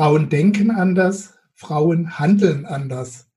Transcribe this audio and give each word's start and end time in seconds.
Frauen 0.00 0.30
denken 0.30 0.70
anders, 0.70 1.34
Frauen 1.52 2.18
handeln 2.18 2.64
anders. 2.64 3.28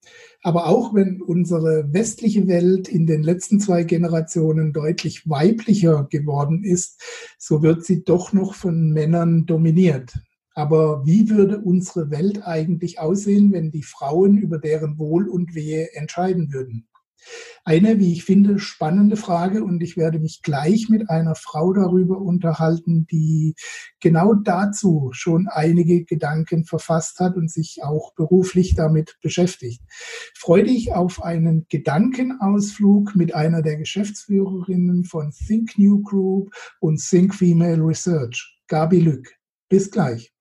Aber 0.43 0.67
auch 0.67 0.93
wenn 0.93 1.21
unsere 1.21 1.91
westliche 1.91 2.47
Welt 2.47 2.87
in 2.87 3.05
den 3.05 3.21
letzten 3.21 3.59
zwei 3.59 3.83
Generationen 3.83 4.71
deutlich 4.71 5.29
weiblicher 5.29 6.07
geworden 6.09 6.63
ist, 6.63 7.01
so 7.37 7.63
wird 7.63 7.83
sie 7.83 8.05
doch 8.05 8.31
noch 8.31 8.53
von 8.53 8.91
Männern 8.91 9.45
dominiert. 9.45 10.13
Aber 10.53 11.05
wie 11.05 11.29
würde 11.29 11.59
unsere 11.59 12.09
Welt 12.11 12.47
eigentlich 12.47 12.97
aussehen, 12.97 13.51
wenn 13.51 13.69
die 13.69 13.83
Frauen 13.83 14.37
über 14.37 14.57
deren 14.57 14.97
Wohl 14.97 15.27
und 15.27 15.55
Wehe 15.55 15.93
entscheiden 15.95 16.53
würden? 16.53 16.87
Eine, 17.65 17.99
wie 17.99 18.11
ich 18.11 18.25
finde, 18.25 18.59
spannende 18.59 19.15
Frage 19.15 19.63
und 19.63 19.81
ich 19.81 19.95
werde 19.95 20.19
mich 20.19 20.41
gleich 20.41 20.89
mit 20.89 21.09
einer 21.09 21.35
Frau 21.35 21.73
darüber 21.73 22.19
unterhalten, 22.19 23.07
die 23.09 23.55
genau 24.01 24.33
dazu 24.33 25.09
schon 25.13 25.47
einige 25.47 26.03
Gedanken 26.03 26.65
verfasst 26.65 27.19
hat 27.19 27.35
und 27.35 27.49
sich 27.49 27.83
auch 27.83 28.13
beruflich 28.15 28.75
damit 28.75 29.17
beschäftigt. 29.21 29.81
Freue 30.35 30.63
dich 30.63 30.93
auf 30.93 31.23
einen 31.23 31.65
Gedankenausflug 31.69 33.15
mit 33.15 33.33
einer 33.33 33.61
der 33.61 33.77
Geschäftsführerinnen 33.77 35.05
von 35.05 35.31
Think 35.31 35.77
New 35.77 36.01
Group 36.01 36.53
und 36.79 37.01
Think 37.01 37.33
Female 37.33 37.81
Research, 37.81 38.59
Gabi 38.67 38.99
Lück. 38.99 39.33
Bis 39.69 39.89
gleich. 39.89 40.32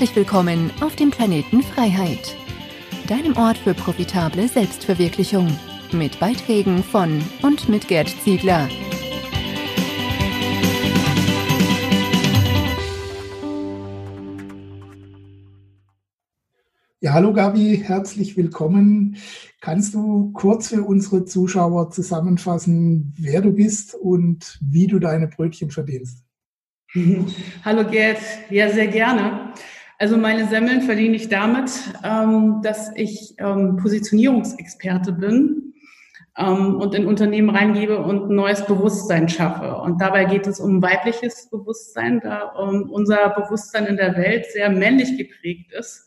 Herzlich 0.00 0.16
willkommen 0.16 0.70
auf 0.80 0.96
dem 0.96 1.10
Planeten 1.10 1.62
Freiheit, 1.62 2.34
deinem 3.06 3.36
Ort 3.36 3.58
für 3.58 3.74
profitable 3.74 4.48
Selbstverwirklichung, 4.48 5.46
mit 5.92 6.18
Beiträgen 6.18 6.82
von 6.82 7.22
und 7.42 7.68
mit 7.68 7.86
Gerd 7.86 8.08
Ziegler. 8.08 8.66
Ja, 17.00 17.12
hallo 17.12 17.34
Gabi, 17.34 17.82
herzlich 17.84 18.38
willkommen. 18.38 19.18
Kannst 19.60 19.92
du 19.92 20.32
kurz 20.32 20.68
für 20.68 20.82
unsere 20.82 21.26
Zuschauer 21.26 21.90
zusammenfassen, 21.90 23.12
wer 23.18 23.42
du 23.42 23.52
bist 23.52 23.94
und 23.94 24.58
wie 24.62 24.86
du 24.86 24.98
deine 24.98 25.28
Brötchen 25.28 25.70
verdienst? 25.70 26.24
Hallo 27.64 27.84
Gerd, 27.88 28.18
ja 28.48 28.70
sehr 28.70 28.88
gerne. 28.88 29.52
Also 30.00 30.16
meine 30.16 30.46
Semmeln 30.48 30.80
verdiene 30.80 31.14
ich 31.14 31.28
damit, 31.28 31.70
ähm, 32.02 32.62
dass 32.62 32.90
ich 32.96 33.34
ähm, 33.36 33.76
Positionierungsexperte 33.76 35.12
bin 35.12 35.74
ähm, 36.38 36.76
und 36.76 36.94
in 36.94 37.06
Unternehmen 37.06 37.50
reingebe 37.50 37.98
und 37.98 38.30
ein 38.30 38.34
neues 38.34 38.64
Bewusstsein 38.64 39.28
schaffe. 39.28 39.76
Und 39.76 40.00
dabei 40.00 40.24
geht 40.24 40.46
es 40.46 40.58
um 40.58 40.80
weibliches 40.80 41.50
Bewusstsein, 41.50 42.18
da 42.20 42.54
ähm, 42.58 42.88
unser 42.90 43.28
Bewusstsein 43.28 43.84
in 43.84 43.98
der 43.98 44.16
Welt 44.16 44.46
sehr 44.46 44.70
männlich 44.70 45.18
geprägt 45.18 45.70
ist. 45.74 46.06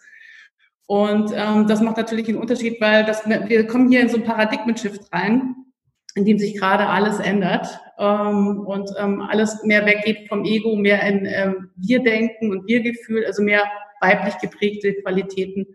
Und 0.87 1.31
ähm, 1.35 1.67
das 1.67 1.79
macht 1.79 1.97
natürlich 1.97 2.27
einen 2.29 2.39
Unterschied, 2.39 2.81
weil 2.81 3.05
das, 3.05 3.29
wir 3.29 3.67
kommen 3.67 3.89
hier 3.89 4.01
in 4.01 4.09
so 4.09 4.17
ein 4.17 4.23
Paradigmen-Shift 4.23 5.13
rein, 5.13 5.53
in 6.15 6.25
dem 6.25 6.39
sich 6.39 6.57
gerade 6.57 6.87
alles 6.87 7.19
ändert 7.19 7.79
ähm, 7.99 8.61
und 8.65 8.89
ähm, 8.97 9.21
alles 9.21 9.63
mehr 9.63 9.85
weggeht 9.85 10.27
vom 10.29 10.45
Ego, 10.45 10.75
mehr 10.75 11.03
in 11.03 11.27
ähm, 11.27 11.69
Wir-Denken 11.75 12.49
und 12.49 12.67
Wir-Gefühl, 12.67 13.23
also 13.27 13.43
mehr 13.43 13.63
weiblich 14.03 14.37
geprägte 14.37 14.93
Qualitäten 14.93 15.65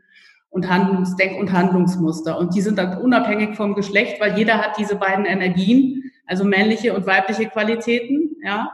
und 0.50 0.68
Handlungsdenk- 0.68 1.38
und 1.38 1.52
Handlungsmuster. 1.52 2.38
Und 2.38 2.54
die 2.54 2.60
sind 2.60 2.78
dann 2.78 2.98
unabhängig 2.98 3.56
vom 3.56 3.74
Geschlecht, 3.74 4.20
weil 4.20 4.38
jeder 4.38 4.58
hat 4.58 4.78
diese 4.78 4.96
beiden 4.96 5.24
Energien, 5.24 6.10
also 6.26 6.44
männliche 6.44 6.94
und 6.94 7.06
weibliche 7.06 7.46
Qualitäten. 7.46 8.36
Ja, 8.44 8.70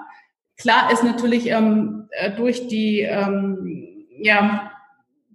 klar 0.57 0.93
ist 0.93 1.03
natürlich 1.03 1.51
ähm, 1.51 2.09
äh, 2.11 2.31
durch 2.31 2.69
die 2.69 3.01
ähm, 3.01 4.07
ja 4.19 4.71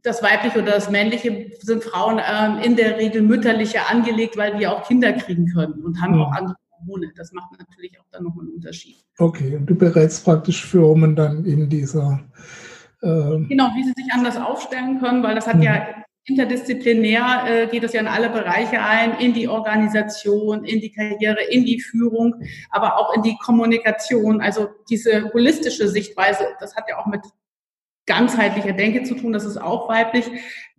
das 0.01 0.23
weibliche 0.23 0.61
oder 0.61 0.73
das 0.73 0.89
männliche 0.89 1.51
sind 1.59 1.83
Frauen 1.83 2.21
ähm, 2.25 2.59
in 2.63 2.75
der 2.75 2.97
Regel 2.97 3.21
mütterlicher 3.21 3.89
angelegt, 3.89 4.37
weil 4.37 4.57
die 4.57 4.67
auch 4.67 4.87
Kinder 4.87 5.11
kriegen 5.13 5.47
können 5.47 5.83
und 5.83 6.01
haben 6.01 6.15
mhm. 6.15 6.21
auch 6.21 6.31
andere 6.31 6.55
Hormone. 6.79 7.11
Das 7.15 7.33
macht 7.33 7.51
natürlich 7.57 7.99
auch 7.99 8.05
dann 8.11 8.23
noch 8.23 8.37
einen 8.39 8.49
Unterschied. 8.49 8.95
Okay, 9.17 9.57
und 9.57 9.65
du 9.65 9.75
berätst 9.75 10.23
praktisch 10.23 10.65
Firmen 10.65 11.15
dann 11.15 11.43
in 11.45 11.69
dieser 11.69 12.21
genau, 13.47 13.69
wie 13.75 13.83
sie 13.83 13.93
sich 13.95 14.11
anders 14.11 14.37
aufstellen 14.37 14.99
können, 14.99 15.23
weil 15.23 15.35
das 15.35 15.47
hat 15.47 15.61
ja 15.61 15.73
mhm. 15.73 16.03
interdisziplinär 16.25 17.43
äh, 17.47 17.67
geht 17.67 17.83
es 17.83 17.93
ja 17.93 18.01
in 18.01 18.07
alle 18.07 18.29
Bereiche 18.29 18.81
ein, 18.81 19.19
in 19.19 19.33
die 19.33 19.47
Organisation, 19.47 20.65
in 20.65 20.81
die 20.81 20.91
Karriere, 20.91 21.41
in 21.43 21.65
die 21.65 21.79
Führung, 21.79 22.35
aber 22.69 22.97
auch 22.97 23.13
in 23.15 23.23
die 23.23 23.37
Kommunikation. 23.37 24.41
Also 24.41 24.67
diese 24.89 25.31
holistische 25.33 25.87
Sichtweise, 25.87 26.45
das 26.59 26.75
hat 26.75 26.85
ja 26.89 26.97
auch 26.97 27.05
mit 27.05 27.21
ganzheitlicher 28.05 28.73
Denke 28.73 29.03
zu 29.03 29.15
tun, 29.15 29.33
das 29.33 29.45
ist 29.45 29.57
auch 29.57 29.87
weiblich, 29.87 30.25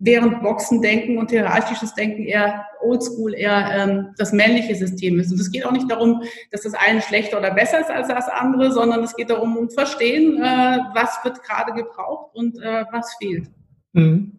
während 0.01 0.43
Boxendenken 0.43 1.19
und 1.19 1.31
hierarchisches 1.31 1.95
Denken 1.95 2.25
eher 2.25 2.67
oldschool, 2.83 3.35
eher 3.35 3.71
ähm, 3.71 4.15
das 4.17 4.33
männliche 4.33 4.75
System 4.75 5.21
ist. 5.21 5.31
Und 5.31 5.41
es 5.41 5.53
geht 5.53 5.65
auch 5.65 5.73
nicht 5.73 5.91
darum, 5.91 6.23
dass 6.51 6.63
das 6.63 6.75
eine 6.75 7.03
schlechter 7.03 7.39
oder 7.39 7.53
besser 7.53 7.81
ist 7.81 7.91
als 7.91 8.09
das 8.09 8.29
andere, 8.29 8.73
sondern 8.73 9.05
es 9.05 9.15
geht 9.15 9.31
darum, 9.31 9.57
um 9.57 9.71
verstehen, 9.71 10.43
äh, 10.43 10.79
was 10.95 11.19
wird 11.23 11.43
gerade 11.43 11.73
gebraucht 11.73 12.35
und 12.35 12.61
äh, 12.61 12.85
was 12.91 13.15
fehlt. 13.21 13.49
Mhm. 13.93 14.37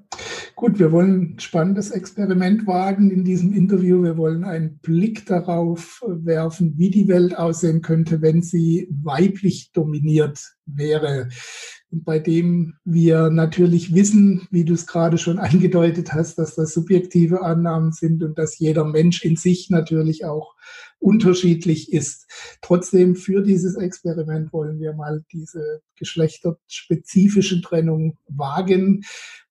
Gut, 0.56 0.78
wir 0.78 0.92
wollen 0.92 1.36
ein 1.36 1.40
spannendes 1.40 1.90
Experiment 1.90 2.68
wagen 2.68 3.10
in 3.10 3.24
diesem 3.24 3.54
Interview. 3.54 4.04
Wir 4.04 4.18
wollen 4.18 4.44
einen 4.44 4.78
Blick 4.80 5.26
darauf 5.26 6.04
werfen, 6.06 6.78
wie 6.78 6.92
die 6.92 7.08
Welt 7.08 7.38
aussehen 7.38 7.82
könnte, 7.82 8.22
wenn 8.22 8.44
sie 8.44 8.88
weiblich 8.92 9.72
dominiert 9.72 10.40
wäre 10.66 11.30
und 11.92 12.06
bei 12.06 12.20
dem 12.20 12.76
wir 12.86 13.30
natürlich 13.30 13.94
wissen, 13.94 14.48
wie 14.50 14.64
du 14.64 14.74
es 14.74 14.88
gerade 14.88 15.18
schon 15.18 15.40
angedeutet 15.40 16.14
hast, 16.14 16.38
dass 16.38 16.56
das 16.56 16.74
subjektive 16.74 17.42
Annahmen 17.42 17.92
sind 17.92 18.24
und 18.24 18.38
dass 18.38 18.58
jeder 18.60 18.86
Mensch 18.86 19.24
in 19.24 19.36
sich 19.36 19.70
natürlich 19.70 20.26
auch 20.26 20.56
unterschiedlich 21.02 21.92
ist. 21.92 22.28
Trotzdem 22.62 23.16
für 23.16 23.42
dieses 23.42 23.76
Experiment 23.76 24.54
wollen 24.54 24.80
wir 24.80 24.94
mal 24.94 25.24
diese 25.32 25.82
geschlechterspezifische 25.98 27.62
Trennung 27.62 28.18
wagen 28.28 29.04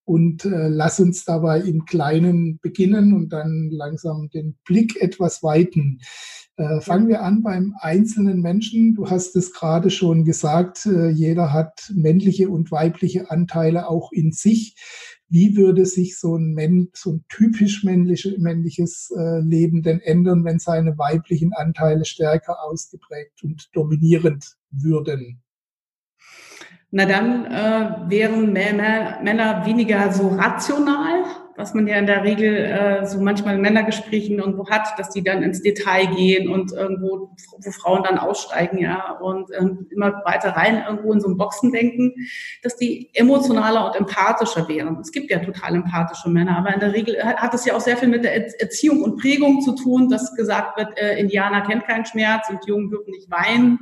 und 0.05 0.45
äh, 0.45 0.69
lass 0.69 0.99
uns 0.99 1.25
dabei 1.25 1.61
im 1.61 1.85
Kleinen 1.85 2.59
beginnen 2.61 3.13
und 3.13 3.29
dann 3.33 3.69
langsam 3.71 4.29
den 4.31 4.57
Blick 4.65 5.01
etwas 5.01 5.43
weiten. 5.43 6.01
Äh, 6.57 6.81
fangen 6.81 7.09
wir 7.09 7.23
an 7.23 7.43
beim 7.43 7.75
einzelnen 7.81 8.41
Menschen. 8.41 8.95
Du 8.95 9.09
hast 9.09 9.37
es 9.37 9.53
gerade 9.53 9.91
schon 9.91 10.25
gesagt, 10.25 10.85
äh, 10.87 11.11
jeder 11.11 11.53
hat 11.53 11.93
männliche 11.95 12.49
und 12.49 12.73
weibliche 12.73 13.31
Anteile 13.31 13.89
auch 13.89 14.13
in 14.13 14.33
sich. 14.33 14.75
Wie 15.33 15.57
würde 15.57 15.87
sich 15.87 16.19
so 16.19 16.37
ein, 16.37 16.55
Män 16.55 16.91
so 16.93 17.13
ein 17.13 17.25
typisch 17.29 17.85
männliche, 17.85 18.37
männliches 18.39 19.13
äh, 19.17 19.39
Leben 19.39 19.81
denn 19.83 20.01
ändern, 20.01 20.45
wenn 20.45 20.59
seine 20.59 20.99
weiblichen 20.99 21.53
Anteile 21.53 22.05
stärker 22.05 22.63
ausgeprägt 22.65 23.45
und 23.45 23.71
dominierend 23.73 24.57
würden? 24.73 25.41
Na 26.91 27.05
dann 27.05 27.47
äh, 27.47 28.11
wären 28.11 28.53
Männer 28.53 29.65
weniger 29.65 30.13
so 30.13 30.31
rational 30.31 31.20
was 31.57 31.75
man 31.75 31.87
ja 31.87 31.97
in 31.97 32.07
der 32.07 32.25
Regel 32.25 32.55
äh, 32.55 33.07
so 33.07 33.21
manchmal 33.21 33.57
in 33.57 33.61
Männergesprächen 33.61 34.39
irgendwo 34.39 34.69
hat, 34.69 34.99
dass 34.99 35.11
die 35.11 35.23
dann 35.23 35.43
ins 35.43 35.63
Detail 35.63 36.07
gehen 36.07 36.49
und 36.49 36.73
irgendwo, 36.73 37.31
wo 37.59 37.71
Frauen 37.71 38.03
dann 38.03 38.19
aussteigen, 38.19 38.79
ja, 38.79 39.19
und 39.21 39.51
ähm, 39.59 39.87
immer 39.91 40.23
weiter 40.25 40.51
rein 40.51 40.85
irgendwo 40.87 41.13
in 41.13 41.21
so 41.21 41.29
ein 41.29 41.37
Boxen 41.37 41.73
denken, 41.73 42.15
dass 42.63 42.77
die 42.77 43.11
emotionaler 43.15 43.87
und 43.87 43.97
empathischer 43.97 44.69
wären. 44.69 44.99
Es 45.01 45.13
gibt 45.13 45.31
ja 45.31 45.39
total 45.39 45.75
empathische 45.75 46.31
Männer, 46.31 46.57
aber 46.59 46.73
in 46.75 46.81
der 46.81 46.95
Regel 46.95 47.23
hat 47.23 47.55
es 47.55 47.65
ja 47.65 47.75
auch 47.75 47.81
sehr 47.81 47.97
viel 47.97 48.09
mit 48.09 48.25
der 48.25 48.61
Erziehung 48.61 49.03
und 49.03 49.21
Prägung 49.21 49.61
zu 49.61 49.75
tun, 49.75 50.09
dass 50.09 50.35
gesagt 50.35 50.79
wird, 50.79 50.99
äh, 50.99 51.19
Indianer 51.19 51.63
kennt 51.63 51.87
keinen 51.87 52.07
Schmerz 52.07 52.49
und 52.49 52.67
Jungen 52.67 52.91
dürfen 52.91 53.11
nicht 53.11 53.31
weinen 53.31 53.79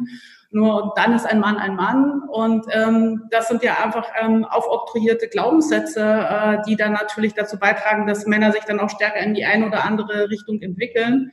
nur 0.51 0.93
dann 0.97 1.15
ist 1.15 1.27
ein 1.27 1.41
Mann 1.41 1.57
ein 1.57 1.77
Mann. 1.77 2.23
Und 2.31 2.67
ähm, 2.73 3.29
das 3.31 3.49
sind 3.49 3.63
ja 3.63 3.83
einfach 3.83 4.09
ähm, 4.21 4.45
aufoktroyierte 4.45 5.29
Glaubenssätze, 5.29 6.01
äh, 6.01 6.59
die 6.67 6.77
dann 6.77 6.93
natürlich 6.93 7.35
dazu 7.35 7.59
beitragen, 7.59 8.07
dass 8.07 8.27
Männer 8.27 8.53
sich 8.53 8.65
dann 8.65 8.81
auch 8.81 8.91
stärker 8.91 9.21
in 9.21 9.35
die 9.35 9.45
eine 9.45 9.67
oder 9.67 9.85
andere 9.85 10.31
Richtung 10.31 10.61
entwickeln. 10.63 11.31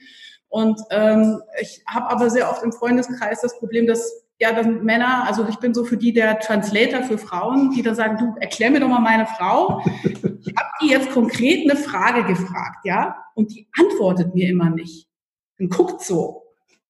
Und 0.50 0.80
ähm, 0.92 1.42
ich 1.60 1.84
habe 1.88 2.10
aber 2.10 2.30
sehr 2.30 2.50
oft 2.50 2.64
im 2.64 2.72
Freundeskreis 2.72 3.42
das 3.42 3.58
Problem, 3.60 3.88
dass 3.88 4.26
ja, 4.40 4.52
dass 4.52 4.68
Männer, 4.68 5.26
also 5.28 5.48
ich 5.48 5.58
bin 5.58 5.74
so 5.74 5.86
für 5.86 5.96
die 5.96 6.12
der 6.12 6.40
Translator 6.40 7.04
für 7.04 7.18
Frauen, 7.18 7.72
die 7.72 7.82
dann 7.82 7.96
sagen, 7.96 8.18
du 8.18 8.36
erklär 8.42 8.70
mir 8.70 8.82
doch 8.82 8.90
mal 8.90 9.00
meine 9.00 9.26
Frau. 9.26 9.82
Ich 10.04 10.54
habe 10.58 10.70
die 10.82 10.90
jetzt 10.90 11.12
konkret 11.12 11.70
eine 11.70 11.80
Frage 11.80 12.26
gefragt, 12.26 12.80
ja, 12.84 13.16
und 13.34 13.54
die 13.54 13.68
antwortet 13.80 14.36
mir 14.36 14.50
immer 14.50 14.70
nicht. 14.70 15.08
Und 15.58 15.70
guckt 15.70 16.02
so. 16.02 16.45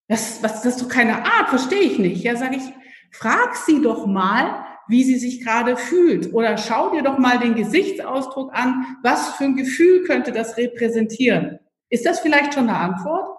Das, 0.08 0.42
was, 0.44 0.62
das 0.62 0.76
ist 0.76 0.82
doch 0.82 0.90
keine 0.90 1.26
Art, 1.26 1.50
verstehe 1.50 1.82
ich 1.82 2.00
nicht. 2.00 2.24
Ja, 2.24 2.36
sage 2.36 2.58
ich, 2.58 2.64
frag 3.12 3.56
sie 3.56 3.82
doch 3.82 4.06
mal, 4.06 4.66
wie 4.88 5.04
sie 5.04 5.18
sich 5.18 5.44
gerade 5.44 5.78
fühlt. 5.78 6.34
Oder 6.34 6.58
schau 6.58 6.92
dir 6.92 7.02
doch 7.02 7.18
mal 7.18 7.40
den 7.40 7.56
Gesichtsausdruck 7.56 8.54
an. 8.54 8.86
Was 9.04 9.30
für 9.36 9.46
ein 9.46 9.56
Gefühl 9.56 10.04
könnte 10.04 10.32
das 10.32 10.58
repräsentieren? 10.58 11.60
Ist 11.90 12.06
das 12.06 12.20
vielleicht 12.20 12.54
schon 12.54 12.70
eine 12.70 12.78
Antwort? 12.78 13.38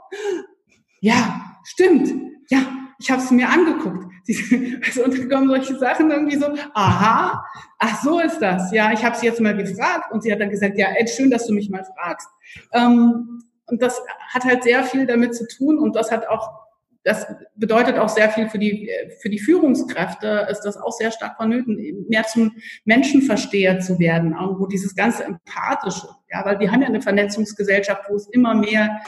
Ja, 1.01 1.57
stimmt. 1.65 2.13
Ja, 2.51 2.61
ich 2.99 3.11
habe 3.11 3.23
es 3.23 3.31
mir 3.31 3.49
angeguckt. 3.49 4.05
Also 4.85 5.05
und 5.05 5.31
kommen 5.31 5.47
solche 5.47 5.79
Sachen 5.79 6.11
irgendwie 6.11 6.37
so, 6.37 6.47
aha, 6.75 7.45
ach 7.79 8.03
so 8.03 8.19
ist 8.19 8.41
das. 8.41 8.73
Ja, 8.73 8.93
ich 8.93 9.05
habe 9.05 9.17
sie 9.17 9.27
jetzt 9.27 9.41
mal 9.41 9.57
gefragt 9.57 10.11
und 10.11 10.25
sie 10.25 10.33
hat 10.33 10.41
dann 10.41 10.51
gesagt, 10.51 10.77
ja, 10.77 10.89
Ed, 10.99 11.09
schön, 11.11 11.31
dass 11.31 11.47
du 11.47 11.55
mich 11.55 11.71
mal 11.71 11.85
fragst. 11.97 12.29
Ähm, 12.73 13.41
und 13.67 13.83
das 13.83 14.01
hat 14.29 14.45
halt 14.45 14.63
sehr 14.63 14.85
viel 14.85 15.07
damit 15.07 15.35
zu 15.35 15.47
tun 15.47 15.79
und 15.79 15.97
das 15.97 16.11
hat 16.11 16.29
auch 16.29 16.67
das 17.07 17.25
bedeutet 17.55 17.99
auch 17.99 18.09
sehr 18.09 18.31
viel 18.31 18.49
für 18.49 18.59
die, 18.59 18.91
für 19.23 19.31
die 19.31 19.39
Führungskräfte, 19.39 20.49
ist 20.51 20.63
das 20.63 20.77
auch 20.77 20.91
sehr 20.91 21.13
stark 21.13 21.37
vonnöten, 21.37 22.05
mehr 22.09 22.25
zum 22.25 22.57
Menschenversteher 22.85 23.79
zu 23.79 24.01
werden, 24.01 24.35
wo 24.59 24.67
dieses 24.67 24.97
ganze 24.97 25.23
Empathische, 25.23 26.09
ja, 26.33 26.45
weil 26.45 26.59
wir 26.59 26.73
haben 26.73 26.83
ja 26.83 26.89
eine 26.89 27.01
Vernetzungsgesellschaft, 27.01 28.07
wo 28.09 28.17
es 28.17 28.27
immer 28.33 28.57
mehr 28.57 29.01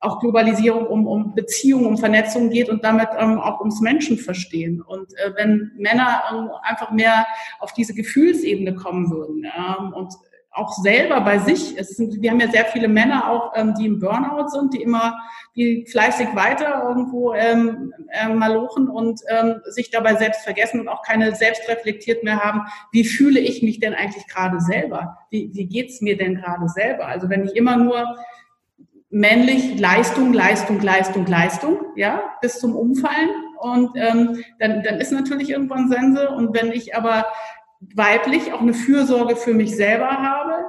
auch 0.00 0.18
Globalisierung 0.18 0.88
um, 0.88 1.06
um 1.06 1.34
Beziehungen, 1.36 1.86
um 1.86 1.96
Vernetzung 1.96 2.50
geht 2.50 2.68
und 2.68 2.82
damit 2.82 3.08
ähm, 3.16 3.38
auch 3.38 3.60
ums 3.60 3.80
Menschenverstehen. 3.80 4.82
Und 4.82 5.16
äh, 5.18 5.32
wenn 5.36 5.70
Männer 5.76 6.24
ähm, 6.32 6.50
einfach 6.62 6.90
mehr 6.90 7.24
auf 7.60 7.72
diese 7.72 7.94
Gefühlsebene 7.94 8.74
kommen 8.74 9.12
würden 9.12 9.44
ähm, 9.44 9.92
und 9.92 10.12
auch 10.54 10.72
selber 10.72 11.20
bei 11.20 11.38
sich. 11.38 11.76
Es 11.76 11.90
sind, 11.90 12.22
wir 12.22 12.30
haben 12.30 12.40
ja 12.40 12.48
sehr 12.48 12.64
viele 12.64 12.88
Männer 12.88 13.30
auch, 13.30 13.52
ähm, 13.56 13.74
die 13.78 13.86
im 13.86 13.98
Burnout 13.98 14.48
sind, 14.48 14.72
die 14.72 14.82
immer, 14.82 15.18
die 15.56 15.84
fleißig 15.90 16.28
weiter 16.34 16.84
irgendwo 16.88 17.34
ähm, 17.34 17.92
äh, 18.08 18.28
malochen 18.28 18.88
und 18.88 19.20
ähm, 19.28 19.60
sich 19.66 19.90
dabei 19.90 20.14
selbst 20.14 20.44
vergessen 20.44 20.80
und 20.80 20.88
auch 20.88 21.02
keine 21.02 21.34
selbstreflektiert 21.34 22.22
mehr 22.22 22.40
haben. 22.40 22.62
Wie 22.92 23.04
fühle 23.04 23.40
ich 23.40 23.62
mich 23.62 23.80
denn 23.80 23.94
eigentlich 23.94 24.26
gerade 24.28 24.60
selber? 24.60 25.18
Wie, 25.30 25.50
wie 25.52 25.66
geht's 25.66 26.00
mir 26.00 26.16
denn 26.16 26.36
gerade 26.36 26.68
selber? 26.68 27.06
Also 27.06 27.28
wenn 27.28 27.44
ich 27.44 27.56
immer 27.56 27.76
nur 27.76 28.16
männlich 29.10 29.78
Leistung, 29.78 30.32
Leistung, 30.32 30.80
Leistung, 30.80 31.26
Leistung, 31.26 31.78
ja, 31.96 32.22
bis 32.40 32.58
zum 32.58 32.74
Umfallen 32.74 33.30
und 33.60 33.90
ähm, 33.96 34.42
dann, 34.58 34.82
dann 34.82 35.00
ist 35.00 35.12
natürlich 35.12 35.50
irgendwann 35.50 35.88
Sense. 35.88 36.28
Und 36.30 36.54
wenn 36.54 36.72
ich 36.72 36.96
aber 36.96 37.26
weiblich 37.94 38.52
auch 38.52 38.60
eine 38.60 38.74
Fürsorge 38.74 39.36
für 39.36 39.54
mich 39.54 39.76
selber 39.76 40.08
habe, 40.08 40.64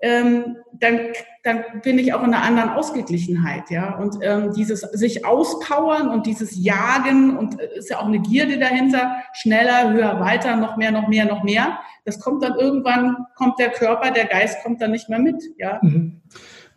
ähm, 0.00 0.56
dann, 0.72 1.00
dann 1.42 1.64
bin 1.82 1.98
ich 1.98 2.14
auch 2.14 2.22
in 2.22 2.32
einer 2.32 2.44
anderen 2.44 2.70
Ausgeglichenheit, 2.70 3.68
ja. 3.70 3.96
Und 3.96 4.18
ähm, 4.22 4.52
dieses 4.52 4.80
sich 4.80 5.24
auspowern 5.24 6.08
und 6.08 6.26
dieses 6.26 6.62
Jagen 6.62 7.36
und 7.36 7.60
äh, 7.60 7.78
ist 7.78 7.90
ja 7.90 7.98
auch 7.98 8.06
eine 8.06 8.20
Gierde 8.20 8.58
dahinter, 8.58 9.16
schneller, 9.32 9.92
höher, 9.92 10.20
weiter, 10.20 10.54
noch 10.56 10.76
mehr, 10.76 10.92
noch 10.92 11.08
mehr, 11.08 11.24
noch 11.24 11.42
mehr. 11.42 11.80
Das 12.04 12.20
kommt 12.20 12.44
dann 12.44 12.54
irgendwann, 12.54 13.26
kommt 13.34 13.58
der 13.58 13.70
Körper, 13.70 14.12
der 14.12 14.26
Geist 14.26 14.62
kommt 14.62 14.80
dann 14.80 14.92
nicht 14.92 15.08
mehr 15.08 15.18
mit, 15.18 15.42
ja. 15.58 15.80
Mhm. 15.82 16.22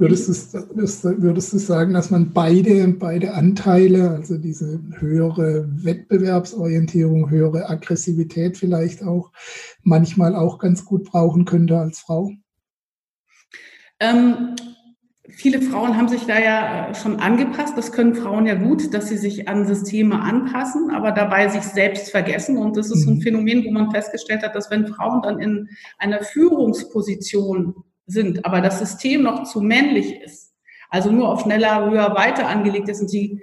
Würdest 0.02 0.56
du, 0.56 1.22
würdest 1.22 1.54
du 1.54 1.60
sagen, 1.60 1.94
dass 1.94 2.10
man 2.10 2.34
beide, 2.34 2.88
beide 2.88 3.36
Anteile, 3.36 4.10
also 4.10 4.40
diese 4.40 4.82
höhere 4.98 5.70
Wettbewerbsorientierung, 5.70 7.30
höhere 7.30 7.70
Aggressivität 7.70 8.58
vielleicht 8.58 9.04
auch, 9.04 9.32
manchmal 9.84 10.36
auch 10.36 10.58
ganz 10.58 10.86
gut 10.86 11.04
brauchen 11.04 11.46
könnte 11.46 11.78
als 11.78 12.00
Frau? 12.00 12.32
Ähm, 14.00 14.56
viele 15.30 15.62
Frauen 15.62 15.96
haben 15.96 16.10
sich 16.10 16.26
da 16.26 16.40
ja 16.40 16.90
äh, 16.90 16.96
schon 16.96 17.20
angepasst. 17.20 17.78
Das 17.78 17.92
können 17.92 18.16
Frauen 18.16 18.48
ja 18.48 18.56
gut, 18.56 18.96
dass 18.96 19.10
sie 19.10 19.18
sich 19.18 19.48
an 19.48 19.68
Systeme 19.68 20.20
anpassen, 20.20 20.90
aber 20.90 21.12
dabei 21.12 21.48
sich 21.48 21.62
selbst 21.62 22.10
vergessen. 22.10 22.58
Und 22.58 22.76
das 22.76 22.90
ist 22.90 23.04
so 23.04 23.12
ein 23.12 23.18
mhm. 23.18 23.22
Phänomen, 23.22 23.66
wo 23.66 23.72
man 23.72 23.92
festgestellt 23.92 24.42
hat, 24.42 24.56
dass 24.56 24.72
wenn 24.72 24.88
Frauen 24.88 25.22
dann 25.22 25.40
in 25.40 25.70
einer 26.00 26.24
Führungsposition 26.24 27.76
sind, 28.12 28.46
aber 28.46 28.62
das 28.62 28.80
System 28.80 29.24
noch 29.24 29.44
zu 29.44 29.62
männlich 29.62 30.22
ist, 30.22 30.54
also 30.90 31.12
nur 31.12 31.30
auf 31.30 31.42
schneller, 31.42 31.90
höher, 31.90 32.16
weiter 32.16 32.48
angelegt 32.48 32.90
ist 32.90 33.02
und 33.02 33.10
sie 33.10 33.42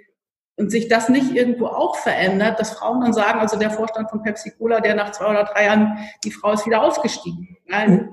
und 0.59 0.71
sich 0.71 0.89
das 0.89 1.09
nicht 1.09 1.35
irgendwo 1.35 1.67
auch 1.67 1.97
verändert, 1.97 2.59
dass 2.59 2.73
Frauen 2.73 3.01
dann 3.01 3.13
sagen, 3.13 3.39
also 3.39 3.57
der 3.57 3.71
Vorstand 3.71 4.11
von 4.11 4.23
Pepsi 4.23 4.51
Cola, 4.59 4.81
der 4.81 4.97
nach 4.97 5.13
zwei 5.13 5.31
oder 5.31 5.45
drei 5.45 5.67
Jahren, 5.67 5.99
die 6.25 6.33
Frau 6.33 6.53
ist 6.53 6.67
wieder 6.67 6.83
ausgestiegen. 6.83 7.57
Nein, 7.67 8.13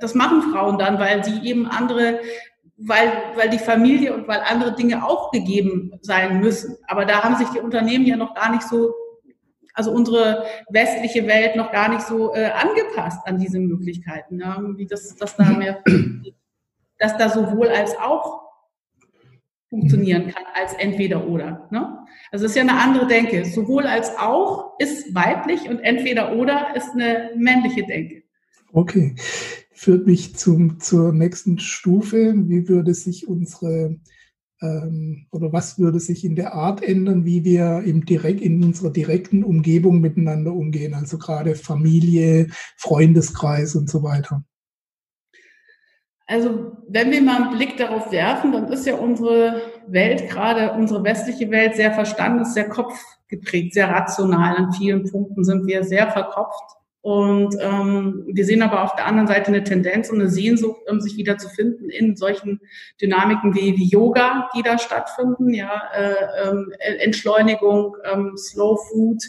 das 0.00 0.14
machen 0.14 0.52
Frauen 0.52 0.78
dann, 0.78 1.00
weil 1.00 1.24
sie 1.24 1.40
eben 1.42 1.66
andere, 1.66 2.20
weil, 2.76 3.12
weil 3.34 3.50
die 3.50 3.58
Familie 3.58 4.14
und 4.14 4.28
weil 4.28 4.40
andere 4.48 4.74
Dinge 4.76 5.04
auch 5.04 5.32
gegeben 5.32 5.98
sein 6.00 6.38
müssen. 6.38 6.76
Aber 6.86 7.04
da 7.04 7.24
haben 7.24 7.36
sich 7.36 7.48
die 7.48 7.60
Unternehmen 7.60 8.06
ja 8.06 8.16
noch 8.16 8.34
gar 8.34 8.52
nicht 8.52 8.62
so 8.62 8.94
also 9.74 9.92
unsere 9.92 10.44
westliche 10.70 11.26
Welt 11.26 11.56
noch 11.56 11.72
gar 11.72 11.88
nicht 11.88 12.02
so 12.02 12.34
äh, 12.34 12.46
angepasst 12.46 13.20
an 13.26 13.38
diese 13.38 13.58
Möglichkeiten, 13.58 14.36
ne? 14.36 14.74
wie 14.76 14.86
das, 14.86 15.14
das 15.16 15.36
da 15.36 15.50
mehr, 15.50 15.82
dass 16.98 17.16
da 17.18 17.28
sowohl 17.28 17.68
als 17.68 17.96
auch 17.98 18.44
funktionieren 19.68 20.28
kann 20.28 20.44
als 20.54 20.72
entweder 20.74 21.26
oder. 21.26 21.66
Ne? 21.70 21.98
Also 22.30 22.44
es 22.44 22.52
ist 22.52 22.56
ja 22.56 22.62
eine 22.62 22.80
andere 22.80 23.06
Denke. 23.06 23.44
Sowohl 23.44 23.86
als 23.86 24.16
auch 24.16 24.78
ist 24.78 25.14
weiblich 25.14 25.68
und 25.68 25.80
entweder 25.80 26.36
oder 26.36 26.76
ist 26.76 26.90
eine 26.90 27.30
männliche 27.36 27.84
Denke. 27.84 28.22
Okay, 28.72 29.14
führt 29.72 30.06
mich 30.06 30.36
zum, 30.36 30.78
zur 30.80 31.12
nächsten 31.12 31.58
Stufe. 31.58 32.34
Wie 32.36 32.68
würde 32.68 32.94
sich 32.94 33.26
unsere 33.26 33.96
oder 35.30 35.52
was 35.52 35.78
würde 35.78 36.00
sich 36.00 36.24
in 36.24 36.36
der 36.36 36.54
Art 36.54 36.82
ändern, 36.82 37.24
wie 37.24 37.44
wir 37.44 37.82
im 37.84 38.04
direkt, 38.04 38.40
in 38.40 38.62
unserer 38.62 38.90
direkten 38.90 39.44
Umgebung 39.44 40.00
miteinander 40.00 40.52
umgehen, 40.52 40.94
also 40.94 41.18
gerade 41.18 41.54
Familie, 41.54 42.48
Freundeskreis 42.76 43.74
und 43.74 43.88
so 43.90 44.02
weiter? 44.02 44.44
Also 46.26 46.72
wenn 46.88 47.10
wir 47.10 47.22
mal 47.22 47.42
einen 47.42 47.56
Blick 47.56 47.76
darauf 47.76 48.10
werfen, 48.10 48.52
dann 48.52 48.68
ist 48.72 48.86
ja 48.86 48.94
unsere 48.94 49.60
Welt, 49.86 50.30
gerade 50.30 50.72
unsere 50.72 51.04
westliche 51.04 51.50
Welt, 51.50 51.76
sehr 51.76 51.92
verstandes, 51.92 52.54
sehr 52.54 52.68
kopfgeprägt, 52.68 53.74
sehr 53.74 53.90
rational. 53.90 54.56
An 54.56 54.72
vielen 54.72 55.10
Punkten 55.10 55.44
sind 55.44 55.66
wir 55.66 55.84
sehr 55.84 56.10
verkopft. 56.10 56.83
Und 57.04 57.54
ähm, 57.60 58.24
wir 58.28 58.46
sehen 58.46 58.62
aber 58.62 58.82
auf 58.82 58.96
der 58.96 59.04
anderen 59.04 59.28
Seite 59.28 59.48
eine 59.48 59.62
Tendenz 59.62 60.08
und 60.08 60.22
eine 60.22 60.30
Sehnsucht, 60.30 60.80
um 60.90 61.02
sich 61.02 61.18
wieder 61.18 61.36
zu 61.36 61.50
finden 61.50 61.90
in 61.90 62.16
solchen 62.16 62.62
Dynamiken 62.98 63.54
wie, 63.54 63.76
wie 63.76 63.90
Yoga, 63.90 64.48
die 64.56 64.62
da 64.62 64.78
stattfinden, 64.78 65.52
ja, 65.52 65.82
äh, 65.94 66.48
ähm, 66.48 66.72
Entschleunigung, 67.00 67.94
ähm, 68.10 68.38
Slow 68.38 68.78
Food, 68.88 69.22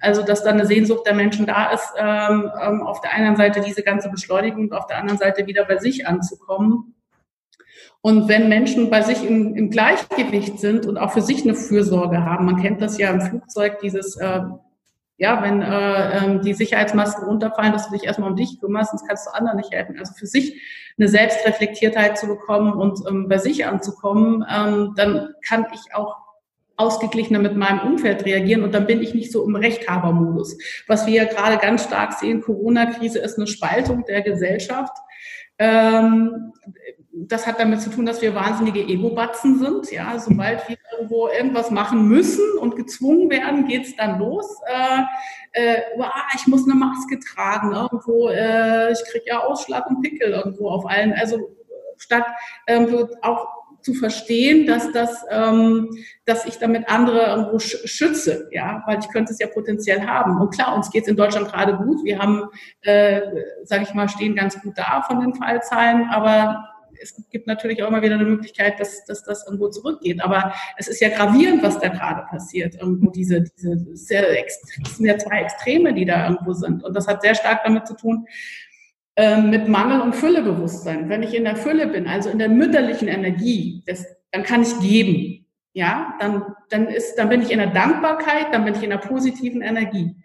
also 0.00 0.24
dass 0.24 0.42
da 0.42 0.50
eine 0.50 0.66
Sehnsucht 0.66 1.06
der 1.06 1.14
Menschen 1.14 1.46
da 1.46 1.70
ist, 1.70 1.92
ähm, 1.96 2.50
ähm, 2.60 2.82
auf 2.82 3.00
der 3.00 3.12
einen 3.12 3.36
Seite 3.36 3.60
diese 3.60 3.84
ganze 3.84 4.10
Beschleunigung 4.10 4.64
und 4.64 4.72
auf 4.72 4.88
der 4.88 4.98
anderen 4.98 5.20
Seite 5.20 5.46
wieder 5.46 5.64
bei 5.66 5.78
sich 5.78 6.08
anzukommen. 6.08 6.96
Und 8.00 8.28
wenn 8.28 8.48
Menschen 8.48 8.90
bei 8.90 9.02
sich 9.02 9.24
im, 9.24 9.54
im 9.54 9.70
Gleichgewicht 9.70 10.58
sind 10.58 10.84
und 10.84 10.98
auch 10.98 11.12
für 11.12 11.22
sich 11.22 11.44
eine 11.44 11.54
Fürsorge 11.54 12.24
haben, 12.24 12.46
man 12.46 12.60
kennt 12.60 12.82
das 12.82 12.98
ja 12.98 13.10
im 13.10 13.20
Flugzeug, 13.20 13.78
dieses 13.78 14.16
äh, 14.16 14.40
ja, 15.20 15.42
wenn 15.42 15.60
äh, 15.60 16.16
ähm, 16.16 16.40
die 16.40 16.54
Sicherheitsmasken 16.54 17.24
runterfallen, 17.24 17.72
dass 17.72 17.88
du 17.88 17.92
dich 17.92 18.04
erstmal 18.04 18.30
um 18.30 18.36
dich 18.36 18.58
kümmerst, 18.58 18.92
sonst 18.92 19.06
kannst 19.06 19.26
du 19.26 19.30
anderen 19.32 19.58
nicht 19.58 19.70
helfen. 19.70 19.98
Also 19.98 20.14
für 20.14 20.26
sich 20.26 20.58
eine 20.98 21.08
Selbstreflektiertheit 21.08 22.16
zu 22.16 22.26
bekommen 22.26 22.72
und 22.72 23.00
ähm, 23.06 23.28
bei 23.28 23.36
sich 23.36 23.66
anzukommen, 23.66 24.42
ähm, 24.50 24.94
dann 24.96 25.34
kann 25.46 25.66
ich 25.74 25.94
auch 25.94 26.16
ausgeglichener 26.78 27.38
mit 27.38 27.54
meinem 27.54 27.80
Umfeld 27.80 28.24
reagieren 28.24 28.62
und 28.62 28.72
dann 28.72 28.86
bin 28.86 29.02
ich 29.02 29.12
nicht 29.12 29.30
so 29.30 29.44
im 29.46 29.56
Rechthabermodus. 29.56 30.56
Was 30.86 31.06
wir 31.06 31.12
ja 31.12 31.24
gerade 31.24 31.58
ganz 31.58 31.84
stark 31.84 32.14
sehen, 32.14 32.40
Corona-Krise 32.40 33.18
ist 33.18 33.36
eine 33.36 33.46
Spaltung 33.46 34.06
der 34.06 34.22
Gesellschaft. 34.22 34.96
Ähm, 35.58 36.54
das 37.28 37.46
hat 37.46 37.60
damit 37.60 37.82
zu 37.82 37.90
tun, 37.90 38.06
dass 38.06 38.22
wir 38.22 38.34
wahnsinnige 38.34 38.80
Ego-Batzen 38.80 39.58
sind. 39.58 39.90
Ja, 39.90 40.18
sobald 40.18 40.68
wir 40.68 40.76
irgendwo 40.92 41.28
irgendwas 41.28 41.70
machen 41.70 42.08
müssen 42.08 42.44
und 42.58 42.76
gezwungen 42.76 43.30
werden, 43.30 43.66
geht's 43.66 43.96
dann 43.96 44.18
los. 44.18 44.46
Äh, 44.66 45.02
äh, 45.52 45.80
wow, 45.96 46.12
ich 46.34 46.46
muss 46.46 46.64
eine 46.64 46.74
Maske 46.74 47.18
tragen 47.18 47.72
irgendwo. 47.72 48.28
Äh, 48.28 48.92
ich 48.92 49.02
kriege 49.10 49.24
ja 49.26 49.40
Ausschlag 49.40 49.88
und 49.88 50.02
Pickel 50.02 50.30
irgendwo 50.30 50.68
auf 50.70 50.86
allen. 50.88 51.12
Also 51.12 51.56
statt 51.96 52.24
ähm, 52.66 53.08
auch 53.22 53.48
zu 53.82 53.94
verstehen, 53.94 54.66
dass 54.66 54.92
das, 54.92 55.24
ähm, 55.30 55.88
dass 56.26 56.44
ich 56.44 56.58
damit 56.58 56.88
andere 56.88 57.26
irgendwo 57.26 57.58
schütze, 57.58 58.48
ja, 58.52 58.82
weil 58.86 58.98
ich 58.98 59.08
könnte 59.08 59.32
es 59.32 59.38
ja 59.38 59.46
potenziell 59.46 60.06
haben. 60.06 60.40
Und 60.40 60.54
klar, 60.54 60.74
uns 60.74 60.90
geht 60.90 61.04
es 61.04 61.08
in 61.08 61.16
Deutschland 61.16 61.48
gerade 61.50 61.76
gut. 61.76 62.04
Wir 62.04 62.18
haben, 62.18 62.44
äh, 62.82 63.22
sage 63.64 63.84
ich 63.84 63.94
mal, 63.94 64.08
stehen 64.08 64.34
ganz 64.34 64.60
gut 64.60 64.76
da 64.76 65.02
von 65.02 65.20
den 65.20 65.34
Fallzahlen, 65.34 66.08
aber 66.10 66.66
es 67.00 67.14
gibt 67.30 67.46
natürlich 67.46 67.82
auch 67.82 67.88
immer 67.88 68.02
wieder 68.02 68.14
eine 68.14 68.24
Möglichkeit, 68.24 68.78
dass, 68.78 69.04
dass 69.04 69.22
das 69.22 69.46
irgendwo 69.46 69.68
zurückgeht. 69.68 70.22
Aber 70.22 70.54
es 70.76 70.88
ist 70.88 71.00
ja 71.00 71.08
gravierend, 71.08 71.62
was 71.62 71.78
da 71.80 71.88
gerade 71.88 72.26
passiert. 72.28 72.74
Irgendwo 72.74 73.10
diese, 73.10 73.42
diese 73.42 73.96
sehr, 73.96 74.22
das 74.82 74.96
sind 74.96 75.06
ja 75.06 75.18
zwei 75.18 75.42
Extreme, 75.42 75.94
die 75.94 76.04
da 76.04 76.28
irgendwo 76.28 76.52
sind. 76.52 76.84
Und 76.84 76.94
das 76.94 77.06
hat 77.08 77.22
sehr 77.22 77.34
stark 77.34 77.64
damit 77.64 77.86
zu 77.86 77.94
tun, 77.94 78.26
ähm, 79.16 79.50
mit 79.50 79.68
Mangel 79.68 80.00
und 80.00 80.14
Füllebewusstsein. 80.14 81.08
Wenn 81.08 81.22
ich 81.22 81.34
in 81.34 81.44
der 81.44 81.56
Fülle 81.56 81.86
bin, 81.86 82.06
also 82.06 82.30
in 82.30 82.38
der 82.38 82.48
mütterlichen 82.48 83.08
Energie, 83.08 83.82
das, 83.86 84.04
dann 84.30 84.42
kann 84.42 84.62
ich 84.62 84.78
geben. 84.80 85.46
Ja, 85.72 86.14
dann, 86.18 86.44
dann 86.68 86.88
ist, 86.88 87.14
dann 87.14 87.28
bin 87.28 87.42
ich 87.42 87.52
in 87.52 87.58
der 87.58 87.68
Dankbarkeit, 87.68 88.48
dann 88.52 88.64
bin 88.64 88.74
ich 88.74 88.82
in 88.82 88.90
der 88.90 88.98
positiven 88.98 89.62
Energie 89.62 90.16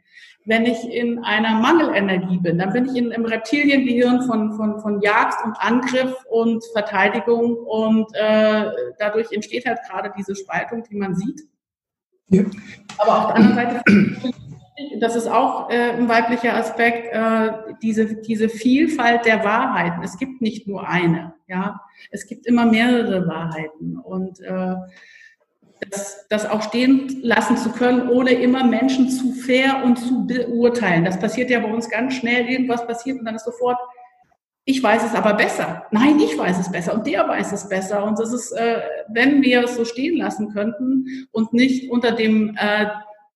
wenn 0.45 0.65
ich 0.65 0.83
in 0.89 1.23
einer 1.23 1.59
Mangelenergie 1.59 2.37
bin, 2.37 2.59
dann 2.59 2.71
bin 2.71 2.85
ich 2.85 2.95
in, 2.95 3.11
im 3.11 3.25
Reptiliengehirn 3.25 4.21
von, 4.23 4.53
von, 4.53 4.79
von 4.79 5.01
Jagd 5.01 5.43
und 5.43 5.55
Angriff 5.59 6.13
und 6.29 6.63
Verteidigung 6.71 7.55
und 7.57 8.07
äh, 8.13 8.69
dadurch 8.99 9.31
entsteht 9.31 9.65
halt 9.65 9.79
gerade 9.89 10.13
diese 10.15 10.35
Spaltung, 10.35 10.83
die 10.83 10.95
man 10.95 11.15
sieht. 11.15 11.41
Ja. 12.27 12.43
Aber 12.99 13.17
auf 13.17 13.27
der 13.27 13.35
anderen 13.35 13.55
Seite, 13.55 13.81
das 14.99 15.15
ist 15.15 15.27
auch 15.27 15.69
äh, 15.69 15.91
ein 15.91 16.07
weiblicher 16.07 16.55
Aspekt, 16.55 17.11
äh, 17.11 17.51
diese, 17.81 18.21
diese 18.21 18.47
Vielfalt 18.47 19.25
der 19.25 19.43
Wahrheiten. 19.43 20.03
Es 20.03 20.17
gibt 20.17 20.41
nicht 20.41 20.67
nur 20.67 20.87
eine, 20.87 21.33
ja. 21.47 21.81
Es 22.11 22.27
gibt 22.27 22.45
immer 22.45 22.65
mehrere 22.65 23.27
Wahrheiten 23.27 23.97
und 23.97 24.39
äh, 24.41 24.75
das, 25.89 26.25
das 26.29 26.45
auch 26.45 26.61
stehen 26.61 27.19
lassen 27.21 27.57
zu 27.57 27.71
können, 27.71 28.09
ohne 28.09 28.31
immer 28.31 28.63
Menschen 28.63 29.09
zu 29.09 29.33
fair 29.33 29.83
und 29.83 29.97
zu 29.97 30.25
beurteilen. 30.25 31.05
Das 31.05 31.19
passiert 31.19 31.49
ja 31.49 31.59
bei 31.59 31.71
uns 31.71 31.89
ganz 31.89 32.15
schnell, 32.15 32.47
irgendwas 32.47 32.85
passiert 32.87 33.19
und 33.19 33.25
dann 33.25 33.35
ist 33.35 33.45
sofort, 33.45 33.77
ich 34.67 34.81
weiß 34.81 35.03
es 35.03 35.13
aber 35.13 35.35
besser. 35.35 35.85
Nein, 35.91 36.19
ich 36.19 36.37
weiß 36.37 36.59
es 36.59 36.71
besser 36.71 36.95
und 36.95 37.05
der 37.05 37.27
weiß 37.27 37.51
es 37.51 37.69
besser. 37.69 38.03
Und 38.03 38.17
das 38.17 38.33
ist, 38.33 38.51
äh, 38.51 38.81
wenn 39.09 39.43
wir 39.43 39.63
es 39.63 39.75
so 39.75 39.85
stehen 39.85 40.17
lassen 40.17 40.53
könnten 40.53 41.27
und 41.31 41.53
nicht 41.53 41.91
unter 41.91 42.11
dem 42.11 42.57
äh, 42.59 42.87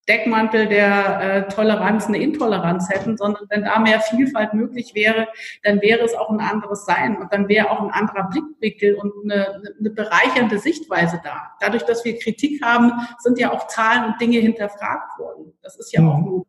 Deckmantel 0.10 0.68
der 0.68 1.22
äh, 1.22 1.54
Toleranz 1.54 2.08
eine 2.08 2.18
Intoleranz 2.18 2.90
hätten, 2.90 3.16
sondern 3.16 3.46
wenn 3.50 3.64
da 3.64 3.80
mehr 3.80 4.02
Vielfalt 4.02 4.54
möglich 4.54 4.94
wäre, 4.96 5.28
dann 5.64 5.82
wäre 5.82 6.04
es 6.04 6.16
auch 6.16 6.32
ein 6.32 6.42
anderes 6.42 6.86
Sein 6.86 7.18
und 7.18 7.32
dann 7.32 7.48
wäre 7.48 7.70
auch 7.70 7.82
ein 7.82 7.92
anderer 7.92 8.28
Blickwinkel 8.30 8.96
und 8.96 9.14
eine, 9.24 9.62
eine 9.80 9.90
bereichernde 9.92 10.58
Sichtweise 10.58 11.22
da. 11.24 11.52
Dadurch, 11.62 11.84
dass 11.84 12.04
wir 12.04 12.18
Kritik 12.18 12.62
haben, 12.64 12.92
sind 13.20 13.40
ja 13.40 13.54
auch 13.54 13.68
Zahlen 13.68 14.06
und 14.06 14.20
Dinge 14.20 14.40
hinterfragt 14.40 15.18
worden. 15.20 15.54
Das 15.62 15.78
ist 15.78 15.94
ja 15.94 16.02
mhm. 16.02 16.10
auch 16.10 16.22
gut. 16.24 16.48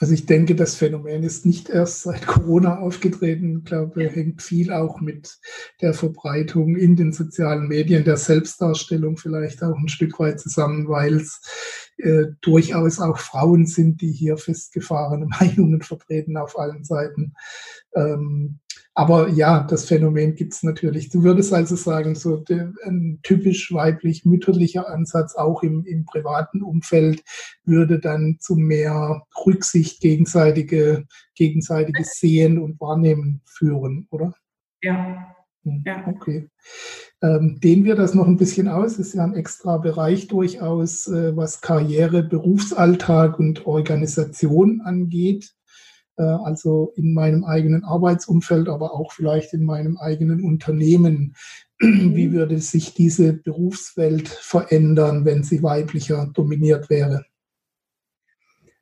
Also 0.00 0.14
ich 0.14 0.26
denke, 0.26 0.54
das 0.54 0.76
Phänomen 0.76 1.24
ist 1.24 1.44
nicht 1.44 1.68
erst 1.68 2.02
seit 2.02 2.26
Corona 2.26 2.78
aufgetreten. 2.78 3.58
Ich 3.58 3.64
glaube, 3.64 4.08
hängt 4.08 4.42
viel 4.42 4.72
auch 4.72 5.00
mit 5.00 5.38
der 5.80 5.92
Verbreitung 5.92 6.76
in 6.76 6.94
den 6.94 7.12
sozialen 7.12 7.66
Medien, 7.66 8.04
der 8.04 8.16
Selbstdarstellung 8.16 9.16
vielleicht 9.16 9.62
auch 9.62 9.76
ein 9.76 9.88
Stück 9.88 10.18
weit 10.20 10.38
zusammen, 10.38 10.88
weil 10.88 11.16
es 11.16 11.40
äh, 11.98 12.26
durchaus 12.42 13.00
auch 13.00 13.18
Frauen 13.18 13.66
sind, 13.66 14.00
die 14.00 14.12
hier 14.12 14.36
festgefahrene 14.36 15.26
Meinungen 15.40 15.82
vertreten 15.82 16.36
auf 16.36 16.56
allen 16.58 16.84
Seiten. 16.84 17.34
Ähm, 17.94 18.60
aber 18.98 19.28
ja, 19.28 19.62
das 19.62 19.84
Phänomen 19.84 20.34
gibt 20.34 20.54
es 20.54 20.64
natürlich. 20.64 21.08
Du 21.08 21.22
würdest 21.22 21.54
also 21.54 21.76
sagen, 21.76 22.16
so 22.16 22.44
ein 22.48 23.20
typisch 23.22 23.72
weiblich-mütterlicher 23.72 24.88
Ansatz 24.88 25.36
auch 25.36 25.62
im, 25.62 25.84
im 25.84 26.04
privaten 26.04 26.62
Umfeld 26.62 27.22
würde 27.62 28.00
dann 28.00 28.38
zu 28.40 28.56
mehr 28.56 29.22
Rücksicht, 29.46 30.00
gegenseitige, 30.00 31.04
gegenseitiges 31.36 32.18
Sehen 32.18 32.58
und 32.58 32.80
Wahrnehmen 32.80 33.40
führen, 33.44 34.08
oder? 34.10 34.34
Ja. 34.82 35.32
Hm, 35.62 35.84
ja. 35.86 36.04
Okay. 36.08 36.48
Ähm, 37.22 37.60
dehnen 37.62 37.84
wir 37.84 37.94
das 37.94 38.14
noch 38.14 38.26
ein 38.26 38.36
bisschen 38.36 38.66
aus. 38.66 38.98
ist 38.98 39.14
ja 39.14 39.22
ein 39.22 39.34
extra 39.34 39.78
Bereich 39.78 40.26
durchaus, 40.26 41.06
äh, 41.06 41.36
was 41.36 41.60
Karriere, 41.60 42.24
Berufsalltag 42.24 43.38
und 43.38 43.64
Organisation 43.64 44.80
angeht. 44.80 45.54
Äh, 46.18 46.22
also 46.22 46.92
in 46.96 47.14
meinem 47.14 47.44
eigenen 47.44 47.84
Arbeitsumfeld, 47.84 48.68
aber 48.68 48.92
auch 48.92 49.12
vielleicht 49.12 49.54
in 49.54 49.64
meinem 49.64 49.96
eigenen 49.98 50.42
Unternehmen. 50.42 51.34
Wie 51.80 52.26
mhm. 52.26 52.32
würde 52.32 52.58
sich 52.58 52.94
diese 52.94 53.32
Berufswelt 53.32 54.28
verändern, 54.28 55.24
wenn 55.24 55.44
sie 55.44 55.62
weiblicher 55.62 56.30
dominiert 56.34 56.90
wäre? 56.90 57.24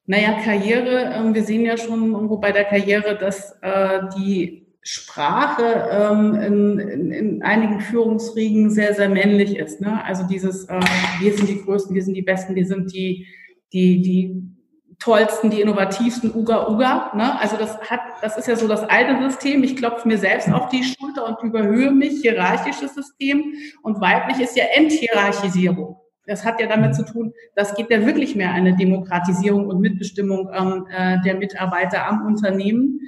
Naja, 0.07 0.41
Karriere, 0.43 1.13
ähm, 1.15 1.35
wir 1.35 1.43
sehen 1.43 1.65
ja 1.65 1.77
schon 1.77 2.13
irgendwo 2.13 2.39
bei 2.39 2.53
der 2.53 2.65
Karriere, 2.65 3.19
dass 3.19 3.57
äh, 3.61 4.03
die 4.17 4.67
Sprache 4.81 5.89
ähm, 5.91 6.35
in, 6.37 6.79
in, 6.79 7.13
in 7.13 7.43
einigen 7.43 7.81
Führungsriegen 7.81 8.71
sehr, 8.71 8.95
sehr 8.95 9.09
männlich 9.09 9.57
ist. 9.57 9.81
Ne? 9.81 10.03
Also 10.05 10.23
dieses, 10.23 10.67
äh, 10.67 10.81
wir 11.19 11.37
sind 11.37 11.49
die 11.49 11.61
Größten, 11.61 11.95
wir 11.95 12.05
sind 12.05 12.15
die 12.15 12.23
Besten, 12.23 12.55
wir 12.55 12.67
sind 12.67 12.95
die, 12.95 13.27
die, 13.73 14.01
die 14.01 14.56
tollsten, 14.99 15.51
die 15.51 15.61
innovativsten, 15.61 16.35
Uga 16.35 16.69
Uga. 16.69 17.13
Ne? 17.15 17.39
Also 17.39 17.57
das 17.57 17.79
hat, 17.91 18.01
das 18.23 18.37
ist 18.37 18.49
ja 18.49 18.57
so 18.57 18.67
das 18.69 18.85
alte 18.85 19.23
System. 19.29 19.63
Ich 19.63 19.77
klopfe 19.77 20.09
mir 20.09 20.19
selbst 20.19 20.51
auf 20.53 20.69
die 20.69 20.85
Schulter 20.85 21.27
und 21.27 21.43
überhöhe 21.43 21.91
mich, 21.91 22.21
hierarchisches 22.23 22.95
System. 22.95 23.55
Und 23.83 24.01
weiblich 24.01 24.41
ist 24.41 24.57
ja 24.57 24.65
Enthierarchisierung. 24.75 25.97
Das 26.27 26.45
hat 26.45 26.61
ja 26.61 26.67
damit 26.67 26.95
zu 26.95 27.05
tun, 27.05 27.33
das 27.55 27.75
geht 27.77 27.89
ja 27.89 28.05
wirklich 28.05 28.35
mehr 28.35 28.51
eine 28.53 28.75
Demokratisierung 28.75 29.69
und 29.69 29.81
Mitbestimmung 29.81 30.51
ähm, 30.53 30.87
äh, 30.91 31.19
der 31.25 31.37
Mitarbeiter 31.37 32.07
am 32.07 32.27
Unternehmen. 32.27 33.01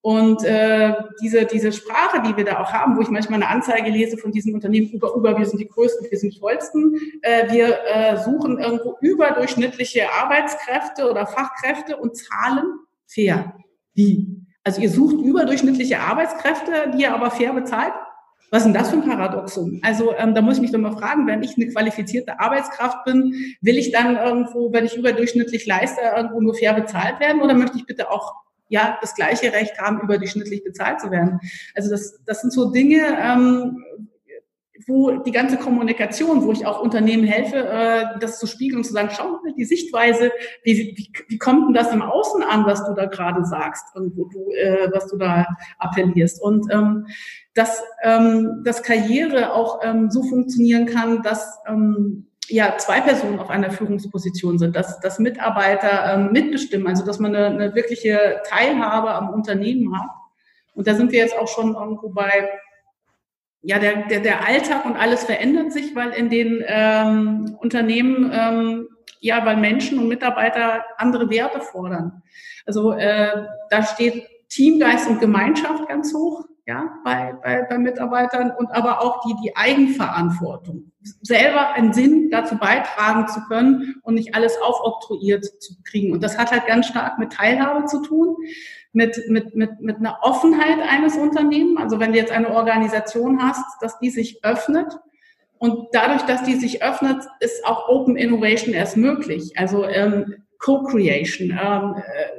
Und 0.00 0.44
äh, 0.44 0.94
diese, 1.20 1.44
diese 1.44 1.72
Sprache, 1.72 2.22
die 2.22 2.36
wir 2.36 2.44
da 2.44 2.60
auch 2.60 2.72
haben, 2.72 2.96
wo 2.96 3.00
ich 3.00 3.08
manchmal 3.08 3.42
eine 3.42 3.50
Anzeige 3.50 3.90
lese 3.90 4.16
von 4.16 4.30
diesem 4.30 4.54
Unternehmen, 4.54 4.90
über, 4.90 5.14
über, 5.14 5.36
wir 5.36 5.44
sind 5.44 5.60
die 5.60 5.68
Größten, 5.68 6.08
wir 6.08 6.18
sind 6.18 6.34
die 6.34 6.38
Tollsten, 6.38 6.96
äh, 7.22 7.52
wir 7.52 7.78
äh, 7.84 8.16
suchen 8.18 8.58
irgendwo 8.58 8.96
überdurchschnittliche 9.00 10.10
Arbeitskräfte 10.12 11.10
oder 11.10 11.26
Fachkräfte 11.26 11.96
und 11.96 12.16
zahlen 12.16 12.64
fair. 13.06 13.54
Wie? 13.94 14.38
Also 14.62 14.80
ihr 14.80 14.90
sucht 14.90 15.16
überdurchschnittliche 15.16 15.98
Arbeitskräfte, 15.98 16.92
die 16.94 17.02
ihr 17.02 17.14
aber 17.14 17.30
fair 17.30 17.52
bezahlt? 17.52 17.94
Was 18.50 18.60
ist 18.60 18.66
denn 18.66 18.74
das 18.74 18.90
für 18.90 18.96
ein 18.96 19.08
Paradoxum? 19.08 19.80
Also 19.82 20.14
ähm, 20.16 20.34
da 20.34 20.40
muss 20.40 20.54
ich 20.54 20.62
mich 20.62 20.72
doch 20.72 20.78
mal 20.78 20.96
fragen, 20.96 21.26
wenn 21.26 21.42
ich 21.42 21.56
eine 21.56 21.68
qualifizierte 21.68 22.40
Arbeitskraft 22.40 23.04
bin, 23.04 23.34
will 23.60 23.76
ich 23.76 23.92
dann 23.92 24.16
irgendwo, 24.16 24.72
wenn 24.72 24.86
ich 24.86 24.96
überdurchschnittlich 24.96 25.66
leiste, 25.66 26.00
irgendwo 26.16 26.40
nur 26.40 26.54
fair 26.54 26.72
bezahlt 26.72 27.20
werden 27.20 27.42
oder 27.42 27.54
möchte 27.54 27.76
ich 27.76 27.84
bitte 27.84 28.10
auch 28.10 28.34
ja 28.68 28.98
das 29.00 29.14
gleiche 29.14 29.52
Recht 29.52 29.78
haben, 29.78 30.00
überdurchschnittlich 30.00 30.64
bezahlt 30.64 31.00
zu 31.00 31.10
werden. 31.10 31.40
Also 31.74 31.90
das, 31.90 32.22
das 32.24 32.40
sind 32.40 32.52
so 32.52 32.70
Dinge, 32.70 33.18
ähm, 33.20 33.84
wo 34.88 35.10
die 35.18 35.32
ganze 35.32 35.58
Kommunikation, 35.58 36.44
wo 36.44 36.52
ich 36.52 36.64
auch 36.64 36.80
Unternehmen 36.80 37.24
helfe, 37.24 37.56
äh, 37.56 38.18
das 38.20 38.38
zu 38.38 38.46
spiegeln 38.46 38.78
und 38.78 38.84
zu 38.84 38.92
sagen, 38.92 39.10
schau 39.12 39.32
mal 39.32 39.52
die 39.56 39.66
Sichtweise, 39.66 40.32
wie, 40.64 40.94
wie, 40.96 41.12
wie 41.28 41.38
kommt 41.38 41.66
denn 41.66 41.74
das 41.74 41.92
im 41.92 42.00
Außen 42.00 42.42
an, 42.42 42.64
was 42.64 42.84
du 42.86 42.94
da 42.94 43.04
gerade 43.04 43.44
sagst 43.44 43.84
und 43.94 44.16
wo 44.16 44.24
du, 44.24 44.50
äh, 44.52 44.88
was 44.92 45.08
du 45.08 45.18
da 45.18 45.46
appellierst. 45.78 46.40
Und 46.40 46.72
ähm, 46.72 47.06
dass, 47.54 47.82
ähm, 48.02 48.62
dass 48.64 48.82
Karriere 48.82 49.52
auch 49.52 49.80
ähm, 49.82 50.10
so 50.10 50.22
funktionieren 50.22 50.86
kann, 50.86 51.22
dass 51.22 51.58
ähm, 51.66 52.27
ja, 52.48 52.76
zwei 52.78 53.00
Personen 53.00 53.38
auf 53.38 53.50
einer 53.50 53.70
Führungsposition 53.70 54.58
sind, 54.58 54.74
dass, 54.74 55.00
dass 55.00 55.18
Mitarbeiter 55.18 56.14
ähm, 56.14 56.32
mitbestimmen, 56.32 56.86
also 56.88 57.04
dass 57.04 57.18
man 57.18 57.34
eine, 57.34 57.46
eine 57.46 57.74
wirkliche 57.74 58.40
Teilhabe 58.48 59.10
am 59.10 59.30
Unternehmen 59.30 59.98
hat. 59.98 60.08
Und 60.74 60.86
da 60.86 60.94
sind 60.94 61.12
wir 61.12 61.18
jetzt 61.18 61.36
auch 61.36 61.48
schon 61.48 61.74
irgendwo 61.74 62.08
bei, 62.08 62.48
ja, 63.62 63.78
der, 63.78 64.06
der, 64.06 64.20
der 64.20 64.46
Alltag 64.46 64.86
und 64.86 64.96
alles 64.96 65.24
verändert 65.24 65.72
sich, 65.72 65.94
weil 65.94 66.10
in 66.10 66.30
den 66.30 66.64
ähm, 66.66 67.56
Unternehmen, 67.60 68.30
ähm, 68.32 68.88
ja, 69.20 69.44
weil 69.44 69.56
Menschen 69.56 69.98
und 69.98 70.08
Mitarbeiter 70.08 70.84
andere 70.96 71.28
Werte 71.28 71.60
fordern. 71.60 72.22
Also 72.64 72.92
äh, 72.92 73.46
da 73.68 73.82
steht 73.82 74.26
Teamgeist 74.48 75.08
und 75.08 75.20
Gemeinschaft 75.20 75.88
ganz 75.88 76.14
hoch 76.14 76.46
ja, 76.68 77.00
bei, 77.02 77.34
bei, 77.42 77.62
bei 77.62 77.78
Mitarbeitern 77.78 78.50
und 78.50 78.70
aber 78.72 79.00
auch 79.00 79.22
die, 79.24 79.34
die 79.42 79.56
Eigenverantwortung, 79.56 80.92
selber 81.22 81.72
einen 81.72 81.94
Sinn 81.94 82.28
dazu 82.30 82.58
beitragen 82.58 83.26
zu 83.26 83.40
können 83.48 83.94
und 84.02 84.16
nicht 84.16 84.34
alles 84.34 84.60
aufoktroyiert 84.60 85.46
zu 85.62 85.72
kriegen. 85.82 86.12
Und 86.12 86.22
das 86.22 86.36
hat 86.36 86.52
halt 86.52 86.66
ganz 86.66 86.88
stark 86.88 87.18
mit 87.18 87.32
Teilhabe 87.32 87.86
zu 87.86 88.02
tun, 88.02 88.36
mit, 88.92 89.18
mit, 89.28 89.56
mit, 89.56 89.80
mit 89.80 89.96
einer 89.96 90.18
Offenheit 90.20 90.78
eines 90.86 91.16
Unternehmens. 91.16 91.80
Also 91.80 92.00
wenn 92.00 92.12
du 92.12 92.18
jetzt 92.18 92.32
eine 92.32 92.50
Organisation 92.50 93.42
hast, 93.42 93.64
dass 93.80 93.98
die 93.98 94.10
sich 94.10 94.44
öffnet 94.44 94.98
und 95.56 95.88
dadurch, 95.92 96.22
dass 96.22 96.42
die 96.42 96.56
sich 96.56 96.82
öffnet, 96.82 97.24
ist 97.40 97.64
auch 97.64 97.88
Open 97.88 98.16
Innovation 98.16 98.74
erst 98.74 98.98
möglich. 98.98 99.56
Also 99.56 99.86
ähm, 99.86 100.34
Co-Creation, 100.58 101.50
ähm, 101.50 101.94
äh, 101.96 102.37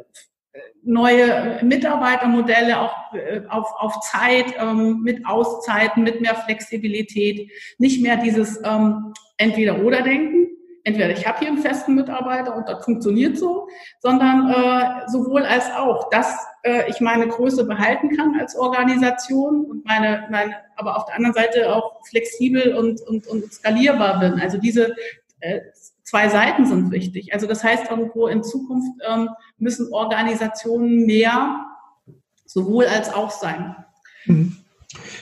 neue 0.89 1.59
Mitarbeitermodelle 1.61 2.81
auch 2.81 3.13
äh, 3.13 3.41
auf, 3.47 3.71
auf 3.77 3.99
Zeit, 4.01 4.55
ähm, 4.57 5.01
mit 5.03 5.25
Auszeiten, 5.25 6.03
mit 6.03 6.19
mehr 6.19 6.35
Flexibilität, 6.35 7.51
nicht 7.77 8.01
mehr 8.01 8.17
dieses 8.17 8.59
ähm, 8.65 9.13
Entweder-Oder-Denken. 9.37 10.47
Entweder 10.83 11.11
ich 11.11 11.27
habe 11.27 11.39
hier 11.39 11.49
einen 11.49 11.59
festen 11.59 11.93
Mitarbeiter 11.93 12.55
und 12.55 12.67
das 12.67 12.83
funktioniert 12.83 13.37
so, 13.37 13.67
sondern 13.99 14.49
äh, 14.49 15.07
sowohl 15.09 15.43
als 15.43 15.69
auch, 15.75 16.09
dass 16.09 16.35
äh, 16.63 16.89
ich 16.89 16.99
meine 17.01 17.27
Größe 17.27 17.65
behalten 17.65 18.15
kann 18.17 18.39
als 18.39 18.57
Organisation 18.57 19.65
und 19.65 19.85
meine, 19.85 20.27
meine 20.31 20.55
aber 20.75 20.97
auf 20.97 21.05
der 21.05 21.15
anderen 21.15 21.35
Seite 21.35 21.75
auch 21.75 22.03
flexibel 22.09 22.73
und, 22.73 22.99
und, 23.01 23.27
und 23.27 23.53
skalierbar 23.53 24.19
bin. 24.19 24.39
Also 24.39 24.57
diese 24.57 24.95
äh, 25.41 25.59
zwei 26.09 26.27
Seiten 26.29 26.65
sind 26.65 26.91
wichtig. 26.91 27.33
Also 27.33 27.45
das 27.45 27.63
heißt 27.63 27.89
irgendwo 27.91 28.27
in 28.27 28.43
Zukunft 28.43 28.89
ähm, 29.07 29.29
müssen 29.57 29.93
Organisationen 29.93 31.05
mehr 31.05 31.67
sowohl 32.45 32.87
als 32.87 33.13
auch 33.13 33.29
sein. 33.29 33.75
Mhm. 34.25 34.57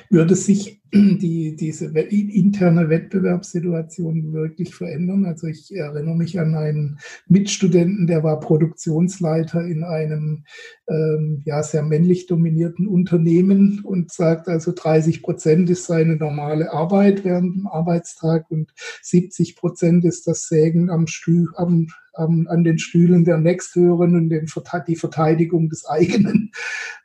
Würde 0.09 0.35
sich 0.35 0.81
die, 0.93 1.57
diese 1.57 1.87
interne 1.87 2.89
Wettbewerbssituation 2.89 4.31
wirklich 4.31 4.73
verändern? 4.73 5.25
Also 5.25 5.47
ich 5.47 5.75
erinnere 5.75 6.15
mich 6.15 6.39
an 6.39 6.55
einen 6.55 6.99
Mitstudenten, 7.27 8.07
der 8.07 8.23
war 8.23 8.39
Produktionsleiter 8.39 9.65
in 9.65 9.83
einem 9.83 10.45
ähm, 10.87 11.41
ja, 11.43 11.61
sehr 11.63 11.83
männlich 11.83 12.27
dominierten 12.27 12.87
Unternehmen 12.87 13.81
und 13.83 14.11
sagt 14.11 14.47
also 14.47 14.71
30 14.73 15.21
Prozent 15.21 15.69
ist 15.69 15.85
seine 15.85 16.15
normale 16.15 16.71
Arbeit 16.71 17.25
während 17.25 17.55
dem 17.55 17.67
Arbeitstag 17.67 18.49
und 18.49 18.71
70 19.01 19.57
Prozent 19.57 20.05
ist 20.05 20.27
das 20.27 20.47
Sägen 20.47 20.89
am 20.89 21.07
Stuhl, 21.07 21.49
am, 21.57 21.87
am, 22.13 22.47
an 22.47 22.63
den 22.63 22.79
Stühlen 22.79 23.25
der 23.25 23.37
Nächsthöheren 23.37 24.15
und 24.15 24.29
den, 24.29 24.47
die 24.87 24.95
Verteidigung 24.95 25.67
des 25.67 25.85
eigenen. 25.85 26.51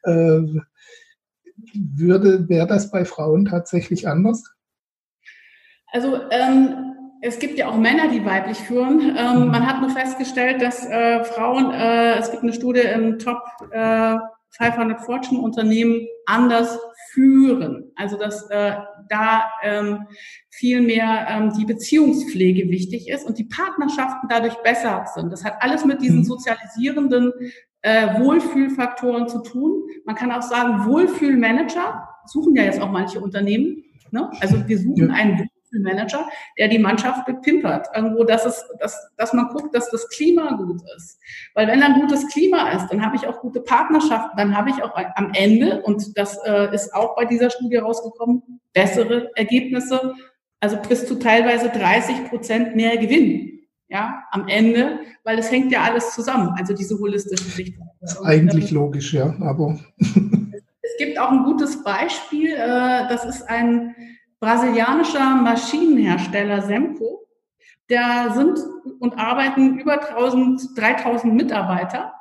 Äh, 0.05 0.43
würde, 1.75 2.49
wäre 2.49 2.67
das 2.67 2.91
bei 2.91 3.05
Frauen 3.05 3.45
tatsächlich 3.45 4.09
anders? 4.09 4.45
Also 5.93 6.19
ähm, 6.31 6.93
es 7.21 7.39
gibt 7.39 7.57
ja 7.59 7.69
auch 7.69 7.77
Männer, 7.77 8.09
die 8.09 8.25
weiblich 8.25 8.59
führen. 8.59 9.17
Ähm, 9.17 9.45
mhm. 9.45 9.47
Man 9.49 9.67
hat 9.67 9.81
nur 9.81 9.91
festgestellt, 9.91 10.61
dass 10.61 10.87
äh, 10.87 11.23
Frauen, 11.25 11.73
äh, 11.73 12.19
es 12.19 12.31
gibt 12.31 12.43
eine 12.43 12.53
Studie 12.53 12.81
im 12.81 13.19
Top 13.19 13.43
äh, 13.71 14.17
500 14.59 15.01
Fortune 15.01 15.41
Unternehmen 15.41 16.07
anders 16.27 16.79
führen. 17.13 17.93
Also 17.97 18.19
dass 18.19 18.51
äh, 18.51 18.75
da 19.09 19.45
ähm, 19.63 20.07
viel 20.51 20.83
mehr 20.83 21.27
ähm, 21.29 21.53
die 21.57 21.65
Beziehungspflege 21.65 22.69
wichtig 22.71 23.09
ist 23.09 23.25
und 23.27 23.39
die 23.39 23.45
Partnerschaften 23.45 24.29
dadurch 24.29 24.57
besser 24.63 25.07
sind. 25.15 25.31
Das 25.31 25.45
hat 25.45 25.55
alles 25.61 25.85
mit 25.85 26.03
diesen 26.03 26.19
mhm. 26.19 26.25
sozialisierenden 26.25 27.33
äh, 27.83 28.21
Wohlfühlfaktoren 28.21 29.29
zu 29.29 29.43
tun. 29.43 29.83
Man 30.05 30.15
kann 30.15 30.33
auch 30.33 30.43
sagen, 30.43 30.87
Wohlfühlmanager 30.87 32.09
suchen 32.27 32.57
ja 32.57 32.63
jetzt 32.63 32.81
auch 32.81 32.91
manche 32.91 33.21
Unternehmen. 33.21 33.85
Ne? 34.11 34.31
Also 34.41 34.67
wir 34.67 34.79
suchen 34.79 35.09
ja. 35.09 35.15
einen 35.15 35.39
Wohlfühlmanager, 35.39 36.29
der 36.59 36.69
die 36.69 36.79
Mannschaft 36.79 37.27
bepimpert. 37.27 37.89
Irgendwo, 37.95 38.25
dass, 38.25 38.47
es, 38.47 38.65
dass, 38.79 38.97
dass 39.17 39.33
man 39.33 39.49
guckt, 39.49 39.75
dass 39.75 39.91
das 39.91 40.09
Klima 40.09 40.53
gut 40.57 40.81
ist. 40.97 41.19
Weil 41.55 41.67
wenn 41.67 41.83
ein 41.83 42.01
gutes 42.01 42.29
Klima 42.29 42.71
ist, 42.71 42.89
dann 42.89 43.05
habe 43.05 43.17
ich 43.17 43.27
auch 43.27 43.41
gute 43.41 43.61
Partnerschaften, 43.61 44.37
dann 44.37 44.57
habe 44.57 44.71
ich 44.71 44.83
auch 44.83 44.95
am 45.17 45.33
Ende, 45.35 45.83
und 45.83 46.17
das 46.17 46.39
äh, 46.45 46.73
ist 46.75 46.95
auch 46.95 47.17
bei 47.17 47.25
dieser 47.25 47.51
Studie 47.51 47.77
rausgekommen, 47.77 48.61
bessere 48.73 49.31
Ergebnisse, 49.35 50.15
also 50.61 50.77
bis 50.77 51.07
zu 51.07 51.19
teilweise 51.19 51.71
30 51.71 52.29
Prozent 52.29 52.77
mehr 52.77 52.97
Gewinn 52.97 53.53
ja, 53.93 54.25
am 54.31 54.49
Ende, 54.49 55.01
weil 55.23 55.39
es 55.39 55.51
hängt 55.51 55.71
ja 55.71 55.83
alles 55.83 56.15
zusammen, 56.15 56.55
also 56.59 56.73
diese 56.73 56.99
holistische 56.99 57.45
Sicht. 57.45 57.79
Eigentlich 58.25 58.71
logisch, 58.71 59.13
ja, 59.13 59.35
aber. 59.41 59.79
es 59.99 60.97
gibt 60.99 61.19
auch 61.19 61.31
ein 61.31 61.45
gutes 61.45 61.85
Beispiel, 61.85 62.55
äh, 62.55 63.07
das 63.09 63.27
ist 63.27 63.43
ein 63.43 63.95
brasilianischer 64.41 65.37
Maschinenhersteller 65.37 66.63
Semco. 66.63 67.27
Da 67.89 68.33
sind 68.33 68.59
und 68.99 69.19
arbeiten 69.19 69.79
über 69.79 70.09
1000, 70.09 70.71
3000 70.75 71.35
Mitarbeiter. 71.35 72.15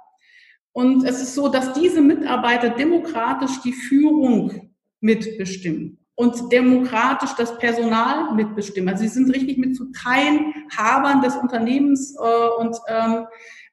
Und 0.73 1.05
es 1.05 1.21
ist 1.21 1.35
so, 1.35 1.47
dass 1.47 1.71
diese 1.71 2.01
Mitarbeiter 2.01 2.71
demokratisch 2.71 3.61
die 3.61 3.73
Führung 3.73 4.73
mitbestimmen 4.99 6.00
und 6.21 6.51
demokratisch 6.51 7.31
das 7.35 7.57
Personal 7.57 8.35
mitbestimmen. 8.35 8.89
Also 8.89 9.01
sie 9.01 9.09
sind 9.09 9.33
richtig 9.33 9.57
mit 9.57 9.75
zu 9.75 9.91
Teilhabern 9.91 11.23
des 11.23 11.35
Unternehmens 11.35 12.15
äh, 12.15 12.61
und 12.61 12.77
ähm, 12.87 13.25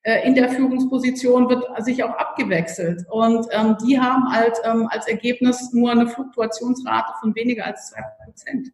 äh, 0.02 0.26
in 0.26 0.34
der 0.34 0.48
Führungsposition 0.48 1.50
wird 1.50 1.62
sich 1.84 2.02
auch 2.02 2.16
abgewechselt. 2.16 3.04
Und 3.10 3.46
ähm, 3.50 3.76
die 3.86 4.00
haben 4.00 4.32
halt 4.32 4.54
ähm, 4.64 4.88
als 4.90 5.06
Ergebnis 5.06 5.74
nur 5.74 5.90
eine 5.90 6.06
Fluktuationsrate 6.06 7.12
von 7.20 7.34
weniger 7.34 7.66
als 7.66 7.90
zwei 7.90 8.02
Prozent. 8.24 8.72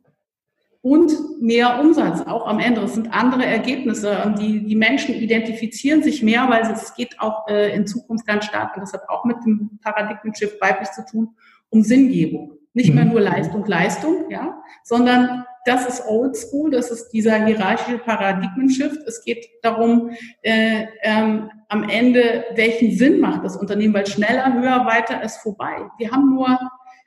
Und 0.81 1.43
mehr 1.43 1.81
Umsatz, 1.81 2.21
auch 2.29 2.47
am 2.47 2.61
Ende. 2.61 2.83
Es 2.83 2.95
sind 2.95 3.13
andere 3.13 3.45
Ergebnisse. 3.45 4.37
Die, 4.39 4.65
die 4.67 4.77
Menschen 4.77 5.17
identifizieren 5.17 6.05
sich 6.05 6.23
mehr, 6.23 6.49
weil 6.49 6.63
es 6.71 6.95
geht 6.95 7.19
auch 7.19 7.49
äh, 7.49 7.75
in 7.75 7.89
Zukunft 7.89 8.25
ganz 8.25 8.45
stark, 8.45 8.77
und 8.77 8.83
das 8.83 8.93
hat 8.93 9.09
auch 9.09 9.25
mit 9.25 9.39
dem 9.45 9.81
Paradigmenschiff 9.83 10.61
weiblich 10.61 10.91
zu 10.93 11.05
tun, 11.05 11.35
um 11.71 11.83
Sinngebung. 11.83 12.59
Nicht 12.75 12.93
mehr 12.93 13.05
mhm. 13.05 13.13
nur 13.13 13.21
Leistung, 13.21 13.65
Leistung, 13.67 14.31
ja, 14.31 14.63
sondern 14.83 15.47
das 15.65 15.87
ist 15.87 16.07
Old 16.07 16.37
School, 16.37 16.71
das 16.71 16.91
ist 16.91 17.11
dieser 17.11 17.45
hierarchische 17.45 17.99
Paradigmen-Shift. 17.99 19.03
Es 19.07 19.25
geht 19.25 19.49
darum, 19.63 20.11
äh, 20.43 20.87
ähm, 21.03 21.51
am 21.69 21.89
Ende, 21.89 22.45
welchen 22.55 22.91
Sinn 22.91 23.21
macht 23.21 23.45
das 23.45 23.57
Unternehmen, 23.57 23.95
weil 23.95 24.07
schneller, 24.07 24.53
höher, 24.53 24.85
weiter 24.85 25.23
ist 25.23 25.39
vorbei. 25.39 25.89
Wir 25.99 26.11
haben 26.11 26.35
nur, 26.35 26.59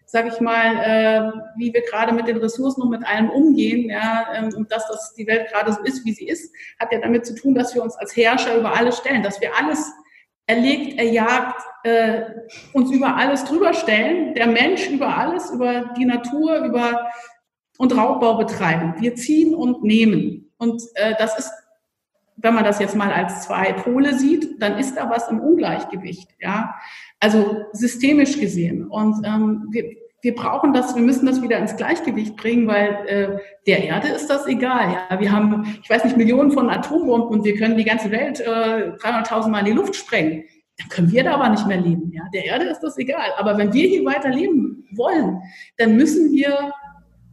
sage 0.06 0.30
ich 0.34 0.40
mal, 0.42 0.78
äh, 0.78 1.32
wie 1.58 1.72
wir 1.72 1.82
gerade 1.82 2.14
mit 2.14 2.28
den 2.28 2.38
Ressourcen 2.38 2.82
und 2.82 2.90
mit 2.90 3.06
allem 3.06 3.30
umgehen, 3.30 3.90
ja, 3.90 4.26
ähm, 4.34 4.50
und 4.56 4.72
dass 4.72 4.88
das 4.88 5.14
die 5.16 5.28
Welt 5.28 5.52
gerade 5.52 5.74
so 5.74 5.82
ist, 5.84 6.04
wie 6.06 6.14
sie 6.14 6.28
ist, 6.28 6.52
hat 6.80 6.92
ja 6.92 7.00
damit 7.00 7.26
zu 7.26 7.36
tun, 7.36 7.54
dass 7.54 7.76
wir 7.76 7.84
uns 7.84 7.96
als 7.96 8.16
Herrscher 8.16 8.58
über 8.58 8.76
alles 8.76 8.98
stellen, 8.98 9.22
dass 9.22 9.40
wir 9.40 9.52
alles 9.56 9.92
erlegt, 10.48 10.98
erjagt, 10.98 11.62
äh, 11.84 12.22
uns 12.74 12.92
über 12.92 13.16
alles 13.16 13.44
drüber 13.44 13.74
stellen, 13.74 14.34
der 14.34 14.48
Mensch 14.48 14.90
über 14.90 15.16
alles, 15.16 15.52
über 15.52 15.94
die 15.98 16.06
Natur, 16.06 16.58
über 16.66 17.08
und 17.78 17.96
Raubbau 17.96 18.38
betreiben. 18.38 18.96
Wir 19.00 19.16
ziehen 19.16 19.54
und 19.54 19.84
nehmen. 19.84 20.52
Und 20.58 20.82
äh, 20.96 21.14
das 21.20 21.38
ist, 21.38 21.52
wenn 22.38 22.56
man 22.56 22.64
das 22.64 22.80
jetzt 22.80 22.96
mal 22.96 23.12
als 23.12 23.44
zwei 23.44 23.74
Pole 23.74 24.18
sieht, 24.18 24.62
dann 24.62 24.78
ist 24.78 24.96
da 24.96 25.10
was 25.10 25.30
im 25.30 25.40
Ungleichgewicht, 25.40 26.30
ja. 26.40 26.76
Also 27.20 27.66
systemisch 27.74 28.40
gesehen. 28.40 28.88
Und 28.88 29.26
ähm, 29.26 29.68
wir, 29.72 29.96
wir 30.28 30.36
brauchen 30.36 30.74
das, 30.74 30.94
wir 30.94 31.02
müssen 31.02 31.26
das 31.26 31.42
wieder 31.42 31.58
ins 31.58 31.78
Gleichgewicht 31.78 32.36
bringen, 32.36 32.68
weil 32.68 32.90
äh, 33.08 33.40
der 33.66 33.86
Erde 33.86 34.10
ist 34.10 34.28
das 34.28 34.46
egal. 34.46 34.98
Ja, 35.10 35.22
wir 35.22 35.32
haben, 35.32 35.80
ich 35.82 35.90
weiß 35.90 36.04
nicht, 36.04 36.18
Millionen 36.18 36.52
von 36.52 36.70
Atombomben 36.70 37.30
und 37.30 37.46
wir 37.46 37.56
können 37.56 37.78
die 37.78 37.86
ganze 37.86 38.12
Welt 38.12 38.42
äh, 38.42 38.92
300.000 38.98 39.48
Mal 39.48 39.60
in 39.60 39.66
die 39.68 39.72
Luft 39.72 39.96
sprengen. 39.96 40.44
Dann 40.78 40.90
können 40.90 41.12
wir 41.14 41.24
da 41.24 41.36
aber 41.36 41.48
nicht 41.48 41.66
mehr 41.66 41.80
leben. 41.80 42.12
Ja, 42.12 42.24
der 42.34 42.44
Erde 42.44 42.66
ist 42.66 42.82
das 42.82 42.98
egal. 42.98 43.30
Aber 43.38 43.58
wenn 43.58 43.72
wir 43.72 43.88
hier 43.88 44.04
weiter 44.04 44.28
leben 44.28 44.86
wollen, 44.92 45.40
dann 45.78 45.96
müssen 45.96 46.34
wir 46.34 46.74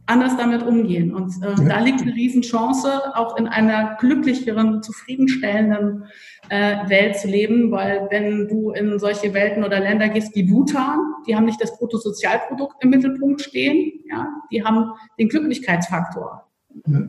anders 0.05 0.37
damit 0.37 0.63
umgehen. 0.63 1.13
Und 1.13 1.33
äh, 1.43 1.49
ja. 1.49 1.67
da 1.67 1.79
liegt 1.79 2.01
eine 2.01 2.15
Riesenchance, 2.15 3.13
auch 3.17 3.35
in 3.35 3.49
einer 3.49 3.97
glücklicheren, 3.99 4.83
zufriedenstellenden 4.83 6.05
äh, 6.49 6.89
Welt 6.89 7.17
zu 7.17 7.27
leben, 7.27 7.71
weil 7.71 8.07
wenn 8.11 8.47
du 8.47 8.71
in 8.71 8.99
solche 8.99 9.33
Welten 9.33 9.63
oder 9.63 9.79
Länder 9.79 10.09
gehst 10.09 10.35
wie 10.35 10.43
Bhutan, 10.43 10.99
die 11.27 11.35
haben 11.35 11.45
nicht 11.45 11.61
das 11.61 11.77
Bruttosozialprodukt 11.77 12.83
im 12.83 12.89
Mittelpunkt 12.89 13.41
stehen, 13.41 14.03
ja, 14.09 14.27
die 14.51 14.63
haben 14.63 14.91
den 15.19 15.29
Glücklichkeitsfaktor. 15.29 16.43
Ja. 16.87 17.07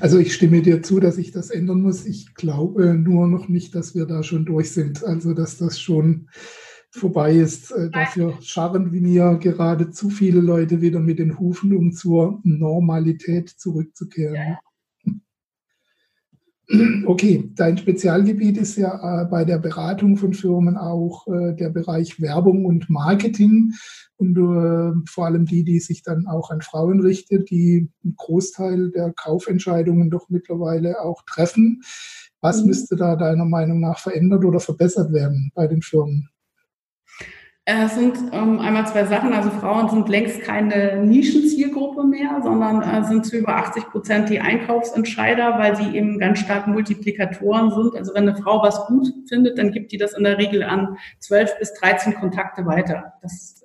Also 0.00 0.18
ich 0.18 0.34
stimme 0.34 0.62
dir 0.62 0.82
zu, 0.82 1.00
dass 1.00 1.18
ich 1.18 1.32
das 1.32 1.50
ändern 1.50 1.82
muss. 1.82 2.06
Ich 2.06 2.34
glaube 2.34 2.94
nur 2.94 3.26
noch 3.26 3.48
nicht, 3.48 3.74
dass 3.74 3.94
wir 3.94 4.06
da 4.06 4.22
schon 4.22 4.44
durch 4.44 4.72
sind. 4.72 5.04
Also 5.04 5.34
dass 5.34 5.58
das 5.58 5.80
schon 5.80 6.28
vorbei 6.90 7.34
ist. 7.34 7.70
Äh, 7.70 7.90
dafür 7.90 8.34
scharren 8.40 8.92
wie 8.92 9.00
mir 9.00 9.38
gerade 9.40 9.90
zu 9.90 10.10
viele 10.10 10.40
Leute 10.40 10.80
wieder 10.80 11.00
mit 11.00 11.18
den 11.18 11.38
Hufen, 11.38 11.76
um 11.76 11.92
zur 11.92 12.40
Normalität 12.44 13.48
zurückzukehren. 13.48 14.34
Ja. 14.34 14.58
Okay, 17.06 17.50
dein 17.54 17.78
Spezialgebiet 17.78 18.58
ist 18.58 18.76
ja 18.76 19.22
äh, 19.22 19.24
bei 19.24 19.46
der 19.46 19.58
Beratung 19.58 20.18
von 20.18 20.34
Firmen 20.34 20.76
auch 20.76 21.26
äh, 21.26 21.54
der 21.54 21.70
Bereich 21.70 22.20
Werbung 22.20 22.66
und 22.66 22.90
Marketing 22.90 23.72
und 24.16 25.08
vor 25.08 25.26
allem 25.26 25.46
die, 25.46 25.64
die 25.64 25.78
sich 25.78 26.02
dann 26.02 26.26
auch 26.26 26.50
an 26.50 26.60
Frauen 26.60 27.00
richtet, 27.00 27.50
die 27.50 27.88
einen 28.04 28.16
Großteil 28.16 28.90
der 28.90 29.12
Kaufentscheidungen 29.12 30.10
doch 30.10 30.28
mittlerweile 30.28 31.00
auch 31.00 31.22
treffen. 31.22 31.82
Was 32.40 32.60
mhm. 32.60 32.68
müsste 32.68 32.96
da 32.96 33.16
deiner 33.16 33.44
Meinung 33.44 33.80
nach 33.80 33.98
verändert 33.98 34.44
oder 34.44 34.60
verbessert 34.60 35.12
werden 35.12 35.50
bei 35.54 35.68
den 35.68 35.82
Firmen? 35.82 36.28
Es 37.70 37.96
sind 37.96 38.16
ähm, 38.32 38.60
einmal 38.60 38.86
zwei 38.86 39.04
Sachen. 39.04 39.34
Also 39.34 39.50
Frauen 39.50 39.90
sind 39.90 40.08
längst 40.08 40.40
keine 40.40 41.04
Nischenzielgruppe 41.04 42.02
mehr, 42.02 42.40
sondern 42.42 42.80
äh, 42.80 43.06
sind 43.06 43.26
zu 43.26 43.36
über 43.36 43.56
80 43.56 43.90
Prozent 43.90 44.30
die 44.30 44.40
Einkaufsentscheider, 44.40 45.58
weil 45.58 45.76
sie 45.76 45.94
eben 45.94 46.18
ganz 46.18 46.38
stark 46.38 46.66
Multiplikatoren 46.66 47.70
sind. 47.70 47.94
Also 47.94 48.14
wenn 48.14 48.26
eine 48.26 48.38
Frau 48.38 48.62
was 48.62 48.86
gut 48.86 49.12
findet, 49.28 49.58
dann 49.58 49.70
gibt 49.70 49.92
die 49.92 49.98
das 49.98 50.14
in 50.14 50.24
der 50.24 50.38
Regel 50.38 50.62
an 50.62 50.96
12 51.18 51.58
bis 51.58 51.74
13 51.74 52.14
Kontakte 52.14 52.64
weiter. 52.64 53.12
Das 53.20 53.57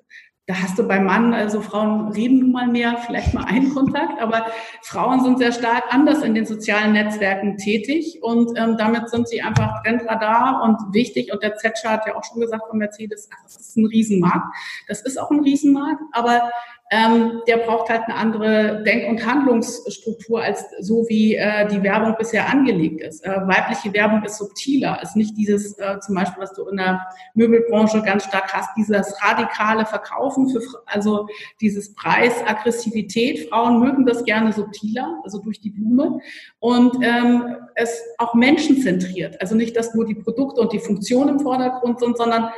da 0.45 0.56
hast 0.62 0.77
du 0.77 0.86
beim 0.86 1.06
Mann, 1.06 1.34
also 1.34 1.62
Frauen 1.62 2.12
reden 2.12 2.39
nun 2.39 2.51
mal 2.51 2.67
mehr, 2.67 2.97
vielleicht 2.97 3.34
mal 3.34 3.45
einen 3.45 3.73
Kontakt, 3.73 4.21
aber 4.21 4.45
Frauen 4.82 5.23
sind 5.23 5.38
sehr 5.38 5.53
stark 5.53 5.86
anders 5.89 6.21
in 6.21 6.36
den 6.36 6.45
sozialen 6.45 6.91
Netzwerken 6.91 7.58
tätig 7.58 8.19
und 8.21 8.58
ähm, 8.58 8.75
damit 8.77 9.10
sind 9.10 9.29
sie 9.29 9.41
einfach 9.41 9.82
Trendradar 9.84 10.62
und 10.63 10.93
wichtig. 10.93 11.32
Und 11.32 11.41
der 11.43 11.53
hat 11.53 12.06
ja 12.06 12.15
auch 12.15 12.25
schon 12.25 12.41
gesagt 12.41 12.67
von 12.69 12.77
Mercedes, 12.77 13.29
das 13.43 13.56
ist 13.56 13.77
ein 13.77 13.86
Riesenmarkt. 13.86 14.53
Das 14.89 15.01
ist 15.01 15.17
auch 15.17 15.32
ein 15.32 15.39
Riesenmarkt, 15.39 16.01
aber 16.12 16.51
ähm, 16.93 17.41
der 17.47 17.58
braucht 17.58 17.89
halt 17.89 18.03
eine 18.03 18.15
andere 18.15 18.84
Denk- 18.84 19.10
und 19.10 19.25
Handlungsstruktur 19.25 20.43
als 20.43 20.63
so 20.79 21.08
wie 21.10 21.36
äh, 21.36 21.67
die 21.67 21.82
Werbung 21.82 22.15
bisher 22.19 22.47
angelegt 22.47 23.01
ist. 23.01 23.25
Äh, 23.25 23.32
weibliche 23.47 23.91
Werbung 23.93 24.23
ist 24.23 24.38
subtiler, 24.38 24.99
ist 25.01 25.15
nicht 25.15 25.36
dieses 25.36 25.75
äh, 25.79 25.99
zum 26.01 26.13
Beispiel, 26.13 26.43
was 26.43 26.53
du 26.53 26.67
in 26.67 26.77
der 26.77 27.01
Möbelbranche 27.34 28.03
ganz 28.03 28.25
stark 28.25 28.53
hast, 28.53 28.69
dieses 28.77 29.15
radikale 29.23 29.88
Verkaufen 29.88 30.49
für 30.49 30.62
also 30.86 31.27
dieses 31.62 31.95
Preis, 31.95 32.34
Aggressivität. 32.45 33.49
Frauen 33.49 33.79
mögen 33.79 34.06
das 34.06 34.23
gerne 34.23 34.53
subtiler, 34.53 35.19
also 35.23 35.39
durch 35.39 35.60
die 35.62 35.71
Blume 35.71 36.19
und 36.60 36.95
ähm, 37.01 37.56
es 37.73 38.03
auch 38.19 38.36
menschenzentriert. 38.36 39.41
Also 39.41 39.56
nicht, 39.56 39.75
dass 39.75 39.95
nur 39.95 40.06
die 40.06 40.15
Produkte 40.15 40.62
und 40.62 40.71
die 40.71 40.79
Funktion 40.79 41.27
im 41.27 41.39
Vordergrund 41.39 41.99
sind, 41.99 42.17
sondern 42.17 42.51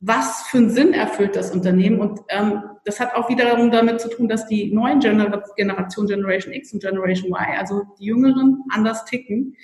was 0.00 0.44
für 0.44 0.58
einen 0.58 0.70
Sinn 0.70 0.94
erfüllt 0.94 1.36
das 1.36 1.50
Unternehmen. 1.50 2.00
Und 2.00 2.20
ähm, 2.28 2.62
das 2.84 2.98
hat 2.98 3.14
auch 3.14 3.28
wiederum 3.28 3.70
damit 3.70 4.00
zu 4.00 4.08
tun, 4.08 4.28
dass 4.28 4.46
die 4.46 4.72
neuen 4.72 5.00
Gener 5.00 5.42
Generation 5.56 6.06
Generation 6.06 6.52
X 6.52 6.72
und 6.72 6.82
Generation 6.82 7.30
Y, 7.30 7.58
also 7.58 7.82
die 7.98 8.06
Jüngeren, 8.06 8.64
anders 8.70 9.04
ticken. 9.04 9.56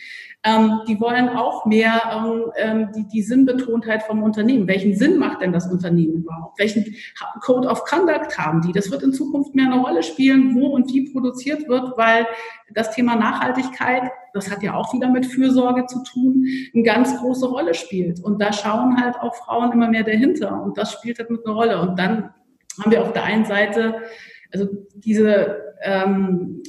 Ähm, 0.44 0.81
die 0.87 1.00
wollen 1.00 1.28
auch 1.31 1.66
mehr 1.66 2.00
ähm, 2.12 2.52
ähm, 2.57 2.88
die, 2.94 3.09
die 3.09 3.22
Sinnbetontheit 3.22 4.04
vom 4.04 4.22
Unternehmen. 4.22 4.68
Welchen 4.68 4.94
Sinn 4.94 5.18
macht 5.18 5.42
denn 5.42 5.52
das 5.52 5.66
Unternehmen 5.66 6.22
überhaupt? 6.22 6.61
Welchen 6.61 6.94
Code 7.40 7.66
of 7.66 7.85
Conduct 7.85 8.38
haben 8.38 8.61
die? 8.62 8.72
Das 8.72 8.88
wird 8.92 9.02
in 9.02 9.12
Zukunft 9.12 9.57
mehr 9.57 9.66
eine 9.66 9.81
Rolle 9.81 10.04
spielen, 10.04 10.54
wo 10.54 10.68
und 10.68 10.92
wie 10.92 11.11
produziert 11.12 11.68
wird, 11.68 11.98
weil 11.98 12.24
das 12.72 12.94
Thema 12.94 13.16
Nachhaltigkeit, 13.16 14.12
das 14.33 14.48
hat 14.48 14.62
ja 14.62 14.74
auch 14.74 14.94
wieder 14.94 15.09
mit 15.09 15.26
Fürsorge 15.26 15.87
zu 15.87 16.04
tun, 16.04 16.46
eine 16.72 16.85
ganz 16.85 17.16
große 17.18 17.46
Rolle 17.46 17.74
spielt. 17.74 18.22
Und 18.22 18.40
da 18.40 18.52
schauen 18.52 18.96
halt 19.02 19.16
auch 19.16 19.35
Frauen 19.35 19.72
immer 19.72 19.88
mehr 19.88 20.04
dahinter. 20.04 20.62
Und 20.62 20.78
das 20.78 20.92
spielt 20.92 21.18
halt 21.18 21.31
mit 21.31 21.44
eine 21.44 21.54
Rolle. 21.54 21.81
Und 21.81 21.98
dann 21.98 22.31
haben 22.81 22.91
wir 22.91 23.03
auf 23.03 23.12
der 23.12 23.25
einen 23.25 23.45
Seite 23.45 24.03
also 24.53 24.67
diese 24.95 25.75
ähm, 25.83 26.62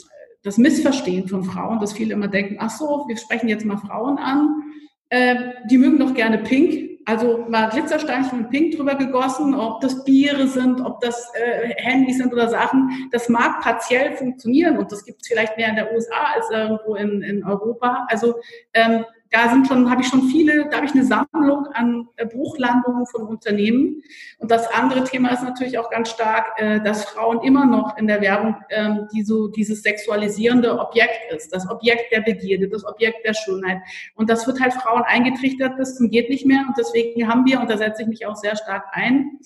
das 0.43 0.57
Missverstehen 0.57 1.27
von 1.27 1.43
Frauen, 1.43 1.79
dass 1.79 1.93
viele 1.93 2.13
immer 2.13 2.27
denken, 2.27 2.57
ach 2.59 2.69
so, 2.69 3.05
wir 3.07 3.17
sprechen 3.17 3.49
jetzt 3.49 3.65
mal 3.65 3.77
Frauen 3.77 4.17
an, 4.17 4.63
äh, 5.09 5.35
die 5.69 5.77
mögen 5.77 5.99
doch 5.99 6.13
gerne 6.13 6.37
Pink. 6.39 6.87
Also 7.05 7.45
mal 7.49 7.69
Glitzersteinchen 7.69 8.37
mit 8.37 8.49
Pink 8.51 8.75
drüber 8.75 8.93
gegossen, 8.93 9.55
ob 9.55 9.81
das 9.81 10.03
Biere 10.03 10.47
sind, 10.47 10.79
ob 10.79 11.01
das 11.01 11.31
äh, 11.33 11.73
Handys 11.77 12.17
sind 12.17 12.31
oder 12.31 12.49
Sachen. 12.49 13.09
Das 13.11 13.29
mag 13.29 13.61
partiell 13.61 14.15
funktionieren 14.15 14.77
und 14.77 14.91
das 14.91 15.03
gibt 15.03 15.21
es 15.23 15.27
vielleicht 15.27 15.57
mehr 15.57 15.69
in 15.69 15.75
der 15.75 15.91
USA 15.91 16.33
als 16.35 16.49
irgendwo 16.51 16.95
in, 16.95 17.23
in 17.23 17.43
Europa. 17.43 18.05
Also 18.09 18.35
ähm, 18.73 19.05
da 19.31 19.49
sind 19.49 19.67
schon, 19.67 19.89
habe 19.89 20.01
ich 20.01 20.07
schon 20.07 20.23
viele, 20.23 20.67
da 20.69 20.77
habe 20.77 20.85
ich 20.87 20.93
eine 20.93 21.05
Sammlung 21.05 21.67
an 21.73 22.07
äh, 22.15 22.25
Bruchlandungen 22.25 23.05
von 23.05 23.27
Unternehmen. 23.27 24.01
Und 24.39 24.49
das 24.49 24.67
andere 24.73 25.03
Thema 25.03 25.29
ist 25.29 25.43
natürlich 25.43 25.77
auch 25.77 25.89
ganz 25.91 26.09
stark, 26.09 26.59
äh, 26.59 26.81
dass 26.81 27.05
Frauen 27.05 27.41
immer 27.43 27.65
noch 27.65 27.97
in 27.97 28.07
der 28.07 28.21
Werbung 28.21 28.55
ähm, 28.69 29.07
die 29.13 29.23
so 29.23 29.47
dieses 29.47 29.83
sexualisierende 29.83 30.79
Objekt 30.79 31.31
ist, 31.31 31.53
das 31.53 31.69
Objekt 31.69 32.11
der 32.11 32.21
Begierde, 32.21 32.69
das 32.69 32.85
Objekt 32.85 33.25
der 33.25 33.35
Schönheit. 33.35 33.79
Und 34.15 34.29
das 34.29 34.47
wird 34.47 34.59
halt 34.59 34.73
Frauen 34.73 35.03
eingetrichtert 35.03 35.77
bis 35.77 35.95
zum 35.95 36.09
geht 36.09 36.29
nicht 36.29 36.45
mehr. 36.45 36.65
Und 36.67 36.77
deswegen 36.77 37.27
haben 37.27 37.45
wir, 37.45 37.59
und 37.59 37.69
da 37.69 37.77
setze 37.77 38.01
ich 38.01 38.07
mich 38.07 38.25
auch 38.25 38.35
sehr 38.35 38.55
stark 38.55 38.85
ein, 38.93 39.39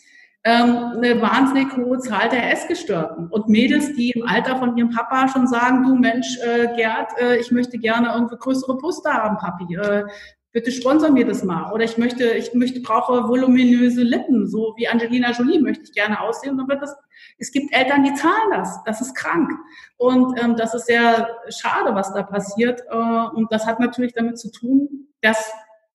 ähm, 0.46 0.94
eine 0.98 1.22
wahnsinnig 1.22 1.76
hohe 1.78 2.00
Zahl 2.00 2.30
der 2.30 2.52
Essgestörten 2.52 3.28
und 3.28 3.48
Mädels, 3.48 3.94
die 3.94 4.12
im 4.12 4.28
Alter 4.28 4.58
von 4.58 4.76
ihrem 4.76 4.90
Papa 4.90 5.28
schon 5.30 5.48
sagen, 5.48 5.84
du 5.84 5.96
Mensch, 5.96 6.38
äh, 6.40 6.76
Gerd, 6.76 7.12
äh, 7.20 7.38
ich 7.38 7.52
möchte 7.52 7.78
gerne 7.78 8.12
irgendwie 8.14 8.36
größere 8.38 8.76
Brüste 8.78 9.14
haben, 9.14 9.38
Papi. 9.38 9.76
Äh, 9.76 10.04
bitte 10.52 10.72
sponsor 10.72 11.10
mir 11.12 11.26
das 11.26 11.44
mal. 11.44 11.72
Oder 11.72 11.86
ich 11.86 11.98
möchte, 11.98 12.26
ich 12.26 12.54
möchte, 12.54 12.82
brauche 12.82 13.28
voluminöse 13.28 14.04
Lippen, 14.04 14.48
so 14.48 14.74
wie 14.78 14.88
Angelina 14.88 15.32
Jolie 15.32 15.60
möchte 15.60 15.84
ich 15.86 15.94
gerne 15.94 16.22
aussehen. 16.22 16.60
Und 16.60 16.70
das, 16.70 16.96
es 17.40 17.52
gibt 17.52 17.74
Eltern, 17.74 18.04
die 18.04 18.14
zahlen 18.14 18.52
das. 18.52 18.84
Das 18.86 19.02
ist 19.02 19.16
krank. 19.16 19.50
Und 19.98 20.40
ähm, 20.42 20.56
das 20.56 20.74
ist 20.74 20.86
sehr 20.86 21.28
schade, 21.50 21.96
was 21.96 22.14
da 22.14 22.22
passiert. 22.22 22.82
Äh, 22.90 22.96
und 22.96 23.52
das 23.52 23.66
hat 23.66 23.80
natürlich 23.80 24.14
damit 24.14 24.38
zu 24.38 24.52
tun, 24.52 25.08
dass 25.22 25.52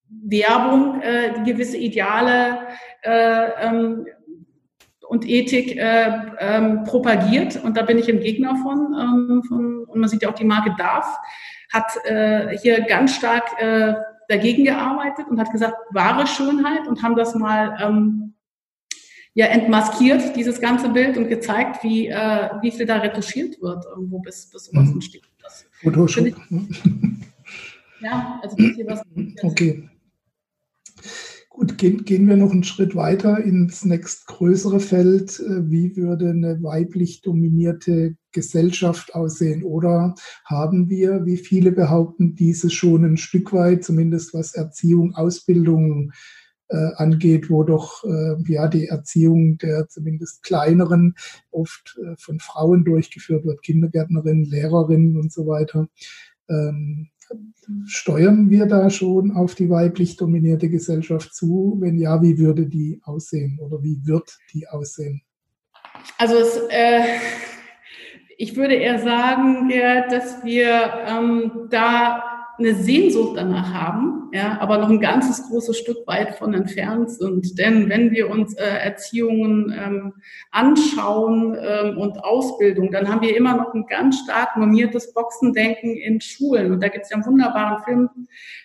Werbung 0.08 1.02
äh, 1.02 1.42
gewisse 1.44 1.76
Ideale 1.76 2.58
äh, 3.02 3.50
ähm, 3.60 4.06
und 5.08 5.28
Ethik 5.28 5.76
äh, 5.76 6.12
ähm, 6.38 6.84
propagiert. 6.84 7.62
Und 7.62 7.76
da 7.76 7.82
bin 7.82 7.98
ich 7.98 8.08
ein 8.08 8.20
Gegner 8.20 8.56
von, 8.56 8.94
ähm, 8.98 9.42
von. 9.42 9.84
Und 9.84 10.00
man 10.00 10.08
sieht 10.08 10.22
ja 10.22 10.28
auch, 10.28 10.34
die 10.34 10.44
Marke 10.44 10.74
DAF 10.78 11.06
hat 11.72 12.04
äh, 12.04 12.56
hier 12.58 12.82
ganz 12.82 13.14
stark 13.14 13.60
äh, 13.60 13.94
dagegen 14.28 14.64
gearbeitet 14.64 15.26
und 15.28 15.40
hat 15.40 15.50
gesagt, 15.50 15.74
wahre 15.90 16.26
Schönheit 16.26 16.86
und 16.86 17.02
haben 17.02 17.16
das 17.16 17.34
mal 17.34 17.76
ähm, 17.80 18.34
ja 19.32 19.46
entmaskiert, 19.46 20.36
dieses 20.36 20.60
ganze 20.60 20.90
Bild 20.90 21.16
und 21.16 21.28
gezeigt, 21.28 21.82
wie, 21.82 22.08
äh, 22.08 22.50
wie 22.60 22.70
viel 22.70 22.84
da 22.84 22.96
retuschiert 22.96 23.60
wird, 23.62 23.84
irgendwo 23.86 24.18
bis, 24.18 24.50
bis 24.50 24.70
mhm. 24.72 24.90
oben 24.90 25.00
steht. 25.00 25.24
Das 25.42 25.66
Photoshop. 25.82 26.26
ja, 28.00 28.40
also 28.42 28.56
das 28.56 28.74
hier 28.74 28.86
was. 28.86 29.02
Okay. 29.42 29.88
Gut, 31.58 31.76
gehen, 31.76 32.04
gehen 32.04 32.28
wir 32.28 32.36
noch 32.36 32.52
einen 32.52 32.62
Schritt 32.62 32.94
weiter 32.94 33.42
ins 33.42 33.84
nächstgrößere 33.84 34.78
Feld. 34.78 35.40
Äh, 35.40 35.68
wie 35.68 35.96
würde 35.96 36.30
eine 36.30 36.62
weiblich 36.62 37.20
dominierte 37.20 38.14
Gesellschaft 38.30 39.12
aussehen? 39.16 39.64
Oder 39.64 40.14
haben 40.44 40.88
wir, 40.88 41.26
wie 41.26 41.36
viele 41.36 41.72
behaupten, 41.72 42.36
diese 42.36 42.70
schon 42.70 43.04
ein 43.04 43.16
Stück 43.16 43.52
weit, 43.52 43.82
zumindest 43.82 44.34
was 44.34 44.54
Erziehung, 44.54 45.16
Ausbildung 45.16 46.12
äh, 46.68 46.92
angeht, 46.94 47.50
wo 47.50 47.64
doch 47.64 48.04
äh, 48.04 48.36
ja 48.46 48.68
die 48.68 48.86
Erziehung 48.86 49.58
der 49.58 49.88
zumindest 49.88 50.44
kleineren 50.44 51.16
oft 51.50 51.98
äh, 52.00 52.14
von 52.20 52.38
Frauen 52.38 52.84
durchgeführt 52.84 53.44
wird, 53.44 53.62
Kindergärtnerinnen, 53.62 54.44
Lehrerinnen 54.44 55.16
und 55.16 55.32
so 55.32 55.48
weiter. 55.48 55.88
Ähm, 56.48 57.08
Steuern 57.86 58.50
wir 58.50 58.66
da 58.66 58.88
schon 58.90 59.32
auf 59.32 59.54
die 59.54 59.68
weiblich 59.68 60.16
dominierte 60.16 60.68
Gesellschaft 60.68 61.34
zu? 61.34 61.76
Wenn 61.80 61.98
ja, 61.98 62.22
wie 62.22 62.38
würde 62.38 62.66
die 62.66 63.00
aussehen 63.04 63.58
oder 63.60 63.82
wie 63.82 64.00
wird 64.04 64.38
die 64.52 64.66
aussehen? 64.68 65.22
Also 66.16 66.36
es, 66.36 66.56
äh, 66.70 67.04
ich 68.36 68.56
würde 68.56 68.74
eher 68.74 68.98
sagen, 69.00 69.68
dass 70.10 70.44
wir 70.44 70.92
ähm, 71.06 71.68
da 71.70 72.37
eine 72.58 72.74
Sehnsucht 72.74 73.36
danach 73.36 73.72
haben, 73.72 74.30
ja, 74.32 74.58
aber 74.60 74.78
noch 74.78 74.90
ein 74.90 75.00
ganzes 75.00 75.48
großes 75.48 75.78
Stück 75.78 76.06
weit 76.06 76.34
von 76.34 76.54
entfernt 76.54 77.10
sind. 77.10 77.58
Denn 77.58 77.88
wenn 77.88 78.10
wir 78.10 78.30
uns 78.30 78.54
äh, 78.54 78.64
Erziehungen 78.64 79.72
ähm, 79.76 80.14
anschauen 80.50 81.56
ähm, 81.60 81.98
und 81.98 82.22
Ausbildung, 82.24 82.90
dann 82.90 83.08
haben 83.08 83.22
wir 83.22 83.36
immer 83.36 83.56
noch 83.56 83.74
ein 83.74 83.86
ganz 83.86 84.18
stark 84.18 84.56
normiertes 84.56 85.14
Boxendenken 85.14 85.96
in 85.96 86.20
Schulen. 86.20 86.72
Und 86.72 86.82
da 86.82 86.88
gibt 86.88 87.04
es 87.04 87.10
ja 87.10 87.16
einen 87.16 87.26
wunderbaren 87.26 87.84
Film, 87.84 88.10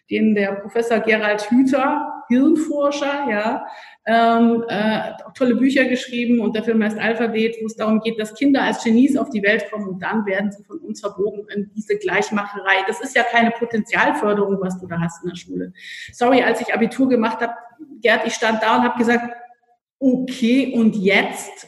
den 0.09 0.33
der 0.33 0.53
Professor 0.53 0.99
Gerald 0.99 1.49
Hüther, 1.51 2.23
Hirnforscher, 2.29 3.27
ja, 3.29 3.65
ähm, 4.05 4.65
äh, 4.67 5.11
auch 5.25 5.33
tolle 5.33 5.55
Bücher 5.55 5.85
geschrieben 5.85 6.41
und 6.41 6.55
der 6.55 6.63
Film 6.63 6.83
heißt 6.83 6.99
Alphabet, 6.99 7.57
wo 7.61 7.67
es 7.67 7.75
darum 7.75 8.01
geht, 8.01 8.19
dass 8.19 8.33
Kinder 8.33 8.61
als 8.61 8.83
Genies 8.83 9.15
auf 9.15 9.29
die 9.29 9.41
Welt 9.41 9.71
kommen 9.71 9.87
und 9.87 10.03
dann 10.03 10.25
werden 10.25 10.51
sie 10.51 10.63
von 10.65 10.79
uns 10.79 10.99
verbogen 10.99 11.47
in 11.55 11.71
diese 11.73 11.97
Gleichmacherei. 11.97 12.83
Das 12.87 12.99
ist 12.99 13.15
ja 13.15 13.23
keine 13.23 13.51
Potenzialförderung, 13.51 14.57
was 14.59 14.77
du 14.79 14.87
da 14.87 14.99
hast 14.99 15.23
in 15.23 15.29
der 15.29 15.37
Schule. 15.37 15.73
Sorry, 16.11 16.43
als 16.43 16.59
ich 16.59 16.73
Abitur 16.73 17.07
gemacht 17.07 17.39
habe, 17.39 17.53
Gerd, 18.01 18.27
ich 18.27 18.33
stand 18.33 18.61
da 18.61 18.77
und 18.77 18.83
habe 18.83 18.97
gesagt, 18.97 19.33
okay, 19.99 20.73
und 20.75 20.95
jetzt? 20.97 21.67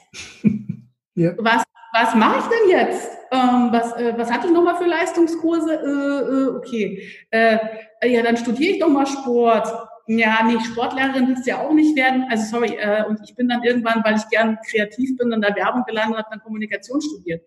ja. 1.15 1.34
Was, 1.38 1.63
was 1.93 2.15
mache 2.15 2.39
ich 2.39 2.45
denn 2.45 2.69
jetzt? 2.69 3.12
Ähm, 3.32 3.69
was, 3.71 3.93
äh, 3.93 4.13
was 4.17 4.30
hatte 4.30 4.48
ich 4.48 4.54
nochmal 4.54 4.76
für 4.76 4.86
Leistungskurse? 4.86 5.74
Äh, 5.74 6.34
äh, 6.34 6.58
okay, 6.58 7.08
äh, 7.32 7.58
ja, 8.04 8.21
dann 8.21 8.36
studiere 8.36 8.74
ich 8.74 8.80
doch 8.80 8.89
mal 8.89 9.08
Sport 9.08 9.67
ja, 10.08 10.44
nee, 10.46 10.60
Sportlehrerin 10.60 11.28
willst 11.28 11.48
du 11.48 11.50
ja 11.50 11.62
auch 11.62 11.74
nicht 11.74 11.96
werden. 11.96 12.28
Also 12.30 12.58
sorry, 12.58 12.76
äh, 12.76 13.04
und 13.06 13.20
ich 13.24 13.36
bin 13.36 13.48
dann 13.48 13.63
irgendwann, 13.63 14.04
weil 14.04 14.15
ich 14.15 14.28
gern 14.30 14.60
kreativ 14.70 15.18
bin, 15.18 15.32
in 15.32 15.41
der 15.41 15.56
Werbung 15.56 15.84
gelandet 15.84 16.12
und 16.12 16.18
habe 16.20 16.30
dann 16.30 16.41
Kommunikation 16.41 17.02
studiert. 17.02 17.44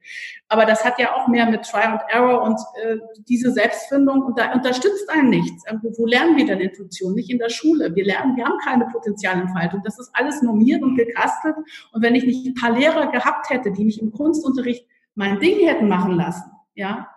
Aber 0.49 0.64
das 0.64 0.85
hat 0.85 0.99
ja 0.99 1.14
auch 1.14 1.29
mehr 1.29 1.49
mit 1.49 1.62
Try 1.62 1.83
and 1.83 2.01
Error 2.09 2.42
und 2.42 2.59
äh, 2.83 2.97
diese 3.29 3.53
Selbstfindung 3.53 4.23
und 4.23 4.38
da 4.38 4.53
unterstützt 4.53 5.09
einen 5.09 5.31
nichts. 5.31 5.62
Wo, 5.83 5.92
wo 5.99 6.07
lernen 6.07 6.37
wir 6.37 6.47
denn 6.47 6.59
Intuition? 6.59 7.14
Nicht 7.14 7.31
in 7.31 7.38
der 7.38 7.49
Schule. 7.49 7.94
Wir 7.94 8.05
lernen, 8.05 8.37
wir 8.37 8.44
haben 8.44 8.59
keine 8.64 8.87
Potenzialentfaltung. 8.87 9.83
Das 9.85 10.01
ist 10.01 10.11
alles 10.14 10.42
normiert 10.42 10.83
und 10.83 10.97
gekastelt. 10.97 11.55
Und 11.92 12.03
wenn 12.03 12.16
ich 12.16 12.25
nicht 12.25 12.44
ein 12.44 12.55
paar 12.55 12.77
Lehrer 12.77 13.12
gehabt 13.12 13.51
hätte, 13.51 13.71
die 13.71 13.85
mich 13.85 14.03
im 14.03 14.11
Kunstunterricht 14.11 14.85
mein 15.14 15.38
Ding 15.38 15.64
hätten 15.64 15.87
machen 15.87 16.16
lassen, 16.16 16.51
ja, 16.75 17.09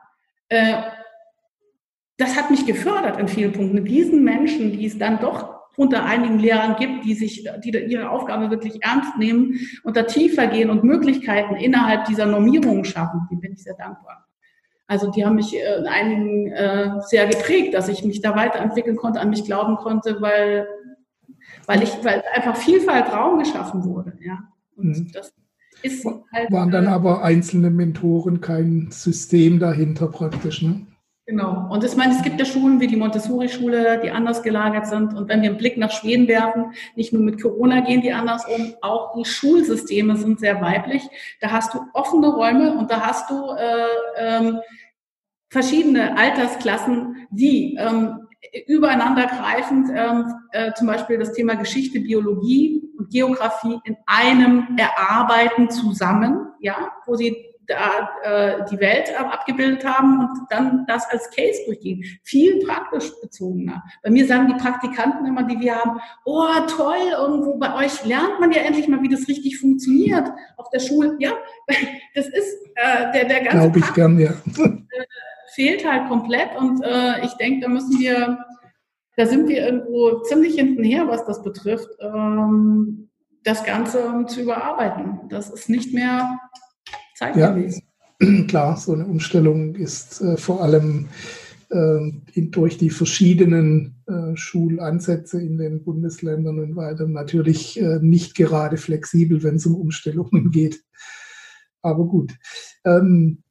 äh, 0.49 0.83
das 2.21 2.37
hat 2.37 2.51
mich 2.51 2.65
gefördert 2.65 3.19
in 3.19 3.27
vielen 3.27 3.51
Punkten. 3.51 3.83
Diesen 3.83 4.23
Menschen, 4.23 4.71
die 4.71 4.85
es 4.85 4.97
dann 4.97 5.19
doch 5.19 5.61
unter 5.75 6.05
einigen 6.05 6.37
Lehrern 6.37 6.75
gibt, 6.75 7.03
die 7.05 7.15
sich, 7.15 7.49
die 7.63 7.69
ihre 7.69 8.09
Aufgabe 8.09 8.51
wirklich 8.51 8.83
ernst 8.83 9.17
nehmen 9.17 9.59
und 9.83 9.97
da 9.97 10.03
tiefer 10.03 10.47
gehen 10.47 10.69
und 10.69 10.83
Möglichkeiten 10.83 11.55
innerhalb 11.55 12.05
dieser 12.05 12.27
Normierungen 12.27 12.85
schaffen, 12.85 13.27
die 13.31 13.37
bin 13.37 13.53
ich 13.53 13.63
sehr 13.63 13.73
dankbar. 13.73 14.27
Also 14.85 15.09
die 15.09 15.25
haben 15.25 15.35
mich 15.35 15.55
äh, 15.55 15.77
in 15.79 15.87
einigen 15.87 16.51
äh, 16.51 16.91
sehr 17.07 17.25
geprägt, 17.25 17.73
dass 17.73 17.87
ich 17.87 18.03
mich 18.03 18.21
da 18.21 18.35
weiterentwickeln 18.35 18.97
konnte, 18.97 19.19
an 19.19 19.29
mich 19.29 19.45
glauben 19.45 19.77
konnte, 19.77 20.21
weil, 20.21 20.67
weil 21.65 21.81
ich, 21.81 21.91
weil 22.03 22.21
einfach 22.35 22.57
Vielfalt 22.57 23.11
Raum 23.11 23.39
geschaffen 23.39 23.83
wurde, 23.85 24.13
ja. 24.21 24.39
Und 24.75 24.89
mhm. 24.89 25.11
das 25.13 25.33
ist 25.81 26.05
halt. 26.05 26.51
Waren 26.51 26.71
dann 26.71 26.85
äh, 26.85 26.89
aber 26.89 27.23
einzelne 27.23 27.69
Mentoren 27.69 28.41
kein 28.41 28.89
System 28.91 29.59
dahinter 29.59 30.07
praktisch, 30.09 30.61
ne? 30.61 30.85
Genau. 31.31 31.65
Und 31.69 31.85
ich 31.85 31.95
meine, 31.95 32.13
es 32.13 32.21
gibt 32.23 32.37
ja 32.41 32.45
Schulen 32.45 32.81
wie 32.81 32.87
die 32.87 32.97
Montessori-Schule, 32.97 34.01
die 34.03 34.11
anders 34.11 34.43
gelagert 34.43 34.85
sind. 34.85 35.13
Und 35.13 35.29
wenn 35.29 35.41
wir 35.41 35.51
einen 35.51 35.57
Blick 35.57 35.77
nach 35.77 35.89
Schweden 35.89 36.27
werfen, 36.27 36.73
nicht 36.97 37.13
nur 37.13 37.21
mit 37.21 37.41
Corona 37.41 37.79
gehen 37.79 38.01
die 38.01 38.11
anders 38.11 38.45
um, 38.47 38.73
auch 38.81 39.13
die 39.15 39.23
Schulsysteme 39.23 40.17
sind 40.17 40.41
sehr 40.41 40.59
weiblich. 40.59 41.03
Da 41.39 41.51
hast 41.51 41.73
du 41.73 41.79
offene 41.93 42.27
Räume 42.27 42.73
und 42.77 42.91
da 42.91 42.99
hast 42.99 43.29
du 43.29 43.49
äh, 43.53 43.85
ähm, 44.17 44.59
verschiedene 45.47 46.17
Altersklassen, 46.17 47.27
die 47.29 47.77
ähm, 47.79 48.27
übereinander 48.67 49.27
greifend 49.27 49.89
ähm, 49.95 50.33
äh, 50.51 50.73
zum 50.73 50.87
Beispiel 50.87 51.17
das 51.17 51.31
Thema 51.31 51.53
Geschichte, 51.53 52.01
Biologie 52.01 52.83
und 52.97 53.09
Geografie 53.09 53.79
in 53.85 53.95
einem 54.05 54.75
erarbeiten 54.75 55.69
zusammen, 55.69 56.49
ja, 56.59 56.91
wo 57.05 57.15
sie 57.15 57.50
da 57.71 58.09
äh, 58.23 58.65
die 58.69 58.79
Welt 58.79 59.11
abgebildet 59.17 59.85
haben 59.85 60.19
und 60.19 60.47
dann 60.49 60.85
das 60.87 61.09
als 61.09 61.29
Case 61.31 61.61
durchgehen. 61.65 62.03
Viel 62.23 62.59
praktisch 62.65 63.11
bezogener. 63.21 63.83
Bei 64.03 64.09
mir 64.09 64.25
sagen 64.25 64.47
die 64.47 64.61
Praktikanten 64.61 65.25
immer, 65.25 65.43
die 65.43 65.59
wir 65.59 65.75
haben, 65.75 65.99
oh 66.25 66.47
toll, 66.67 66.97
irgendwo 67.17 67.57
bei 67.57 67.73
euch 67.75 68.05
lernt 68.05 68.39
man 68.39 68.51
ja 68.51 68.61
endlich 68.61 68.87
mal, 68.87 69.01
wie 69.01 69.09
das 69.09 69.27
richtig 69.27 69.59
funktioniert 69.59 70.29
auf 70.57 70.69
der 70.69 70.79
Schule. 70.79 71.15
Ja, 71.19 71.31
das 72.15 72.27
ist 72.27 72.57
äh, 72.75 73.11
der, 73.13 73.25
der 73.25 73.41
ganze 73.41 73.57
Glaube 73.57 73.79
ich 73.79 73.93
gern, 73.93 74.19
ja. 74.19 74.31
Äh, 74.31 75.05
fehlt 75.53 75.89
halt 75.89 76.07
komplett 76.07 76.55
und 76.57 76.81
äh, 76.83 77.25
ich 77.25 77.33
denke, 77.33 77.61
da 77.61 77.67
müssen 77.67 77.99
wir, 77.99 78.37
da 79.17 79.25
sind 79.25 79.47
wir 79.49 79.65
irgendwo 79.65 80.21
ziemlich 80.21 80.55
hintenher, 80.55 81.07
was 81.07 81.25
das 81.25 81.43
betrifft. 81.43 81.89
Ähm, 81.99 83.09
das 83.43 83.63
Ganze 83.63 84.25
zu 84.27 84.41
überarbeiten. 84.41 85.21
Das 85.29 85.49
ist 85.49 85.67
nicht 85.67 85.93
mehr 85.93 86.39
zeitgemäß. 87.21 87.81
Ja, 88.21 88.43
klar, 88.47 88.77
so 88.77 88.93
eine 88.93 89.05
Umstellung 89.05 89.75
ist 89.75 90.21
äh, 90.21 90.37
vor 90.37 90.61
allem 90.61 91.07
äh, 91.69 92.11
in, 92.33 92.51
durch 92.51 92.77
die 92.77 92.89
verschiedenen 92.89 93.95
äh, 94.07 94.35
Schulansätze 94.35 95.41
in 95.41 95.57
den 95.57 95.83
Bundesländern 95.83 96.59
und 96.59 96.75
weiter 96.75 97.07
natürlich 97.07 97.79
äh, 97.79 97.99
nicht 98.01 98.35
gerade 98.35 98.77
flexibel, 98.77 99.43
wenn 99.43 99.55
es 99.55 99.65
um 99.65 99.75
Umstellungen 99.75 100.51
geht. 100.51 100.83
Aber 101.81 102.05
gut. 102.05 102.33
Ähm, 102.85 103.43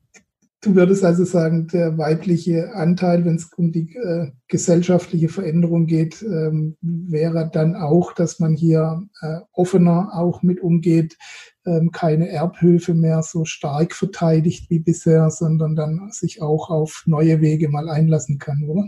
Du 0.62 0.74
würdest 0.74 1.02
also 1.04 1.24
sagen, 1.24 1.68
der 1.68 1.96
weibliche 1.96 2.74
Anteil, 2.74 3.24
wenn 3.24 3.36
es 3.36 3.50
um 3.56 3.72
die 3.72 3.96
äh, 3.96 4.30
gesellschaftliche 4.46 5.30
Veränderung 5.30 5.86
geht, 5.86 6.20
ähm, 6.20 6.76
wäre 6.82 7.48
dann 7.50 7.76
auch, 7.76 8.12
dass 8.12 8.40
man 8.40 8.56
hier 8.56 9.02
äh, 9.22 9.38
offener 9.52 10.10
auch 10.12 10.42
mit 10.42 10.60
umgeht, 10.60 11.16
ähm, 11.66 11.90
keine 11.92 12.28
Erbhöfe 12.28 12.94
mehr 12.94 13.22
so 13.22 13.44
stark 13.44 13.94
verteidigt 13.94 14.70
wie 14.70 14.78
bisher, 14.78 15.30
sondern 15.30 15.76
dann 15.76 16.10
sich 16.10 16.42
auch 16.42 16.70
auf 16.70 17.04
neue 17.06 17.40
Wege 17.40 17.68
mal 17.68 17.88
einlassen 17.88 18.38
kann, 18.38 18.64
oder? 18.68 18.84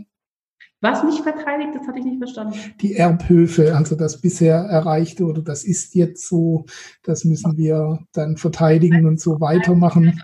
Was 0.80 1.04
nicht 1.04 1.22
verteidigt, 1.22 1.70
das 1.74 1.87
hatte 1.87 2.00
ich 2.00 2.04
nicht 2.04 2.18
verstanden. 2.18 2.54
Die 2.80 2.96
Erbhöfe, 2.96 3.76
also 3.76 3.94
das 3.94 4.20
bisher 4.20 4.56
erreichte 4.56 5.24
oder 5.24 5.42
das 5.42 5.62
ist 5.62 5.94
jetzt 5.94 6.26
so, 6.26 6.64
das 7.04 7.24
müssen 7.24 7.56
wir 7.56 8.00
dann 8.12 8.37
verteidigen 8.37 9.06
und 9.06 9.20
so 9.20 9.40
weitermachen 9.40 10.20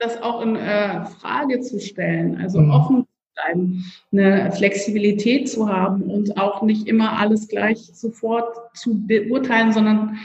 das 0.00 0.20
auch 0.22 0.40
in 0.40 0.56
äh, 0.56 1.04
Frage 1.04 1.60
zu 1.60 1.78
stellen, 1.78 2.38
also 2.38 2.60
mhm. 2.60 2.70
offen 2.70 3.06
eine 4.12 4.52
Flexibilität 4.52 5.48
zu 5.48 5.66
haben 5.66 6.02
und 6.02 6.36
auch 6.36 6.60
nicht 6.60 6.86
immer 6.86 7.18
alles 7.18 7.48
gleich 7.48 7.90
sofort 7.94 8.76
zu 8.76 9.06
beurteilen, 9.06 9.72
sondern 9.72 10.18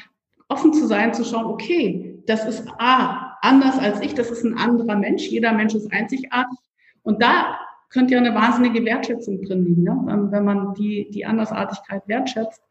offen 0.48 0.74
zu 0.74 0.88
sein, 0.88 1.14
zu 1.14 1.24
schauen, 1.24 1.46
okay, 1.46 2.22
das 2.28 2.46
ist 2.46 2.68
A, 2.78 3.38
anders 3.42 3.78
als 3.80 4.02
ich, 4.02 4.14
das 4.14 4.30
ist 4.30 4.44
ein 4.44 4.58
anderer 4.58 4.96
Mensch, 4.96 5.24
jeder 5.28 5.54
Mensch 5.54 5.74
ist 5.74 5.92
einzigartig. 5.92 6.58
Und 7.04 7.22
da 7.22 7.60
könnte 7.96 8.14
ja 8.14 8.20
eine 8.20 8.36
wahnsinnige 8.36 8.86
Wertschätzung 8.86 9.42
drin 9.42 9.66
liegen, 9.66 9.82
ne? 9.82 10.28
wenn 10.30 10.46
man 10.46 10.76
die, 10.76 11.10
die 11.10 11.26
Andersartigkeit 11.26 12.04
wertschätzt 12.08 12.62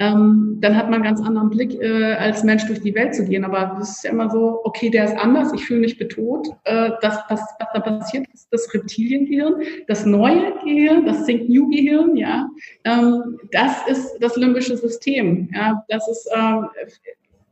ähm, 0.00 0.58
dann 0.60 0.76
hat 0.76 0.86
man 0.86 0.94
einen 0.94 1.04
ganz 1.04 1.20
anderen 1.20 1.50
Blick, 1.50 1.80
äh, 1.80 2.14
als 2.14 2.42
Mensch 2.42 2.66
durch 2.66 2.80
die 2.80 2.94
Welt 2.94 3.14
zu 3.14 3.24
gehen. 3.24 3.44
Aber 3.44 3.78
es 3.80 3.90
ist 3.90 4.04
ja 4.04 4.10
immer 4.10 4.28
so, 4.28 4.60
okay, 4.64 4.90
der 4.90 5.04
ist 5.04 5.16
anders, 5.16 5.52
ich 5.52 5.64
fühle 5.64 5.80
mich 5.80 5.98
bedroht. 5.98 6.48
Äh, 6.64 6.90
das, 7.00 7.18
was, 7.28 7.40
was 7.58 7.68
da 7.72 7.80
passiert, 7.80 8.26
ist 8.32 8.48
das 8.50 8.72
Reptiliengehirn, 8.74 9.62
das 9.86 10.04
neue 10.04 10.52
Gehirn, 10.64 11.06
das 11.06 11.24
Think 11.26 11.48
New 11.48 11.68
Gehirn, 11.68 12.16
ja. 12.16 12.48
Ähm, 12.82 13.38
das 13.52 13.86
ist 13.86 14.18
das 14.20 14.34
limbische 14.36 14.76
System. 14.76 15.48
Ja, 15.54 15.84
das 15.88 16.08
ist, 16.08 16.28
ähm, 16.34 16.66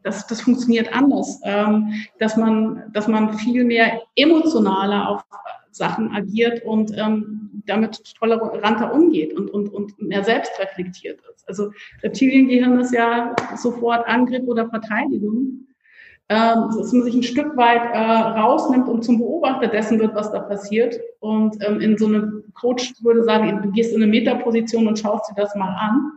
das, 0.03 0.27
das 0.27 0.41
funktioniert 0.41 0.93
anders, 0.93 1.41
ähm, 1.45 1.93
dass 2.19 2.37
man, 2.37 2.83
dass 2.93 3.07
man 3.07 3.39
viel 3.39 3.63
mehr 3.63 4.03
emotionaler 4.17 5.09
auf 5.09 5.25
Sachen 5.73 6.13
agiert 6.13 6.65
und 6.65 6.97
ähm, 6.97 7.63
damit 7.67 8.15
toleranter 8.15 8.93
umgeht 8.93 9.35
und, 9.35 9.51
und, 9.51 9.69
und 9.69 10.01
mehr 10.01 10.25
selbst 10.25 10.53
reflektiert 10.61 11.21
ist. 11.35 11.49
Also 11.49 11.71
Reptiliengehirn 12.03 12.79
ist 12.81 12.93
ja 12.93 13.35
sofort 13.57 14.07
Angriff 14.07 14.47
oder 14.47 14.69
Verteidigung. 14.69 15.67
Ähm, 16.29 16.71
dass 16.79 16.93
man 16.93 17.03
sich 17.03 17.15
ein 17.15 17.23
Stück 17.23 17.57
weit 17.57 17.83
äh, 17.93 17.99
rausnimmt 18.41 18.89
und 18.89 19.05
zum 19.05 19.19
Beobachter 19.19 19.67
dessen 19.67 19.99
wird, 19.99 20.15
was 20.15 20.33
da 20.33 20.39
passiert. 20.39 20.99
Und 21.21 21.57
ähm, 21.67 21.81
in 21.81 21.99
so 21.99 22.07
einem 22.07 22.45
Coach 22.55 22.95
würde 23.03 23.25
sagen, 23.25 23.61
du 23.63 23.71
gehst 23.73 23.95
in 23.95 24.03
eine 24.03 24.11
Metaposition 24.11 24.87
und 24.87 24.99
schaust 24.99 25.31
dir 25.31 25.35
das 25.35 25.55
mal 25.57 25.77
an 25.79 26.13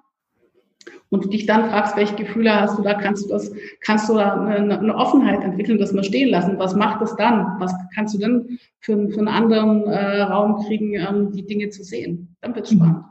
und 1.10 1.32
dich 1.32 1.46
dann 1.46 1.70
fragst, 1.70 1.96
welche 1.96 2.15
Gefühle 2.15 2.54
hast 2.54 2.78
du 2.78 2.84
da, 2.84 2.94
kannst 2.96 3.26
du 3.26 3.30
das, 3.30 3.52
kannst 3.82 4.10
du 4.10 4.15
da 4.15 4.46
eine, 4.46 4.80
eine 4.80 4.96
Offenheit 4.96 5.44
entwickeln, 5.44 5.78
das 5.78 5.94
mal 5.94 6.04
stehen 6.04 6.30
lassen. 6.30 6.58
Was 6.58 6.76
macht 6.76 7.02
es 7.02 7.15
dann? 7.15 7.60
Was 7.60 7.74
kannst 7.94 8.15
du 8.15 8.20
denn 8.20 8.60
für, 8.80 9.10
für 9.10 9.20
einen 9.20 9.28
anderen 9.28 9.84
äh, 9.84 10.22
Raum 10.22 10.65
kriegen, 10.65 10.94
ähm, 10.96 11.32
die 11.32 11.46
Dinge 11.46 11.70
zu 11.70 11.84
sehen? 11.84 12.36
Dann 12.41 12.56
wird 12.56 12.65
es 12.65 12.74
spannend. 12.74 13.04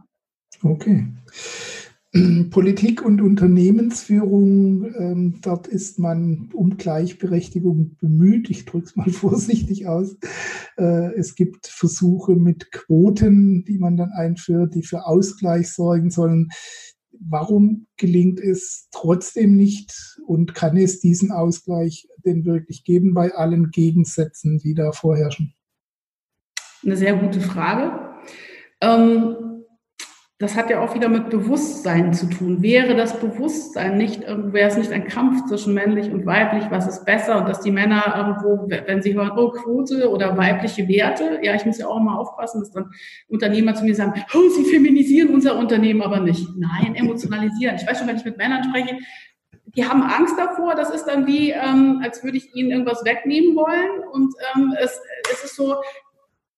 Okay. 0.63 1.07
Politik 2.51 3.05
und 3.05 3.21
Unternehmensführung, 3.21 4.85
ähm, 4.97 5.39
dort 5.43 5.67
ist 5.67 5.99
man 5.99 6.49
um 6.53 6.77
Gleichberechtigung 6.77 7.97
bemüht. 8.01 8.51
Ich 8.51 8.65
drücke 8.65 8.87
es 8.87 8.97
mal 8.97 9.09
vorsichtig 9.11 9.87
aus. 9.87 10.17
Äh, 10.77 11.15
es 11.15 11.35
gibt 11.35 11.67
Versuche 11.67 12.37
mit 12.37 12.71
Quoten, 12.71 13.65
die 13.65 13.79
man 13.79 13.97
dann 13.97 14.11
einführt, 14.11 14.75
die 14.75 14.85
für 14.85 15.07
Ausgleich 15.07 15.73
sorgen 15.73 16.11
sollen 16.11 16.51
warum 17.21 17.87
gelingt 17.97 18.41
es 18.41 18.89
trotzdem 18.91 19.57
nicht 19.57 20.19
und 20.27 20.55
kann 20.55 20.77
es 20.77 21.01
diesen 21.01 21.33
Ausgleich 21.33 22.09
denn 22.25 22.45
wirklich 22.45 22.85
geben 22.85 23.15
bei 23.15 23.35
allen 23.35 23.71
Gegensätzen, 23.71 24.59
die 24.59 24.75
da 24.75 24.93
vorherrschen? 24.93 25.55
Eine 26.85 26.97
sehr 26.97 27.17
gute 27.17 27.41
Frage. 27.41 27.93
Ähm, 28.81 29.54
das 30.39 30.57
hat 30.57 30.69
ja 30.69 30.81
auch 30.81 30.97
wieder 30.97 31.09
mit 31.09 31.31
Bewusstsein 31.31 32.13
zu 32.13 32.27
tun. 32.29 32.61
Wäre 32.61 32.97
das 32.97 33.21
Bewusstsein 33.21 33.97
nicht, 33.97 34.23
wäre 34.23 34.69
es 34.69 34.77
nicht 34.77 34.91
ein 34.91 35.07
Kampf 35.07 35.47
zwischen 35.47 35.75
männlich 35.75 36.11
und 36.11 36.27
weiblich, 36.27 36.65
was 36.71 36.89
ist 36.89 37.05
besser 37.05 37.39
und 37.39 37.49
dass 37.49 37.61
die 37.61 37.71
Männer 37.71 38.15
irgendwo, 38.17 38.69
wenn 38.69 39.01
sie 39.01 39.15
hören, 39.15 39.31
oh, 39.37 39.51
Quote 39.51 40.11
oder 40.11 40.37
weibliche 40.37 40.89
Werte, 40.89 41.39
ja, 41.43 41.55
ich 41.55 41.65
muss 41.65 41.79
ja 41.79 41.87
auch 41.87 42.01
mal 42.01 42.17
aufpassen, 42.17 42.61
dass 42.61 42.73
dann 42.73 42.91
Unternehmer 43.29 43.77
zu 43.77 43.85
mir 43.85 43.95
sagen, 43.95 44.25
oh, 44.35 44.49
sie 44.49 44.65
feminisieren 44.65 45.33
unser 45.33 45.57
Unternehmen 45.57 46.03
aber 46.03 46.19
nicht. 46.19 46.49
Nein, 46.57 46.97
emotionalisieren. 46.97 47.77
Ich 47.77 47.87
weiß 47.87 47.99
schon, 47.99 48.09
wenn 48.09 48.17
ich 48.17 48.25
mit 48.25 48.37
Männern 48.37 48.65
spreche, 48.65 48.99
die 49.77 49.87
haben 49.87 50.03
Angst 50.03 50.37
davor. 50.37 50.75
Das 50.75 50.91
ist 50.91 51.05
dann 51.05 51.29
wie, 51.29 51.51
ähm, 51.51 52.01
als 52.03 52.25
würde 52.25 52.39
ich 52.39 52.55
ihnen 52.57 52.73
irgendwas 52.73 53.05
wegnehmen 53.05 53.55
wollen. 53.55 54.03
Und 54.13 54.35
ähm, 54.55 54.75
es, 54.81 55.01
es 55.33 55.45
ist 55.45 55.55
so, 55.57 55.77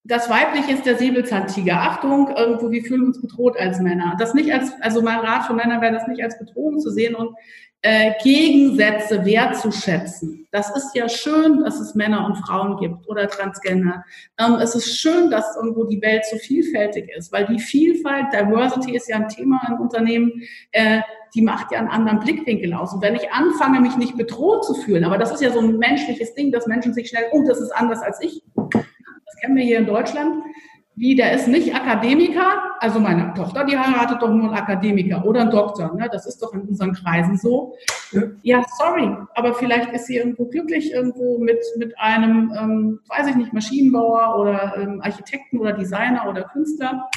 das 0.07 0.29
Weibliche 0.29 0.71
ist 0.71 0.85
der 0.85 0.97
Säbelzahntiger. 0.97 1.81
Achtung, 1.81 2.29
irgendwo, 2.35 2.71
wir 2.71 2.83
fühlen 2.83 3.07
uns 3.07 3.21
bedroht 3.21 3.57
als 3.59 3.79
Männer. 3.79 4.15
Das 4.17 4.33
nicht 4.33 4.51
als, 4.53 4.71
also 4.81 5.01
mein 5.01 5.19
Rat 5.19 5.45
für 5.45 5.53
Männer 5.53 5.81
wäre 5.81 5.93
das 5.93 6.07
nicht 6.07 6.23
als 6.23 6.39
Bedrohung 6.39 6.79
zu 6.79 6.91
sehen 6.91 7.13
und 7.13 7.35
äh, 7.81 8.13
Gegensätze 8.23 9.23
wertzuschätzen. 9.25 10.47
Das 10.51 10.75
ist 10.75 10.95
ja 10.95 11.09
schön, 11.09 11.63
dass 11.63 11.79
es 11.79 11.93
Männer 11.93 12.25
und 12.25 12.37
Frauen 12.37 12.77
gibt 12.77 13.07
oder 13.07 13.27
Transgender. 13.27 14.03
Ähm, 14.39 14.55
es 14.55 14.75
ist 14.75 14.97
schön, 14.97 15.29
dass 15.29 15.55
irgendwo 15.57 15.83
die 15.83 16.01
Welt 16.01 16.25
so 16.25 16.37
vielfältig 16.37 17.09
ist, 17.15 17.31
weil 17.31 17.45
die 17.45 17.59
Vielfalt, 17.59 18.27
Diversity 18.33 18.95
ist 18.95 19.09
ja 19.09 19.17
ein 19.17 19.27
Thema 19.27 19.61
im 19.67 19.81
Unternehmen, 19.81 20.31
äh, 20.71 21.01
die 21.35 21.41
macht 21.41 21.71
ja 21.71 21.79
einen 21.79 21.89
anderen 21.89 22.19
Blickwinkel 22.19 22.73
aus. 22.73 22.93
Und 22.93 23.01
wenn 23.01 23.15
ich 23.15 23.29
anfange, 23.31 23.81
mich 23.81 23.97
nicht 23.97 24.17
bedroht 24.17 24.65
zu 24.65 24.73
fühlen, 24.73 25.03
aber 25.03 25.17
das 25.17 25.31
ist 25.31 25.41
ja 25.41 25.51
so 25.51 25.59
ein 25.59 25.77
menschliches 25.77 26.33
Ding, 26.33 26.51
dass 26.51 26.65
Menschen 26.65 26.93
sich 26.93 27.09
schnell, 27.09 27.25
oh, 27.31 27.43
das 27.45 27.59
ist 27.59 27.71
anders 27.71 28.01
als 28.01 28.21
ich 28.21 28.41
kennen 29.47 29.57
wir 29.57 29.63
hier 29.63 29.79
in 29.79 29.85
Deutschland, 29.85 30.43
wie 30.95 31.15
der 31.15 31.31
ist 31.31 31.47
nicht 31.47 31.73
Akademiker, 31.73 32.75
also 32.79 32.99
meine 32.99 33.33
Tochter, 33.33 33.63
die 33.63 33.77
heiratet 33.77 34.21
doch 34.21 34.29
nur 34.29 34.49
einen 34.49 34.57
Akademiker 34.57 35.23
oder 35.25 35.41
einen 35.41 35.51
Doktor, 35.51 35.95
ne? 35.95 36.09
das 36.11 36.25
ist 36.25 36.39
doch 36.41 36.53
in 36.53 36.61
unseren 36.61 36.93
Kreisen 36.93 37.37
so. 37.37 37.75
Ja, 38.41 38.63
sorry, 38.77 39.15
aber 39.35 39.53
vielleicht 39.53 39.93
ist 39.93 40.07
sie 40.07 40.17
irgendwo 40.17 40.45
glücklich, 40.45 40.91
irgendwo 40.91 41.37
mit, 41.37 41.59
mit 41.77 41.97
einem, 41.97 42.51
ähm, 42.59 42.99
weiß 43.07 43.27
ich 43.27 43.35
nicht, 43.35 43.53
Maschinenbauer 43.53 44.37
oder 44.39 44.75
ähm, 44.77 45.01
Architekten 45.01 45.59
oder 45.59 45.73
Designer 45.73 46.27
oder 46.27 46.43
Künstler. 46.43 47.07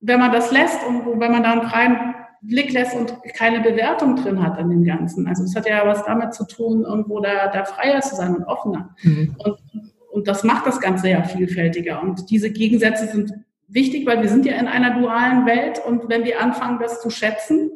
Wenn 0.00 0.20
man 0.20 0.32
das 0.32 0.52
lässt 0.52 0.86
und 0.86 1.20
wenn 1.20 1.32
man 1.32 1.42
da 1.42 1.52
einen 1.52 1.68
freien 1.68 2.14
Blick 2.42 2.72
lässt 2.72 2.94
und 2.94 3.12
keine 3.34 3.60
Bewertung 3.60 4.16
drin 4.16 4.40
hat 4.42 4.56
an 4.56 4.70
dem 4.70 4.84
Ganzen. 4.84 5.26
Also 5.26 5.42
es 5.42 5.56
hat 5.56 5.68
ja 5.68 5.84
was 5.84 6.04
damit 6.04 6.32
zu 6.32 6.46
tun, 6.46 6.84
irgendwo 6.84 7.18
da, 7.20 7.48
da 7.48 7.64
freier 7.64 8.00
zu 8.00 8.14
sein 8.14 8.36
und 8.36 8.44
offener. 8.44 8.94
Mhm. 9.02 9.34
Und, 9.38 9.58
und 10.16 10.26
das 10.28 10.44
macht 10.44 10.66
das 10.66 10.80
Ganze 10.80 11.10
ja 11.10 11.22
vielfältiger. 11.24 12.02
Und 12.02 12.30
diese 12.30 12.50
Gegensätze 12.50 13.06
sind 13.06 13.34
wichtig, 13.68 14.06
weil 14.06 14.22
wir 14.22 14.30
sind 14.30 14.46
ja 14.46 14.54
in 14.54 14.66
einer 14.66 14.98
dualen 14.98 15.44
Welt 15.44 15.78
und 15.86 16.08
wenn 16.08 16.24
wir 16.24 16.40
anfangen, 16.40 16.78
das 16.80 17.02
zu 17.02 17.10
schätzen 17.10 17.70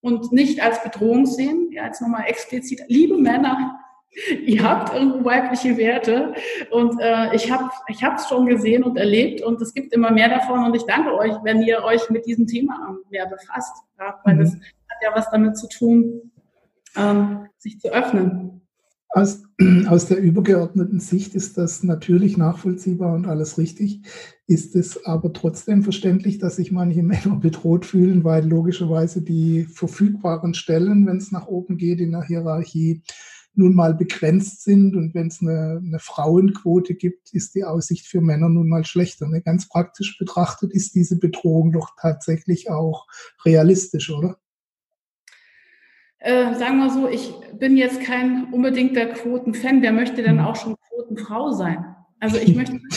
und 0.00 0.32
nicht 0.32 0.60
als 0.60 0.82
Bedrohung 0.82 1.24
sehen, 1.24 1.70
ja, 1.70 1.86
jetzt 1.86 2.02
nochmal 2.02 2.24
explizit, 2.26 2.82
liebe 2.88 3.16
Männer, 3.16 3.78
ihr 4.44 4.64
habt 4.64 4.92
irgendwo 4.92 5.24
weibliche 5.24 5.76
Werte 5.76 6.34
und 6.72 7.00
äh, 7.00 7.32
ich 7.36 7.48
habe 7.52 7.70
ich 7.86 8.02
es 8.02 8.28
schon 8.28 8.46
gesehen 8.46 8.82
und 8.82 8.96
erlebt 8.96 9.40
und 9.42 9.62
es 9.62 9.72
gibt 9.72 9.92
immer 9.92 10.10
mehr 10.10 10.30
davon 10.30 10.64
und 10.64 10.74
ich 10.74 10.82
danke 10.82 11.14
euch, 11.16 11.34
wenn 11.44 11.62
ihr 11.62 11.84
euch 11.84 12.10
mit 12.10 12.26
diesem 12.26 12.48
Thema 12.48 12.96
mehr 13.08 13.26
befasst, 13.26 13.76
ja, 14.00 14.18
weil 14.24 14.34
mhm. 14.34 14.40
das 14.40 14.52
hat 14.54 14.98
ja 15.00 15.10
was 15.14 15.30
damit 15.30 15.56
zu 15.56 15.68
tun, 15.68 16.32
ähm, 16.96 17.46
sich 17.56 17.78
zu 17.78 17.92
öffnen. 17.92 18.62
Aus, 19.10 19.42
aus 19.88 20.06
der 20.06 20.18
übergeordneten 20.18 21.00
Sicht 21.00 21.34
ist 21.34 21.56
das 21.56 21.82
natürlich 21.82 22.36
nachvollziehbar 22.36 23.14
und 23.14 23.26
alles 23.26 23.58
richtig. 23.58 24.02
Ist 24.46 24.76
es 24.76 25.04
aber 25.04 25.32
trotzdem 25.32 25.82
verständlich, 25.82 26.38
dass 26.38 26.56
sich 26.56 26.72
manche 26.72 27.02
Männer 27.04 27.36
bedroht 27.36 27.86
fühlen, 27.86 28.24
weil 28.24 28.46
logischerweise 28.46 29.22
die 29.22 29.64
verfügbaren 29.64 30.54
Stellen, 30.54 31.06
wenn 31.06 31.16
es 31.16 31.32
nach 31.32 31.46
oben 31.46 31.78
geht 31.78 32.00
in 32.00 32.12
der 32.12 32.24
Hierarchie, 32.24 33.02
nun 33.54 33.74
mal 33.74 33.92
begrenzt 33.92 34.62
sind 34.62 34.94
und 34.94 35.14
wenn 35.14 35.26
es 35.26 35.42
eine, 35.42 35.82
eine, 35.84 35.98
Frauenquote 35.98 36.94
gibt, 36.94 37.34
ist 37.34 37.56
die 37.56 37.64
Aussicht 37.64 38.06
für 38.06 38.20
Männer 38.20 38.48
nun 38.48 38.68
mal 38.68 38.84
schlechter. 38.84 39.26
Ne? 39.26 39.42
Ganz 39.42 39.68
praktisch 39.68 40.16
betrachtet 40.16 40.72
ist 40.72 40.94
diese 40.94 41.18
Bedrohung 41.18 41.72
doch 41.72 41.90
tatsächlich 42.00 42.70
auch 42.70 43.06
realistisch, 43.44 44.10
oder? 44.10 44.38
Äh, 46.20 46.54
sagen 46.54 46.78
wir 46.78 46.90
so, 46.90 47.08
ich 47.08 47.32
bin 47.58 47.76
jetzt 47.76 48.00
kein 48.02 48.52
unbedingter 48.52 49.06
Quotenfan. 49.06 49.82
Wer 49.82 49.92
möchte 49.92 50.22
denn 50.22 50.40
auch 50.40 50.56
schon 50.56 50.76
Quotenfrau 50.88 51.52
sein? 51.52 51.84
Also 52.20 52.38
ich 52.38 52.56
möchte 52.56 52.80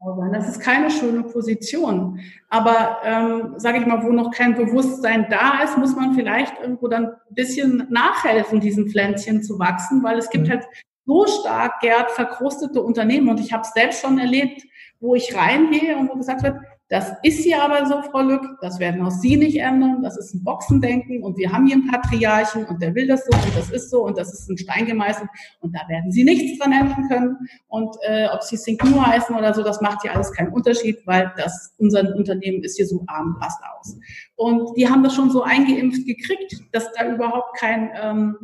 sein. 0.00 0.32
Das 0.32 0.48
ist 0.48 0.60
keine 0.60 0.90
schöne 0.90 1.22
Position. 1.22 2.20
Aber 2.48 2.98
ähm, 3.04 3.54
sage 3.56 3.78
ich 3.78 3.86
mal, 3.86 4.02
wo 4.02 4.10
noch 4.10 4.32
kein 4.32 4.54
Bewusstsein 4.54 5.26
da 5.30 5.62
ist, 5.62 5.78
muss 5.78 5.94
man 5.96 6.14
vielleicht 6.14 6.60
irgendwo 6.60 6.88
dann 6.88 7.06
ein 7.06 7.34
bisschen 7.34 7.86
nachhelfen, 7.90 8.60
diesen 8.60 8.88
Pflänzchen 8.88 9.42
zu 9.42 9.58
wachsen, 9.58 10.02
weil 10.02 10.18
es 10.18 10.30
gibt 10.30 10.48
halt 10.50 10.64
so 11.06 11.26
stark, 11.26 11.80
Gerd, 11.80 12.10
verkrustete 12.10 12.82
Unternehmen. 12.82 13.28
Und 13.28 13.40
ich 13.40 13.52
habe 13.52 13.62
es 13.62 13.72
selbst 13.72 14.00
schon 14.00 14.18
erlebt, 14.18 14.62
wo 15.00 15.14
ich 15.14 15.36
reingehe 15.36 15.96
und 15.96 16.08
wo 16.08 16.14
gesagt 16.14 16.42
wird, 16.42 16.56
das 16.88 17.12
ist 17.24 17.42
hier 17.42 17.62
aber 17.62 17.84
so, 17.86 18.00
Frau 18.02 18.20
Lück, 18.20 18.44
das 18.60 18.78
werden 18.78 19.02
auch 19.02 19.10
Sie 19.10 19.36
nicht 19.36 19.58
ändern, 19.58 20.02
das 20.02 20.16
ist 20.16 20.34
ein 20.34 20.44
Boxendenken. 20.44 21.20
Und 21.24 21.36
wir 21.36 21.50
haben 21.50 21.66
hier 21.66 21.74
einen 21.74 21.90
Patriarchen 21.90 22.64
und 22.64 22.80
der 22.80 22.94
will 22.94 23.08
das 23.08 23.24
so 23.26 23.36
und 23.36 23.56
das 23.56 23.70
ist 23.70 23.90
so 23.90 24.04
und 24.04 24.16
das 24.16 24.32
ist 24.32 24.48
ein 24.48 24.56
Stein 24.56 24.86
gemeißelt 24.86 25.28
und 25.60 25.74
da 25.74 25.80
werden 25.88 26.12
Sie 26.12 26.22
nichts 26.22 26.58
dran 26.60 26.72
ändern 26.72 27.08
können. 27.08 27.36
Und 27.66 27.96
äh, 28.02 28.28
ob 28.28 28.42
Sie 28.42 28.56
Think 28.56 28.84
nur 28.84 29.04
heißen 29.04 29.34
oder 29.34 29.52
so, 29.52 29.64
das 29.64 29.80
macht 29.80 30.02
hier 30.02 30.14
alles 30.14 30.32
keinen 30.32 30.52
Unterschied, 30.52 30.98
weil 31.06 31.32
das 31.36 31.74
unser 31.78 32.14
Unternehmen 32.14 32.62
ist 32.62 32.76
hier 32.76 32.86
so 32.86 33.02
arm, 33.08 33.36
passt 33.40 33.60
aus. 33.76 33.98
Und 34.36 34.76
die 34.76 34.88
haben 34.88 35.02
das 35.02 35.14
schon 35.14 35.30
so 35.30 35.42
eingeimpft 35.42 36.06
gekriegt, 36.06 36.54
dass 36.70 36.92
da 36.92 37.12
überhaupt 37.12 37.58
kein, 37.58 37.90
ähm, 38.00 38.36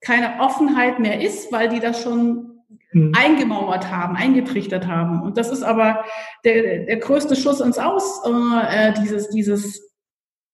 keine 0.00 0.40
Offenheit 0.40 1.00
mehr 1.00 1.20
ist, 1.20 1.52
weil 1.52 1.68
die 1.68 1.80
das 1.80 2.02
schon 2.02 2.57
mhm. 2.92 3.12
eingemauert 3.16 3.90
haben, 3.90 4.16
eingetrichtert 4.16 4.86
haben. 4.86 5.22
Und 5.22 5.36
das 5.36 5.50
ist 5.50 5.62
aber 5.62 6.04
der, 6.44 6.84
der 6.84 6.96
größte 6.96 7.36
Schuss 7.36 7.60
ins 7.60 7.78
Aus, 7.78 8.22
äh, 8.24 8.92
dieses, 9.00 9.28
dieses, 9.30 9.94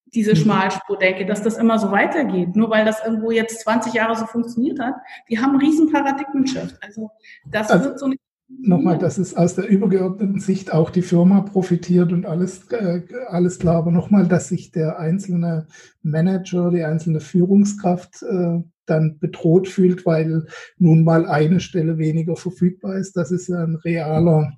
diese 0.06 0.32
mhm. 0.32 0.36
Schmalspurdenke, 0.36 1.26
dass 1.26 1.42
das 1.42 1.56
immer 1.56 1.78
so 1.78 1.90
weitergeht. 1.90 2.56
Nur 2.56 2.70
weil 2.70 2.84
das 2.84 3.04
irgendwo 3.04 3.30
jetzt 3.30 3.60
20 3.60 3.94
Jahre 3.94 4.16
so 4.16 4.26
funktioniert 4.26 4.78
hat. 4.80 4.94
Die 5.28 5.38
haben 5.38 5.50
einen 5.50 5.60
riesen 5.60 5.92
Paradigmenshift. 5.92 6.76
Also 6.82 7.10
das 7.50 7.70
also, 7.70 7.84
wird 7.84 7.98
so 7.98 8.08
nicht 8.08 8.20
Nochmal, 8.48 8.98
dass 8.98 9.18
es 9.18 9.34
aus 9.34 9.54
der 9.54 9.68
übergeordneten 9.68 10.38
Sicht 10.38 10.72
auch 10.72 10.90
die 10.90 11.02
Firma 11.02 11.40
profitiert 11.40 12.12
und 12.12 12.26
alles, 12.26 12.70
äh, 12.70 13.02
alles 13.28 13.58
klar. 13.58 13.76
Aber 13.76 13.90
nochmal, 13.90 14.28
dass 14.28 14.48
sich 14.48 14.70
der 14.70 14.98
einzelne 14.98 15.66
Manager, 16.02 16.70
die 16.70 16.82
einzelne 16.82 17.20
Führungskraft 17.20 18.22
äh, 18.22 18.60
dann 18.86 19.18
bedroht 19.18 19.68
fühlt, 19.68 20.04
weil 20.04 20.46
nun 20.78 21.04
mal 21.04 21.26
eine 21.26 21.60
Stelle 21.60 21.96
weniger 21.98 22.36
verfügbar 22.36 22.96
ist. 22.96 23.16
Das 23.16 23.30
ist 23.30 23.50
ein 23.50 23.76
realer 23.76 24.52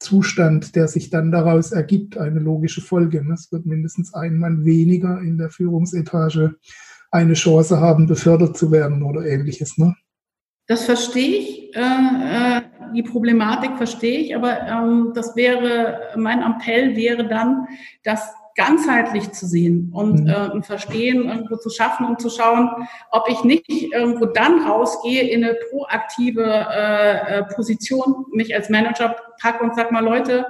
Zustand, 0.00 0.74
der 0.74 0.88
sich 0.88 1.10
dann 1.10 1.30
daraus 1.30 1.72
ergibt, 1.72 2.18
eine 2.18 2.40
logische 2.40 2.80
Folge. 2.80 3.24
Es 3.32 3.50
wird 3.52 3.64
mindestens 3.64 4.12
ein 4.12 4.36
Mann 4.38 4.64
weniger 4.64 5.20
in 5.20 5.38
der 5.38 5.50
Führungsetage 5.50 6.56
eine 7.10 7.34
Chance 7.34 7.80
haben, 7.80 8.06
befördert 8.06 8.56
zu 8.56 8.72
werden 8.72 9.02
oder 9.02 9.24
ähnliches. 9.24 9.78
Ne? 9.78 9.94
Das 10.66 10.84
verstehe 10.84 11.38
ich. 11.38 11.74
Äh, 11.74 11.80
äh, 11.80 12.62
die 12.92 13.02
Problematik 13.02 13.76
verstehe 13.76 14.18
ich, 14.18 14.36
aber 14.36 14.60
ähm, 14.62 15.12
das 15.14 15.36
wäre, 15.36 16.10
mein 16.16 16.42
Appell 16.42 16.96
wäre 16.96 17.26
dann, 17.26 17.66
dass 18.02 18.34
ganzheitlich 18.56 19.32
zu 19.32 19.46
sehen 19.46 19.90
und 19.92 20.24
mhm. 20.24 20.28
äh, 20.28 20.62
Verstehen 20.62 21.28
irgendwo 21.28 21.56
zu 21.56 21.70
schaffen 21.70 22.06
und 22.06 22.20
zu 22.20 22.30
schauen, 22.30 22.70
ob 23.10 23.28
ich 23.28 23.42
nicht 23.42 23.68
irgendwo 23.68 24.26
dann 24.26 24.60
rausgehe 24.60 25.28
in 25.28 25.44
eine 25.44 25.56
proaktive 25.70 26.44
äh, 26.44 27.38
äh, 27.38 27.42
Position, 27.54 28.26
mich 28.32 28.54
als 28.54 28.70
Manager 28.70 29.16
packe 29.40 29.64
und 29.64 29.74
sag 29.74 29.90
mal, 29.90 30.04
Leute, 30.04 30.46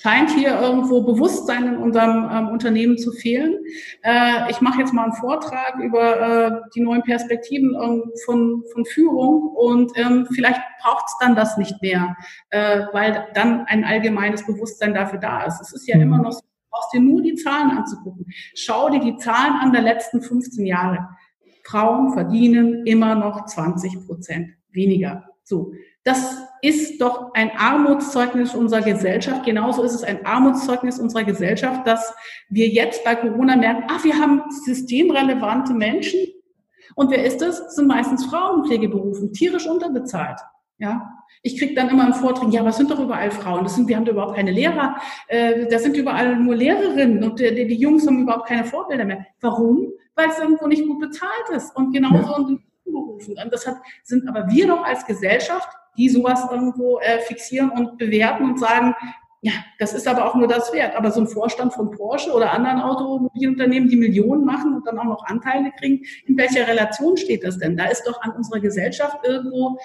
scheint 0.00 0.30
hier 0.30 0.60
irgendwo 0.60 1.02
Bewusstsein 1.02 1.66
in 1.66 1.76
unserem 1.76 2.28
ähm, 2.30 2.48
Unternehmen 2.48 2.98
zu 2.98 3.12
fehlen. 3.12 3.58
Äh, 4.02 4.50
ich 4.50 4.60
mache 4.60 4.78
jetzt 4.78 4.92
mal 4.92 5.04
einen 5.04 5.12
Vortrag 5.14 5.76
über 5.80 6.20
äh, 6.20 6.70
die 6.74 6.80
neuen 6.80 7.02
Perspektiven 7.02 7.74
ähm, 7.74 8.12
von, 8.24 8.62
von 8.72 8.84
Führung 8.84 9.48
und 9.56 9.92
ähm, 9.96 10.26
vielleicht 10.32 10.60
braucht 10.82 11.04
es 11.06 11.16
dann 11.20 11.34
das 11.34 11.58
nicht 11.58 11.82
mehr, 11.82 12.16
äh, 12.50 12.82
weil 12.92 13.26
dann 13.34 13.66
ein 13.66 13.84
allgemeines 13.84 14.46
Bewusstsein 14.46 14.94
dafür 14.94 15.18
da 15.18 15.42
ist. 15.44 15.60
Es 15.60 15.72
ist 15.72 15.88
ja 15.88 15.96
mhm. 15.96 16.02
immer 16.02 16.18
noch 16.18 16.32
so, 16.32 16.40
brauchst 16.70 16.94
dir 16.94 17.00
nur 17.00 17.20
die 17.20 17.34
Zahlen 17.34 17.70
anzugucken. 17.70 18.26
Schau 18.54 18.90
dir 18.90 19.00
die 19.00 19.16
Zahlen 19.16 19.54
an 19.60 19.72
der 19.72 19.82
letzten 19.82 20.22
15 20.22 20.64
Jahre. 20.64 21.08
Frauen 21.64 22.12
verdienen 22.14 22.86
immer 22.86 23.14
noch 23.14 23.44
20 23.44 24.06
Prozent 24.06 24.50
weniger. 24.70 25.24
So. 25.44 25.72
Das 26.04 26.47
ist 26.62 27.00
doch 27.00 27.32
ein 27.34 27.50
Armutszeugnis 27.56 28.54
unserer 28.54 28.82
Gesellschaft. 28.82 29.44
Genauso 29.44 29.82
ist 29.82 29.94
es 29.94 30.04
ein 30.04 30.24
Armutszeugnis 30.26 30.98
unserer 30.98 31.24
Gesellschaft, 31.24 31.86
dass 31.86 32.14
wir 32.48 32.68
jetzt 32.68 33.04
bei 33.04 33.14
Corona 33.14 33.56
merken, 33.56 33.84
ach, 33.88 34.04
wir 34.04 34.18
haben 34.18 34.42
systemrelevante 34.64 35.74
Menschen. 35.74 36.20
Und 36.94 37.10
wer 37.10 37.24
ist 37.24 37.40
das? 37.40 37.62
das 37.62 37.76
sind 37.76 37.86
meistens 37.86 38.24
Frauen 38.26 38.60
in 38.60 38.66
Pflegeberufen, 38.66 39.32
tierisch 39.32 39.66
unterbezahlt. 39.66 40.40
Ja, 40.78 41.08
ich 41.42 41.58
kriege 41.58 41.74
dann 41.74 41.88
immer 41.88 42.04
einen 42.04 42.14
Vortrag, 42.14 42.52
ja, 42.52 42.64
was 42.64 42.76
sind 42.76 42.90
doch 42.90 43.00
überall 43.00 43.30
Frauen? 43.30 43.64
Das 43.64 43.74
sind, 43.74 43.88
wir 43.88 43.96
haben 43.96 44.04
da 44.04 44.12
überhaupt 44.12 44.36
keine 44.36 44.52
Lehrer, 44.52 44.96
äh, 45.26 45.66
da 45.66 45.78
sind 45.78 45.96
überall 45.96 46.36
nur 46.36 46.54
Lehrerinnen 46.54 47.22
und 47.24 47.40
die, 47.40 47.66
die, 47.66 47.74
Jungs 47.74 48.06
haben 48.06 48.22
überhaupt 48.22 48.48
keine 48.48 48.64
Vorbilder 48.64 49.04
mehr. 49.04 49.26
Warum? 49.40 49.92
Weil 50.14 50.28
es 50.28 50.38
irgendwo 50.38 50.66
nicht 50.66 50.86
gut 50.86 51.00
bezahlt 51.00 51.48
ist 51.54 51.74
und 51.76 51.92
genauso 51.92 52.30
ja. 52.30 52.36
in 52.38 52.46
den 52.46 52.62
Berufen. 52.84 53.36
Und 53.42 53.52
das 53.52 53.66
hat, 53.66 53.76
sind 54.04 54.28
aber 54.28 54.48
wir 54.48 54.66
doch 54.68 54.84
als 54.84 55.04
Gesellschaft, 55.06 55.68
die 55.98 56.08
sowas 56.08 56.46
irgendwo 56.50 56.98
äh, 57.00 57.18
fixieren 57.20 57.70
und 57.70 57.98
bewerten 57.98 58.44
und 58.44 58.58
sagen, 58.58 58.94
ja, 59.40 59.52
das 59.78 59.92
ist 59.92 60.08
aber 60.08 60.26
auch 60.26 60.34
nur 60.34 60.48
das 60.48 60.72
wert. 60.72 60.96
Aber 60.96 61.10
so 61.10 61.20
ein 61.20 61.28
Vorstand 61.28 61.72
von 61.72 61.90
Porsche 61.90 62.32
oder 62.32 62.52
anderen 62.52 62.80
Automobilunternehmen, 62.80 63.88
die 63.88 63.96
Millionen 63.96 64.44
machen 64.44 64.74
und 64.74 64.86
dann 64.86 64.98
auch 64.98 65.04
noch 65.04 65.24
Anteile 65.26 65.70
kriegen, 65.78 66.04
in 66.26 66.36
welcher 66.36 66.66
Relation 66.66 67.16
steht 67.16 67.44
das 67.44 67.58
denn? 67.58 67.76
Da 67.76 67.86
ist 67.86 68.04
doch 68.04 68.20
an 68.22 68.32
unserer 68.32 68.60
Gesellschaft 68.60 69.18
irgendwo 69.24 69.78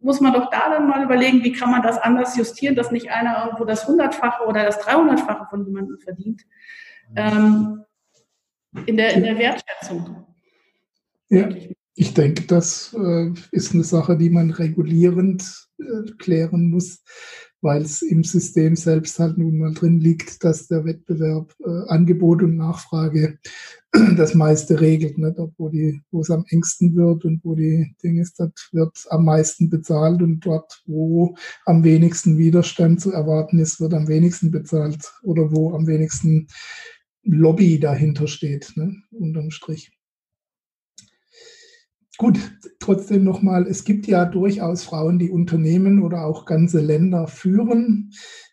muss 0.00 0.20
man 0.20 0.32
doch 0.32 0.50
da 0.50 0.68
dann 0.68 0.88
mal 0.88 1.04
überlegen, 1.04 1.44
wie 1.44 1.52
kann 1.52 1.70
man 1.70 1.82
das 1.82 1.96
anders 1.98 2.36
justieren, 2.36 2.74
dass 2.74 2.90
nicht 2.90 3.10
einer 3.10 3.44
irgendwo 3.44 3.64
das 3.64 3.86
Hundertfache 3.86 4.44
oder 4.44 4.64
das 4.64 4.80
Dreihundertfache 4.80 5.46
von 5.48 5.64
jemandem 5.64 5.98
verdient. 5.98 6.42
Ähm, 7.14 7.84
in, 8.86 8.96
der, 8.96 9.14
in 9.14 9.22
der 9.22 9.38
Wertschätzung. 9.38 10.26
Ja, 11.28 11.48
ich 11.94 12.14
denke, 12.14 12.46
das 12.46 12.94
äh, 12.98 13.30
ist 13.50 13.74
eine 13.74 13.84
Sache, 13.84 14.16
die 14.16 14.30
man 14.30 14.50
regulierend 14.50 15.68
äh, 15.78 16.10
klären 16.18 16.70
muss 16.70 17.02
weil 17.62 17.82
es 17.82 18.02
im 18.02 18.24
System 18.24 18.74
selbst 18.74 19.18
halt 19.20 19.38
nun 19.38 19.58
mal 19.58 19.72
drin 19.72 20.00
liegt, 20.00 20.42
dass 20.42 20.66
der 20.66 20.84
Wettbewerb 20.84 21.54
äh, 21.64 21.88
Angebot 21.88 22.42
und 22.42 22.56
Nachfrage 22.56 23.38
das 24.16 24.34
meiste 24.34 24.80
regelt. 24.80 25.16
Ne? 25.16 25.32
Dort, 25.32 25.54
wo, 25.58 25.68
die, 25.68 26.02
wo 26.10 26.20
es 26.20 26.30
am 26.30 26.44
engsten 26.48 26.96
wird 26.96 27.24
und 27.24 27.40
wo 27.44 27.54
die 27.54 27.94
Dinge 28.02 28.20
ist, 28.20 28.38
dort 28.40 28.68
wird 28.72 29.06
am 29.10 29.24
meisten 29.24 29.70
bezahlt 29.70 30.22
und 30.22 30.40
dort, 30.40 30.82
wo 30.86 31.36
am 31.64 31.84
wenigsten 31.84 32.36
Widerstand 32.36 33.00
zu 33.00 33.12
erwarten 33.12 33.60
ist, 33.60 33.80
wird 33.80 33.94
am 33.94 34.08
wenigsten 34.08 34.50
bezahlt 34.50 35.12
oder 35.22 35.52
wo 35.52 35.72
am 35.72 35.86
wenigsten 35.86 36.48
Lobby 37.22 37.78
dahinter 37.78 38.26
steht, 38.26 38.72
ne? 38.74 38.96
unterm 39.12 39.52
Strich. 39.52 39.92
Gut, 42.18 42.38
trotzdem 42.78 43.24
nochmal, 43.24 43.66
es 43.66 43.84
gibt 43.84 44.06
ja 44.06 44.24
durchaus 44.24 44.84
Frauen, 44.84 45.18
die 45.18 45.30
Unternehmen 45.30 46.02
oder 46.02 46.24
auch 46.26 46.44
ganze 46.44 46.80
Länder 46.80 47.26
führen. 47.26 48.12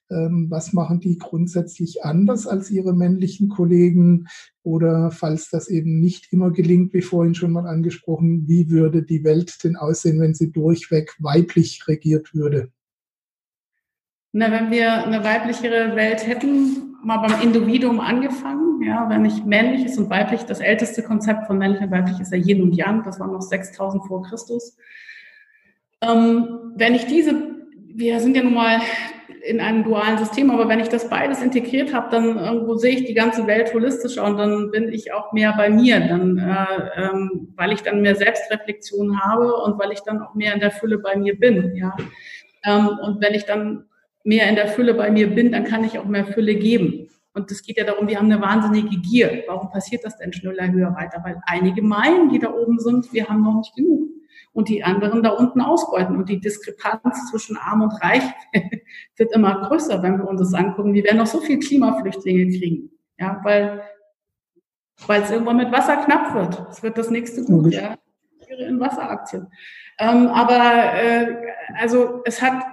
Ähm, 0.10 0.48
was 0.50 0.74
machen 0.74 1.00
die 1.02 1.18
grundsätzlich 1.18 2.04
anders 2.04 2.48
als 2.48 2.72
ihre 2.72 2.96
männlichen 2.96 3.50
Kollegen? 3.50 4.28
Oder 4.64 5.12
falls 5.12 5.50
das 5.50 5.68
eben 5.68 6.00
nicht 6.00 6.32
immer 6.32 6.52
gelingt, 6.52 6.94
wie 6.94 7.02
vorhin 7.02 7.36
schon 7.36 7.52
mal 7.52 7.68
angesprochen, 7.68 8.48
wie 8.48 8.70
würde 8.70 9.04
die 9.04 9.24
Welt 9.24 9.64
denn 9.64 9.76
aussehen, 9.76 10.20
wenn 10.20 10.34
sie 10.34 10.52
durchweg 10.52 11.14
weiblich 11.20 11.88
regiert 11.88 12.34
würde? 12.34 12.72
Na, 14.32 14.52
wenn 14.52 14.72
wir 14.72 15.06
eine 15.06 15.24
weiblichere 15.24 15.96
Welt 15.96 16.26
hätten, 16.26 16.89
mal 17.04 17.18
beim 17.18 17.42
Individuum 17.42 18.00
angefangen, 18.00 18.82
ja, 18.82 19.10
wenn 19.10 19.26
ich 19.26 19.46
männlich 19.46 19.86
ist 19.86 19.98
und 19.98 20.10
weiblich, 20.10 20.44
das 20.44 20.60
älteste 20.60 21.04
Konzept 21.04 21.48
von 21.48 21.58
männlich 21.58 21.82
und 21.82 21.92
weiblich 21.92 22.20
ist 22.20 22.32
ja 22.32 22.38
Yin 22.38 22.62
und 22.62 22.74
Yang, 22.74 23.04
das 23.04 23.20
war 23.20 23.28
noch 23.28 23.42
6000 23.42 24.06
vor 24.06 24.24
Christus. 24.24 24.78
Ähm, 26.02 26.74
wenn 26.76 26.96
ich 26.96 27.06
diese, 27.06 27.34
wir 27.94 28.20
sind 28.20 28.36
ja 28.36 28.44
nun 28.44 28.54
mal 28.54 28.80
in 29.44 29.62
einem 29.62 29.84
dualen 29.84 30.18
System, 30.18 30.52
aber 30.52 30.68
wenn 30.68 30.80
ich 30.80 30.90
das 30.90 31.10
beides 31.10 31.42
integriert 31.42 31.94
habe, 31.94 32.10
dann 32.12 32.38
irgendwo 32.38 32.76
sehe 32.76 32.96
ich 32.96 33.06
die 33.06 33.14
ganze 33.14 33.48
Welt 33.48 33.74
holistischer 33.74 34.26
und 34.26 34.38
dann 34.38 34.72
bin 34.72 34.90
ich 34.90 35.14
auch 35.14 35.32
mehr 35.32 35.54
bei 35.56 35.70
mir, 35.70 36.00
dann, 36.00 36.38
äh, 36.38 37.02
ähm, 37.02 37.54
weil 37.56 37.72
ich 37.72 37.82
dann 37.82 38.02
mehr 38.02 38.16
Selbstreflexion 38.16 39.22
habe 39.22 39.56
und 39.64 39.80
weil 39.80 39.92
ich 39.92 40.02
dann 40.02 40.22
auch 40.22 40.36
mehr 40.36 40.54
in 40.54 40.60
der 40.60 40.72
Fülle 40.72 41.00
bei 41.00 41.16
mir 41.16 41.38
bin, 41.40 41.76
ja. 41.76 41.96
Ähm, 42.66 42.90
und 43.02 43.22
wenn 43.22 43.34
ich 43.34 43.46
dann 43.46 43.86
mehr 44.24 44.50
in 44.50 44.56
der 44.56 44.68
Fülle 44.68 44.94
bei 44.94 45.12
mir 45.12 45.34
bin, 45.34 45.52
dann 45.52 45.64
kann 45.64 45.84
ich 45.84 45.98
auch 46.00 46.06
mehr 46.06 46.26
Fülle 46.26 46.56
geben. 46.56 47.10
Und 47.34 47.52
es 47.52 47.62
geht 47.62 47.78
ja 47.78 47.84
darum, 47.84 48.08
wir 48.08 48.18
haben 48.18 48.32
eine 48.32 48.42
wahnsinnige 48.42 48.98
Gier. 48.98 49.44
Warum 49.48 49.70
passiert 49.70 50.04
das 50.04 50.18
denn 50.18 50.34
schneller, 50.34 50.72
höher, 50.72 50.96
weiter? 50.96 51.22
Weil 51.24 51.40
einige 51.46 51.82
meinen, 51.82 52.30
die 52.30 52.40
da 52.40 52.52
oben 52.52 52.80
sind, 52.80 53.14
wir 53.14 53.28
haben 53.28 53.44
noch 53.44 53.58
nicht 53.58 53.76
genug 53.76 54.10
und 54.54 54.68
die 54.68 54.84
anderen 54.84 55.24
da 55.24 55.30
unten 55.30 55.62
ausbeuten. 55.62 56.18
Und 56.18 56.30
die 56.30 56.40
Diskrepanz 56.40 57.30
zwischen 57.30 57.58
Arm 57.58 57.82
und 57.82 57.94
Reich 58.04 58.24
wird 59.16 59.34
immer 59.34 59.62
größer, 59.62 60.02
wenn 60.04 60.18
wir 60.18 60.28
uns 60.28 60.42
das 60.42 60.54
angucken. 60.54 60.94
Wir 60.94 61.04
werden 61.04 61.18
noch 61.18 61.28
so 61.28 61.40
viel 61.40 61.60
Klimaflüchtlinge 61.60 62.48
kriegen. 62.58 62.92
Ja, 63.18 63.40
weil, 63.44 63.84
weil 65.08 65.22
es 65.22 65.32
irgendwann 65.32 65.58
mit 65.58 65.72
Wasser 65.72 65.98
knapp 65.98 66.34
wird. 66.34 66.70
Es 66.72 66.82
wird 66.84 66.98
das 66.98 67.10
nächste 67.10 67.44
Gut, 67.44 67.74
ja. 67.74 67.96
In 68.58 68.80
Wasseraktien. 68.80 69.48
Ähm, 70.00 70.28
aber 70.28 70.94
äh, 70.96 71.36
also 71.78 72.22
es 72.26 72.42
hat, 72.42 72.64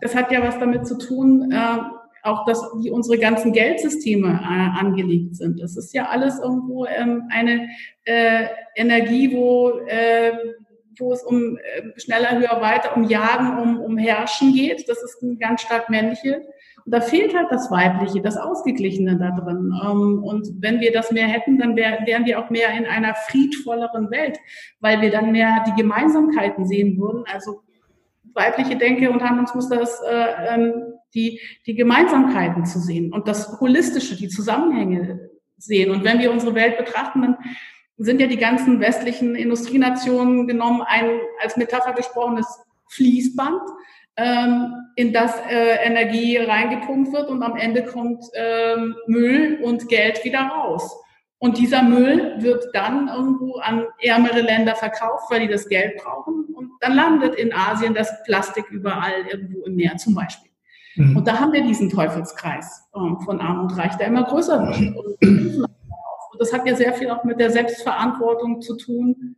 es 0.00 0.14
hat 0.14 0.30
ja 0.32 0.42
was 0.42 0.58
damit 0.58 0.86
zu 0.86 0.98
tun, 0.98 1.50
äh, 1.52 1.78
auch 2.22 2.46
dass 2.46 2.60
wie 2.80 2.90
unsere 2.90 3.18
ganzen 3.18 3.52
Geldsysteme 3.52 4.28
äh, 4.28 4.80
angelegt 4.80 5.36
sind. 5.36 5.60
Das 5.60 5.76
ist 5.76 5.94
ja 5.94 6.06
alles 6.08 6.38
irgendwo 6.38 6.86
ähm, 6.86 7.24
eine 7.30 7.68
äh, 8.04 8.46
Energie, 8.76 9.32
wo 9.34 9.78
äh, 9.86 10.32
wo 10.98 11.12
es 11.12 11.22
um 11.22 11.56
äh, 11.56 11.98
schneller, 12.00 12.38
höher, 12.38 12.60
weiter, 12.60 12.96
um 12.96 13.04
Jagen, 13.04 13.58
um, 13.58 13.80
um 13.80 13.98
Herrschen 13.98 14.52
geht. 14.52 14.88
Das 14.88 15.02
ist 15.02 15.22
ein 15.22 15.38
ganz 15.38 15.62
stark 15.62 15.90
männliche. 15.90 16.42
Und 16.84 16.92
da 16.92 17.00
fehlt 17.00 17.34
halt 17.34 17.48
das 17.50 17.70
Weibliche, 17.70 18.20
das 18.20 18.36
Ausgeglichene 18.36 19.16
da 19.16 19.30
drin. 19.30 19.72
Ähm, 19.84 20.22
und 20.22 20.48
wenn 20.60 20.80
wir 20.80 20.92
das 20.92 21.10
mehr 21.10 21.26
hätten, 21.26 21.58
dann 21.58 21.76
wär, 21.76 22.00
wären 22.06 22.26
wir 22.26 22.38
auch 22.38 22.50
mehr 22.50 22.70
in 22.76 22.86
einer 22.86 23.14
friedvolleren 23.14 24.10
Welt, 24.10 24.38
weil 24.80 25.00
wir 25.00 25.10
dann 25.10 25.32
mehr 25.32 25.64
die 25.66 25.80
Gemeinsamkeiten 25.80 26.66
sehen 26.66 26.98
würden. 26.98 27.24
Also 27.32 27.62
weibliche 28.34 28.76
Denke 28.76 29.10
und 29.10 29.22
Handlungsmuster 29.22 29.80
ist, 29.80 30.00
äh, 30.02 30.54
ähm, 30.54 30.74
die, 31.14 31.40
die 31.66 31.74
Gemeinsamkeiten 31.74 32.66
zu 32.66 32.80
sehen 32.80 33.12
und 33.12 33.28
das 33.28 33.60
Holistische, 33.60 34.16
die 34.16 34.28
Zusammenhänge 34.28 35.30
sehen. 35.56 35.90
Und 35.90 36.04
wenn 36.04 36.18
wir 36.18 36.32
unsere 36.32 36.54
Welt 36.54 36.76
betrachten, 36.76 37.22
dann 37.22 37.36
sind 37.96 38.20
ja 38.20 38.26
die 38.26 38.36
ganzen 38.36 38.80
westlichen 38.80 39.36
Industrienationen 39.36 40.48
genommen, 40.48 40.82
ein 40.82 41.20
als 41.40 41.56
Metapher 41.56 41.92
gesprochenes 41.92 42.46
Fließband, 42.88 43.62
ähm, 44.16 44.74
in 44.96 45.12
das 45.12 45.34
äh, 45.50 45.84
Energie 45.84 46.36
reingepumpt 46.36 47.12
wird 47.12 47.28
und 47.30 47.42
am 47.42 47.56
Ende 47.56 47.84
kommt 47.84 48.24
ähm, 48.34 48.94
Müll 49.06 49.60
und 49.62 49.88
Geld 49.88 50.24
wieder 50.24 50.40
raus. 50.40 51.03
Und 51.44 51.58
dieser 51.58 51.82
Müll 51.82 52.36
wird 52.38 52.64
dann 52.72 53.08
irgendwo 53.08 53.56
an 53.56 53.84
ärmere 54.00 54.40
Länder 54.40 54.74
verkauft, 54.74 55.30
weil 55.30 55.40
die 55.40 55.48
das 55.48 55.68
Geld 55.68 56.02
brauchen. 56.02 56.46
Und 56.54 56.70
dann 56.80 56.94
landet 56.94 57.34
in 57.34 57.52
Asien 57.52 57.92
das 57.92 58.22
Plastik 58.24 58.70
überall 58.70 59.26
irgendwo 59.30 59.62
im 59.66 59.76
Meer 59.76 59.98
zum 59.98 60.14
Beispiel. 60.14 60.50
Mhm. 60.96 61.18
Und 61.18 61.28
da 61.28 61.38
haben 61.38 61.52
wir 61.52 61.62
diesen 61.62 61.90
Teufelskreis 61.90 62.88
äh, 62.94 63.24
von 63.26 63.42
Arm 63.42 63.60
und 63.60 63.76
Reich, 63.76 63.94
der 63.96 64.06
immer 64.06 64.24
größer 64.24 64.66
wird. 64.66 64.96
Und 64.96 65.68
und 66.34 66.40
das 66.40 66.52
hat 66.52 66.66
ja 66.66 66.74
sehr 66.74 66.92
viel 66.94 67.10
auch 67.10 67.22
mit 67.22 67.38
der 67.38 67.50
Selbstverantwortung 67.50 68.60
zu 68.60 68.76
tun 68.76 69.36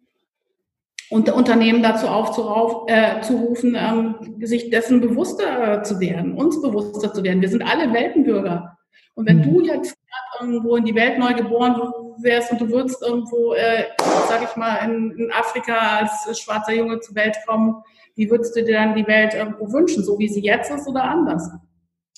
und 1.11 1.30
Unternehmen 1.30 1.82
dazu 1.82 2.07
aufzurufen, 2.07 3.74
äh, 3.74 3.90
ähm, 3.90 4.14
sich 4.40 4.70
dessen 4.70 5.02
bewusster 5.02 5.82
zu 5.82 6.00
werden, 6.00 6.34
uns 6.34 6.62
bewusster 6.62 7.12
zu 7.12 7.22
werden. 7.22 7.42
Wir 7.42 7.50
sind 7.50 7.62
alle 7.62 7.92
Weltenbürger. 7.92 8.78
Und 9.14 9.28
wenn 9.28 9.40
mhm. 9.40 9.42
du 9.42 9.61
jetzt 9.61 9.95
irgendwo 10.41 10.76
in 10.76 10.84
die 10.84 10.95
Welt 10.95 11.18
neu 11.18 11.34
geboren 11.34 11.80
wärst 12.18 12.53
und 12.53 12.61
du 12.61 12.68
würdest 12.68 13.03
irgendwo, 13.03 13.55
äh, 13.55 13.84
sag 14.28 14.43
ich 14.43 14.57
mal, 14.57 14.76
in, 14.78 15.11
in, 15.12 15.32
Afrika 15.32 15.99
als 16.01 16.41
schwarzer 16.41 16.72
Junge 16.72 17.01
zur 17.01 17.14
Welt 17.14 17.37
kommen, 17.47 17.82
wie 18.14 18.30
würdest 18.30 18.57
du 18.57 18.64
dir 18.64 18.74
dann 18.74 18.95
die 18.95 19.07
Welt 19.07 19.34
irgendwo 19.34 19.70
wünschen, 19.72 20.03
so 20.03 20.18
wie 20.18 20.28
sie 20.28 20.43
jetzt 20.43 20.70
ist 20.70 20.89
oder 20.89 21.05
anders? 21.05 21.51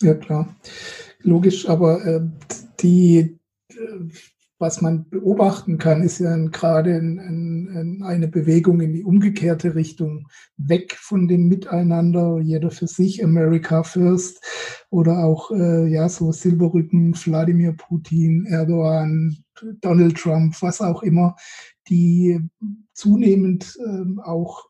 Ja, 0.00 0.14
klar. 0.14 0.54
Logisch, 1.22 1.68
aber 1.68 2.04
äh, 2.06 2.20
die 2.80 3.38
äh, 3.70 3.76
was 4.58 4.80
man 4.80 5.08
beobachten 5.08 5.78
kann, 5.78 6.02
ist 6.02 6.18
ja 6.18 6.36
gerade 6.48 6.96
eine 6.96 8.28
Bewegung 8.28 8.80
in 8.80 8.92
die 8.92 9.04
umgekehrte 9.04 9.74
Richtung, 9.74 10.28
weg 10.56 10.96
von 10.98 11.28
dem 11.28 11.46
Miteinander, 11.46 12.40
jeder 12.40 12.70
für 12.70 12.88
sich, 12.88 13.22
America 13.22 13.84
First, 13.84 14.42
oder 14.90 15.24
auch 15.24 15.50
äh, 15.52 15.86
ja 15.86 16.08
so 16.08 16.32
Silberrücken, 16.32 17.14
Wladimir 17.14 17.72
Putin, 17.72 18.46
Erdogan, 18.46 19.36
Donald 19.80 20.16
Trump, 20.16 20.60
was 20.60 20.80
auch 20.80 21.02
immer, 21.02 21.36
die 21.88 22.40
zunehmend 22.94 23.78
äh, 23.84 24.20
auch 24.22 24.68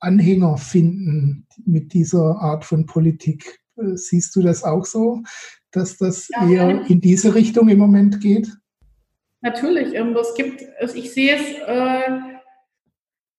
Anhänger 0.00 0.56
finden 0.58 1.46
mit 1.66 1.92
dieser 1.92 2.40
Art 2.40 2.64
von 2.64 2.86
Politik. 2.86 3.60
Äh, 3.76 3.96
siehst 3.96 4.34
du 4.36 4.42
das 4.42 4.64
auch 4.64 4.86
so, 4.86 5.22
dass 5.70 5.98
das 5.98 6.28
ja, 6.28 6.48
eher 6.48 6.86
in 6.90 7.00
diese 7.00 7.34
Richtung 7.34 7.68
im 7.68 7.78
Moment 7.78 8.20
geht? 8.20 8.57
Natürlich, 9.40 9.94
ähm, 9.94 10.16
es 10.16 10.34
gibt, 10.34 10.62
ich 10.94 11.12
sehe 11.12 11.36
es 11.36 11.58
äh, 11.66 12.20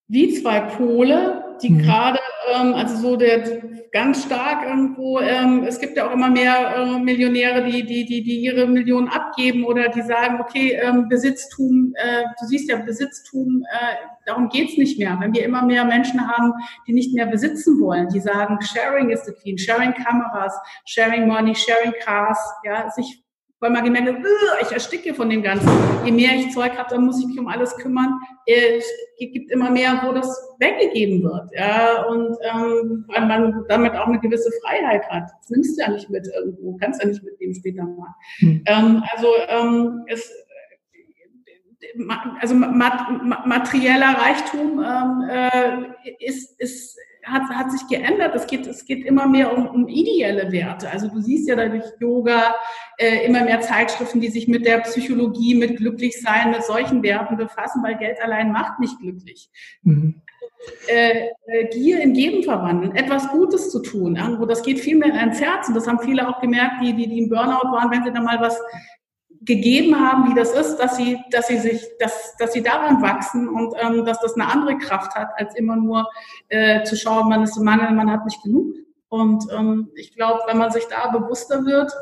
wie 0.08 0.34
zwei 0.34 0.60
Pole, 0.60 1.56
die 1.62 1.70
mhm. 1.70 1.78
gerade, 1.78 2.18
ähm, 2.52 2.74
also 2.74 2.96
so 2.96 3.16
der 3.16 3.60
ganz 3.92 4.24
stark 4.24 4.66
irgendwo, 4.66 5.18
ähm, 5.18 5.64
es 5.64 5.80
gibt 5.80 5.96
ja 5.96 6.08
auch 6.08 6.12
immer 6.12 6.30
mehr 6.30 6.76
äh, 6.76 6.98
Millionäre, 6.98 7.64
die, 7.64 7.84
die, 7.84 8.04
die, 8.04 8.22
die 8.22 8.40
ihre 8.40 8.66
Millionen 8.66 9.08
abgeben 9.08 9.64
oder 9.64 9.88
die 9.88 10.02
sagen, 10.02 10.40
okay, 10.40 10.78
ähm, 10.80 11.08
Besitztum, 11.08 11.92
äh, 11.96 12.22
du 12.40 12.46
siehst 12.46 12.70
ja, 12.70 12.76
Besitztum, 12.76 13.64
äh, 13.70 13.94
darum 14.26 14.48
geht's 14.48 14.76
nicht 14.76 14.98
mehr. 14.98 15.16
Wenn 15.20 15.34
wir 15.34 15.44
immer 15.44 15.62
mehr 15.62 15.84
Menschen 15.84 16.26
haben, 16.26 16.52
die 16.86 16.92
nicht 16.92 17.14
mehr 17.14 17.26
besitzen 17.26 17.80
wollen, 17.80 18.08
die 18.08 18.20
sagen, 18.20 18.58
Sharing 18.62 19.10
is 19.10 19.24
the 19.24 19.32
queen, 19.32 19.58
Sharing 19.58 19.92
Kameras, 19.92 20.54
Sharing 20.86 21.26
Money, 21.26 21.54
Sharing 21.54 21.94
Cars, 22.04 22.38
ja, 22.64 22.88
sich 22.90 23.24
weil 23.60 23.70
man 23.70 23.84
gemerkt 23.84 24.08
hat, 24.08 24.16
ich 24.62 24.72
ersticke 24.72 25.14
von 25.14 25.28
dem 25.28 25.42
Ganzen. 25.42 25.68
Je 26.04 26.12
mehr 26.12 26.34
ich 26.34 26.50
Zeug 26.50 26.76
habe, 26.78 26.88
dann 26.88 27.04
muss 27.04 27.20
ich 27.20 27.26
mich 27.26 27.38
um 27.38 27.46
alles 27.46 27.76
kümmern. 27.76 28.18
Es 28.46 28.84
gibt 29.18 29.50
immer 29.52 29.70
mehr, 29.70 30.00
wo 30.02 30.12
das 30.12 30.28
weggegeben 30.58 31.22
wird. 31.22 31.50
Ja, 31.54 32.04
und 32.04 32.36
ähm, 32.42 33.04
weil 33.08 33.26
man 33.26 33.64
damit 33.68 33.92
auch 33.94 34.06
eine 34.06 34.18
gewisse 34.18 34.50
Freiheit 34.62 35.06
hat. 35.10 35.30
Das 35.40 35.50
nimmst 35.50 35.78
du 35.78 35.82
ja 35.82 35.90
nicht 35.90 36.08
mit 36.08 36.26
irgendwo, 36.34 36.76
kannst 36.78 37.02
ja 37.02 37.08
nicht 37.08 37.22
mitnehmen 37.22 37.54
später 37.54 37.84
mal. 37.84 38.14
Hm. 38.38 38.62
Ähm, 38.66 39.04
also 39.12 39.28
ähm, 39.48 40.04
es, 40.06 40.32
also 42.40 42.54
materieller 42.54 44.16
Reichtum 44.18 44.82
ähm, 44.82 45.28
äh, 45.28 46.24
ist, 46.24 46.58
ist 46.60 46.96
hat, 47.24 47.42
hat 47.50 47.72
sich 47.72 47.86
geändert. 47.88 48.34
Es 48.34 48.46
geht, 48.46 48.66
es 48.66 48.84
geht 48.84 49.04
immer 49.04 49.26
mehr 49.26 49.56
um, 49.56 49.66
um 49.66 49.88
ideelle 49.88 50.50
Werte. 50.52 50.90
Also 50.90 51.08
du 51.08 51.20
siehst 51.20 51.48
ja 51.48 51.56
dadurch 51.56 51.84
Yoga, 52.00 52.54
äh, 52.98 53.24
immer 53.26 53.44
mehr 53.44 53.60
Zeitschriften, 53.60 54.20
die 54.20 54.28
sich 54.28 54.48
mit 54.48 54.66
der 54.66 54.78
Psychologie, 54.78 55.54
mit 55.54 55.76
Glücklichsein, 55.76 56.50
mit 56.50 56.64
solchen 56.64 57.02
Werten 57.02 57.36
befassen, 57.36 57.82
weil 57.82 57.96
Geld 57.96 58.22
allein 58.22 58.52
macht 58.52 58.78
nicht 58.78 58.98
glücklich. 58.98 59.50
Mhm. 59.82 60.22
Äh, 60.88 61.28
äh, 61.46 61.68
Gier 61.70 62.00
in 62.00 62.12
Geben 62.12 62.42
verwandeln, 62.42 62.94
etwas 62.94 63.28
Gutes 63.30 63.70
zu 63.70 63.80
tun. 63.80 64.16
Irgendwo, 64.16 64.44
das 64.44 64.62
geht 64.62 64.78
viel 64.78 64.96
mehr 64.96 65.14
ins 65.22 65.40
Herz. 65.40 65.68
Und 65.68 65.74
das 65.74 65.86
haben 65.86 66.00
viele 66.00 66.28
auch 66.28 66.40
gemerkt, 66.40 66.82
die, 66.82 66.94
die, 66.94 67.08
die 67.08 67.18
im 67.18 67.28
Burnout 67.30 67.72
waren, 67.72 67.90
wenn 67.90 68.04
sie 68.04 68.12
dann 68.12 68.24
mal 68.24 68.40
was 68.40 68.60
gegeben 69.54 69.98
haben, 69.98 70.30
wie 70.30 70.34
das 70.34 70.52
ist, 70.52 70.76
dass 70.76 70.96
sie, 70.96 71.18
dass 71.30 71.48
sie 71.48 71.58
sich, 71.58 71.84
dass, 71.98 72.36
dass 72.38 72.52
sie 72.52 72.62
daran 72.62 73.02
wachsen 73.02 73.48
und 73.48 73.74
ähm, 73.80 74.04
dass 74.04 74.20
das 74.20 74.34
eine 74.34 74.46
andere 74.46 74.78
Kraft 74.78 75.14
hat, 75.14 75.30
als 75.36 75.54
immer 75.56 75.76
nur 75.76 76.08
äh, 76.48 76.84
zu 76.84 76.96
schauen, 76.96 77.28
man 77.28 77.42
ist 77.42 77.56
im 77.56 77.64
Mangel, 77.64 77.90
man 77.90 78.10
hat 78.10 78.24
nicht 78.24 78.42
genug. 78.42 78.76
Und 79.08 79.44
ähm, 79.52 79.90
ich 79.96 80.14
glaube, 80.14 80.40
wenn 80.46 80.58
man 80.58 80.70
sich 80.70 80.86
da 80.86 81.08
bewusster 81.08 81.64
wird, 81.64 81.92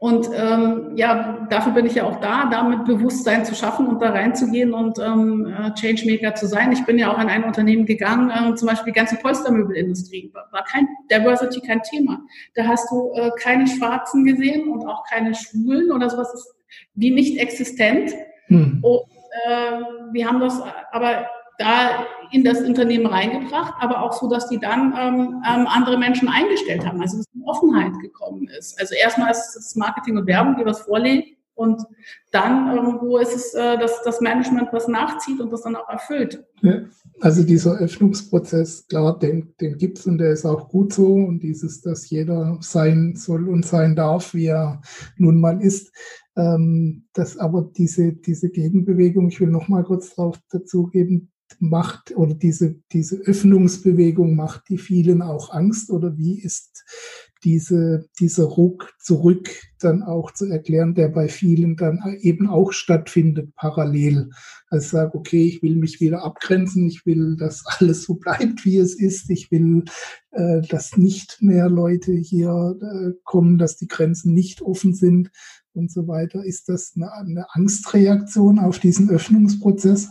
Und 0.00 0.28
ähm, 0.32 0.92
ja, 0.94 1.44
dafür 1.50 1.72
bin 1.72 1.84
ich 1.84 1.96
ja 1.96 2.04
auch 2.04 2.20
da, 2.20 2.48
damit 2.48 2.84
Bewusstsein 2.84 3.44
zu 3.44 3.56
schaffen 3.56 3.88
und 3.88 4.00
da 4.00 4.10
reinzugehen 4.10 4.72
und 4.72 5.00
ähm, 5.00 5.46
äh, 5.46 5.74
Changemaker 5.74 6.36
zu 6.36 6.46
sein. 6.46 6.70
Ich 6.70 6.86
bin 6.86 6.98
ja 6.98 7.12
auch 7.12 7.20
in 7.20 7.28
ein 7.28 7.42
Unternehmen 7.42 7.84
gegangen, 7.84 8.30
äh, 8.30 8.54
zum 8.54 8.68
Beispiel 8.68 8.92
die 8.92 8.98
ganze 8.98 9.16
Polstermöbelindustrie, 9.16 10.30
war, 10.32 10.46
war 10.52 10.62
kein 10.62 10.86
Diversity 11.10 11.60
kein 11.66 11.82
Thema. 11.82 12.20
Da 12.54 12.68
hast 12.68 12.88
du 12.92 13.10
äh, 13.16 13.32
keine 13.40 13.66
Schwarzen 13.66 14.24
gesehen 14.24 14.68
und 14.68 14.86
auch 14.86 15.02
keine 15.04 15.34
Schwulen 15.34 15.90
oder 15.90 16.08
sowas 16.08 16.32
ist 16.32 16.54
wie 16.94 17.10
nicht 17.10 17.38
existent. 17.40 18.12
Hm. 18.46 18.78
Und 18.82 19.02
äh, 19.46 19.80
wir 20.12 20.28
haben 20.28 20.38
das 20.38 20.62
aber 20.92 21.26
da 21.58 22.06
in 22.30 22.44
das 22.44 22.60
Unternehmen 22.60 23.06
reingebracht, 23.06 23.74
aber 23.80 24.02
auch 24.02 24.12
so, 24.12 24.28
dass 24.28 24.48
die 24.48 24.58
dann 24.58 24.94
ähm, 24.96 25.42
ähm, 25.46 25.66
andere 25.66 25.98
Menschen 25.98 26.28
eingestellt 26.28 26.86
haben, 26.86 27.00
also 27.00 27.18
dass 27.18 27.26
eine 27.34 27.44
Offenheit 27.44 28.00
gekommen 28.00 28.48
ist. 28.58 28.80
Also 28.80 28.94
erstmal 28.94 29.30
ist 29.30 29.56
es 29.56 29.74
Marketing 29.76 30.16
und 30.16 30.26
Werbung, 30.26 30.56
die 30.56 30.64
was 30.64 30.82
vorlegen 30.82 31.36
und 31.58 31.82
dann 32.30 32.72
irgendwo 32.72 33.18
ist 33.18 33.34
es 33.34 33.52
äh, 33.54 33.76
dass 33.78 34.04
das 34.04 34.20
Management, 34.20 34.68
was 34.70 34.86
nachzieht 34.86 35.40
und 35.40 35.52
das 35.52 35.62
dann 35.62 35.74
auch 35.74 35.88
erfüllt. 35.88 36.44
Ja, 36.62 36.82
also 37.20 37.42
dieser 37.42 37.78
Öffnungsprozess, 37.78 38.86
klar, 38.86 39.18
den, 39.18 39.54
den 39.60 39.76
gibt 39.76 39.98
es 39.98 40.06
und 40.06 40.18
der 40.18 40.30
ist 40.30 40.44
auch 40.44 40.68
gut 40.68 40.92
so 40.92 41.14
und 41.14 41.40
dieses, 41.40 41.80
dass 41.80 42.08
jeder 42.08 42.58
sein 42.60 43.14
soll 43.16 43.48
und 43.48 43.66
sein 43.66 43.96
darf, 43.96 44.34
wie 44.34 44.46
er 44.46 44.80
nun 45.16 45.40
mal 45.40 45.60
ist. 45.60 45.92
Ähm, 46.36 47.08
das 47.12 47.36
aber 47.36 47.68
diese, 47.76 48.12
diese 48.12 48.50
Gegenbewegung, 48.50 49.26
ich 49.28 49.40
will 49.40 49.50
noch 49.50 49.66
mal 49.66 49.82
kurz 49.82 50.14
darauf 50.14 50.38
dazugeben, 50.52 51.32
macht 51.60 52.16
oder 52.16 52.34
diese, 52.34 52.76
diese 52.92 53.16
Öffnungsbewegung 53.16 54.36
macht 54.36 54.68
die 54.68 54.78
vielen 54.78 55.22
auch 55.22 55.52
Angst 55.52 55.90
oder 55.90 56.16
wie 56.16 56.40
ist 56.40 56.84
diese, 57.44 58.08
dieser 58.18 58.44
Ruck 58.44 58.94
zurück 58.98 59.48
dann 59.80 60.02
auch 60.02 60.32
zu 60.32 60.46
erklären, 60.46 60.94
der 60.94 61.08
bei 61.08 61.28
vielen 61.28 61.76
dann 61.76 62.02
eben 62.20 62.48
auch 62.48 62.72
stattfindet, 62.72 63.54
parallel. 63.54 64.30
Also 64.70 64.88
sage, 64.88 65.14
okay, 65.14 65.46
ich 65.46 65.62
will 65.62 65.76
mich 65.76 66.00
wieder 66.00 66.24
abgrenzen, 66.24 66.86
ich 66.86 67.06
will, 67.06 67.36
dass 67.36 67.64
alles 67.66 68.02
so 68.02 68.14
bleibt, 68.14 68.64
wie 68.64 68.78
es 68.78 68.98
ist, 68.98 69.30
ich 69.30 69.50
will, 69.50 69.84
äh, 70.32 70.62
dass 70.62 70.96
nicht 70.96 71.38
mehr 71.40 71.68
Leute 71.68 72.12
hier 72.12 72.76
äh, 72.80 73.12
kommen, 73.24 73.58
dass 73.58 73.76
die 73.76 73.88
Grenzen 73.88 74.34
nicht 74.34 74.62
offen 74.62 74.94
sind 74.94 75.30
und 75.74 75.92
so 75.92 76.08
weiter. 76.08 76.44
Ist 76.44 76.68
das 76.68 76.92
eine, 76.96 77.12
eine 77.12 77.46
Angstreaktion 77.54 78.58
auf 78.58 78.80
diesen 78.80 79.10
Öffnungsprozess? 79.10 80.08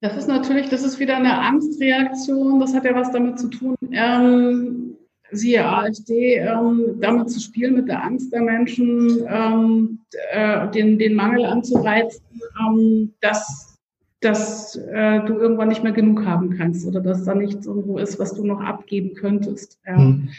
Das 0.00 0.16
ist 0.16 0.28
natürlich, 0.28 0.68
das 0.68 0.84
ist 0.84 1.00
wieder 1.00 1.16
eine 1.16 1.38
Angstreaktion. 1.38 2.60
Das 2.60 2.74
hat 2.74 2.84
ja 2.84 2.94
was 2.94 3.10
damit 3.10 3.38
zu 3.38 3.48
tun, 3.48 3.76
ähm, 3.90 4.96
siehe 5.30 5.66
AfD, 5.66 6.36
ähm, 6.36 7.00
damit 7.00 7.30
zu 7.30 7.40
spielen 7.40 7.74
mit 7.74 7.88
der 7.88 8.02
Angst 8.02 8.32
der 8.32 8.42
Menschen, 8.42 9.26
ähm, 9.28 10.00
äh, 10.30 10.68
den, 10.70 10.98
den 10.98 11.14
Mangel 11.14 11.44
anzureizen, 11.44 12.24
ähm, 12.60 13.12
dass, 13.20 13.76
dass 14.20 14.76
äh, 14.76 15.20
du 15.24 15.34
irgendwann 15.34 15.68
nicht 15.68 15.82
mehr 15.82 15.92
genug 15.92 16.24
haben 16.24 16.56
kannst 16.56 16.86
oder 16.86 17.00
dass 17.00 17.24
da 17.24 17.34
nichts 17.34 17.66
irgendwo 17.66 17.98
ist, 17.98 18.18
was 18.18 18.34
du 18.34 18.44
noch 18.44 18.60
abgeben 18.60 19.14
könntest. 19.14 19.78
Ja. 19.86 19.98
Mhm. 19.98 20.30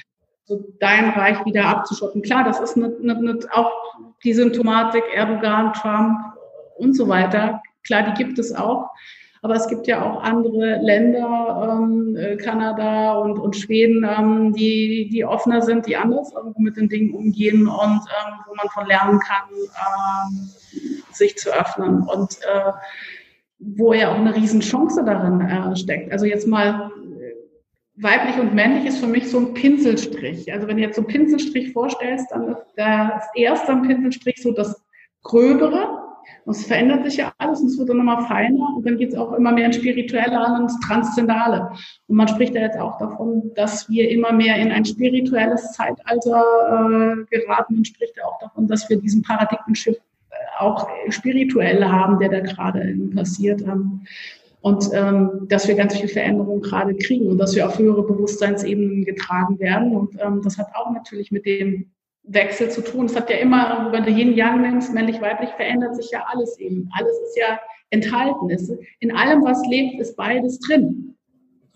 So 0.45 0.66
dein 0.80 1.10
Reich 1.10 1.45
wieder 1.45 1.66
abzuschotten. 1.66 2.24
Klar, 2.24 2.43
das 2.43 2.60
ist 2.60 2.76
eine, 2.76 2.95
eine, 3.03 3.18
eine, 3.18 3.39
auch 3.51 3.72
die 4.24 4.34
Symptomatik 4.34 5.03
Erdogan, 5.14 5.74
Trump 5.74 6.18
und 6.78 6.95
so 6.95 7.07
weiter. 7.07 7.62
Klar, 7.84 8.12
die 8.12 8.24
gibt 8.24 8.39
es 8.39 8.55
auch. 8.55 8.89
Aber 9.42 9.56
es 9.56 9.68
gibt 9.68 9.88
ja 9.88 10.04
auch 10.04 10.22
andere 10.22 10.80
Länder, 10.82 11.80
ähm, 11.82 12.16
äh, 12.18 12.36
Kanada 12.36 13.14
und, 13.14 13.40
und 13.40 13.56
Schweden, 13.56 14.06
ähm, 14.06 14.54
die, 14.54 15.10
die 15.12 15.24
offener 15.24 15.62
sind, 15.62 15.88
die 15.88 15.96
anders 15.96 16.34
mit 16.58 16.76
den 16.76 16.90
Dingen 16.90 17.14
umgehen 17.14 17.68
und 17.68 18.02
ähm, 18.02 18.34
wo 18.48 18.56
man 18.56 18.70
von 18.74 18.86
lernen 18.86 19.20
kann, 19.20 19.50
ähm, 19.54 20.50
sich 21.12 21.38
zu 21.38 21.52
öffnen. 21.52 22.02
Und 22.02 22.40
äh, 22.42 22.72
wo 23.60 23.94
ja 23.94 24.12
auch 24.12 24.16
eine 24.16 24.36
Riesenchance 24.36 25.04
darin 25.04 25.42
äh, 25.42 25.76
steckt. 25.76 26.12
Also 26.12 26.26
jetzt 26.26 26.48
mal 26.48 26.92
äh, 27.20 28.04
weiblich 28.04 28.40
und 28.40 28.54
männlich 28.54 28.86
ist 28.86 29.00
für 29.00 29.08
mich 29.08 29.30
so 29.30 29.40
ein 29.40 29.54
Pinselstrich. 29.54 30.52
Also 30.52 30.68
wenn 30.68 30.78
du 30.78 30.84
jetzt 30.84 30.96
so 30.96 31.02
einen 31.02 31.10
Pinselstrich 31.10 31.74
vorstellst, 31.74 32.28
dann 32.32 32.50
ist 32.50 32.66
der 32.78 33.22
erste 33.36 33.76
Pinselstrich 33.76 34.42
so 34.42 34.52
das 34.52 34.82
Gröbere 35.24 35.99
und 36.45 36.55
es 36.55 36.65
verändert 36.65 37.05
sich 37.05 37.17
ja 37.17 37.32
alles 37.38 37.61
und 37.61 37.67
es 37.67 37.77
wird 37.77 37.89
dann 37.89 37.97
nochmal 37.97 38.25
feiner 38.25 38.75
und 38.75 38.86
dann 38.86 38.97
geht 38.97 39.09
es 39.09 39.15
auch 39.15 39.34
immer 39.34 39.51
mehr 39.51 39.67
ins 39.67 39.75
Spirituelle 39.75 40.39
an 40.39 40.63
und 40.63 40.71
Transzendale. 40.84 41.69
Und 42.07 42.15
man 42.15 42.27
spricht 42.27 42.55
ja 42.55 42.61
jetzt 42.61 42.80
auch 42.80 42.97
davon, 42.97 43.51
dass 43.55 43.89
wir 43.89 44.09
immer 44.09 44.32
mehr 44.32 44.57
in 44.57 44.71
ein 44.71 44.86
spirituelles 44.86 45.73
Zeitalter 45.73 46.41
äh, 46.41 47.38
geraten 47.38 47.77
und 47.77 47.88
spricht 47.88 48.17
ja 48.17 48.25
auch 48.25 48.39
davon, 48.39 48.67
dass 48.67 48.89
wir 48.89 48.97
diesen 48.97 49.21
Paradigmenschiff 49.21 49.97
äh, 49.97 50.36
auch 50.59 50.89
spirituell 51.09 51.84
haben, 51.86 52.19
der 52.19 52.30
da 52.30 52.39
gerade 52.39 52.97
passiert. 53.13 53.61
Ähm, 53.61 54.01
und 54.61 54.89
ähm, 54.93 55.45
dass 55.47 55.67
wir 55.67 55.75
ganz 55.75 55.97
viel 55.97 56.09
Veränderung 56.09 56.61
gerade 56.61 56.93
kriegen 56.95 57.30
und 57.30 57.38
dass 57.38 57.55
wir 57.55 57.65
auf 57.65 57.80
höhere 57.80 58.03
Bewusstseinsebenen 58.03 59.05
getragen 59.05 59.57
werden. 59.59 59.95
Und 59.95 60.17
ähm, 60.19 60.41
das 60.43 60.57
hat 60.57 60.67
auch 60.73 60.91
natürlich 60.91 61.32
mit 61.32 61.45
dem 61.45 61.91
Wechsel 62.30 62.69
zu 62.69 62.82
tun. 62.82 63.05
Es 63.05 63.15
hat 63.15 63.30
ja 63.30 63.38
immer, 63.38 63.91
wenn 63.91 64.03
du 64.03 64.11
Yin 64.11 64.34
Yang 64.34 64.61
nimmst, 64.61 64.93
männlich-weiblich, 64.93 65.49
verändert 65.51 65.95
sich 65.95 66.11
ja 66.11 66.25
alles 66.32 66.57
eben. 66.59 66.89
Alles 66.97 67.13
ist 67.27 67.38
ja 67.38 67.59
enthalten. 67.89 68.49
in 68.99 69.15
allem, 69.15 69.43
was 69.43 69.61
lebt, 69.67 69.99
ist 69.99 70.15
beides 70.15 70.59
drin. 70.59 71.15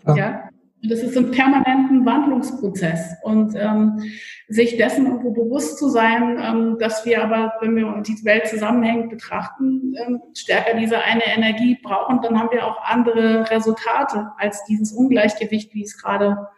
Ja. 0.05 0.15
ja? 0.15 0.49
Und 0.83 0.91
das 0.91 0.99
ist 0.99 1.17
ein 1.17 1.31
permanenten 1.31 2.05
Wandlungsprozess. 2.05 3.15
Und 3.23 3.55
ähm, 3.55 4.03
sich 4.49 4.75
dessen 4.75 5.05
irgendwo 5.05 5.31
bewusst 5.31 5.77
zu 5.77 5.87
sein, 5.87 6.37
ähm, 6.43 6.77
dass 6.77 7.05
wir 7.05 7.23
aber, 7.23 7.53
wenn 7.61 7.75
wir 7.75 8.03
die 8.05 8.23
Welt 8.25 8.47
zusammenhängend 8.47 9.09
betrachten, 9.09 9.95
ähm, 10.05 10.21
stärker 10.35 10.77
diese 10.77 10.99
eine 10.99 11.25
Energie 11.25 11.79
brauchen, 11.81 12.21
dann 12.21 12.37
haben 12.37 12.49
wir 12.51 12.67
auch 12.67 12.83
andere 12.83 13.49
Resultate 13.49 14.31
als 14.37 14.65
dieses 14.65 14.91
Ungleichgewicht, 14.91 15.73
wie 15.73 15.83
es 15.83 15.97
gerade 15.97 16.49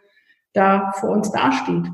da 0.52 0.92
vor 0.98 1.10
uns 1.10 1.30
dasteht. 1.30 1.86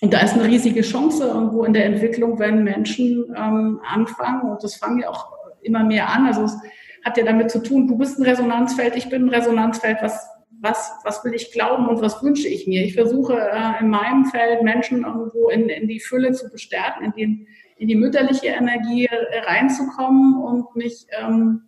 Und 0.00 0.12
da 0.14 0.20
ist 0.20 0.34
eine 0.34 0.44
riesige 0.44 0.82
Chance 0.82 1.26
irgendwo 1.26 1.64
in 1.64 1.72
der 1.72 1.86
Entwicklung, 1.86 2.38
wenn 2.38 2.62
Menschen 2.62 3.34
ähm, 3.36 3.80
anfangen, 3.84 4.50
und 4.50 4.62
das 4.62 4.76
fangen 4.76 5.00
ja 5.00 5.10
auch 5.10 5.32
immer 5.62 5.82
mehr 5.82 6.08
an. 6.08 6.26
Also 6.26 6.44
es 6.44 6.56
hat 7.04 7.16
ja 7.16 7.24
damit 7.24 7.50
zu 7.50 7.62
tun, 7.62 7.88
du 7.88 7.98
bist 7.98 8.18
ein 8.18 8.24
Resonanzfeld, 8.24 8.96
ich 8.96 9.08
bin 9.08 9.24
ein 9.24 9.34
Resonanzfeld, 9.34 9.98
was, 10.00 10.28
was, 10.60 10.92
was 11.04 11.24
will 11.24 11.34
ich 11.34 11.52
glauben 11.52 11.88
und 11.88 12.00
was 12.00 12.22
wünsche 12.22 12.48
ich 12.48 12.66
mir? 12.66 12.84
Ich 12.84 12.94
versuche 12.94 13.34
äh, 13.34 13.80
in 13.80 13.88
meinem 13.88 14.24
Feld 14.26 14.62
Menschen 14.62 15.04
irgendwo 15.04 15.48
in, 15.48 15.68
in 15.68 15.88
die 15.88 16.00
Fülle 16.00 16.32
zu 16.32 16.48
bestärken, 16.48 17.04
in, 17.04 17.12
den, 17.12 17.46
in 17.76 17.88
die 17.88 17.96
mütterliche 17.96 18.48
Energie 18.48 19.08
reinzukommen 19.46 20.36
und 20.36 20.76
mich 20.76 21.06
ähm, 21.10 21.67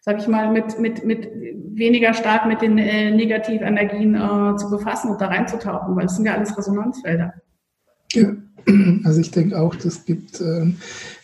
sag 0.00 0.18
ich 0.20 0.28
mal, 0.28 0.52
mit, 0.52 0.78
mit, 0.78 1.04
mit 1.04 1.28
weniger 1.74 2.14
stark 2.14 2.46
mit 2.46 2.62
den 2.62 2.78
äh, 2.78 3.10
Negativenergien 3.10 4.14
äh, 4.14 4.56
zu 4.56 4.70
befassen 4.70 5.10
und 5.10 5.20
da 5.20 5.26
reinzutauchen, 5.26 5.96
weil 5.96 6.06
es 6.06 6.16
sind 6.16 6.24
ja 6.24 6.34
alles 6.34 6.56
Resonanzfelder. 6.56 7.34
Ja, 8.12 8.36
also 9.04 9.20
ich 9.20 9.30
denke 9.30 9.58
auch, 9.58 9.74
das 9.74 10.04
gibt, 10.04 10.40
äh, 10.40 10.66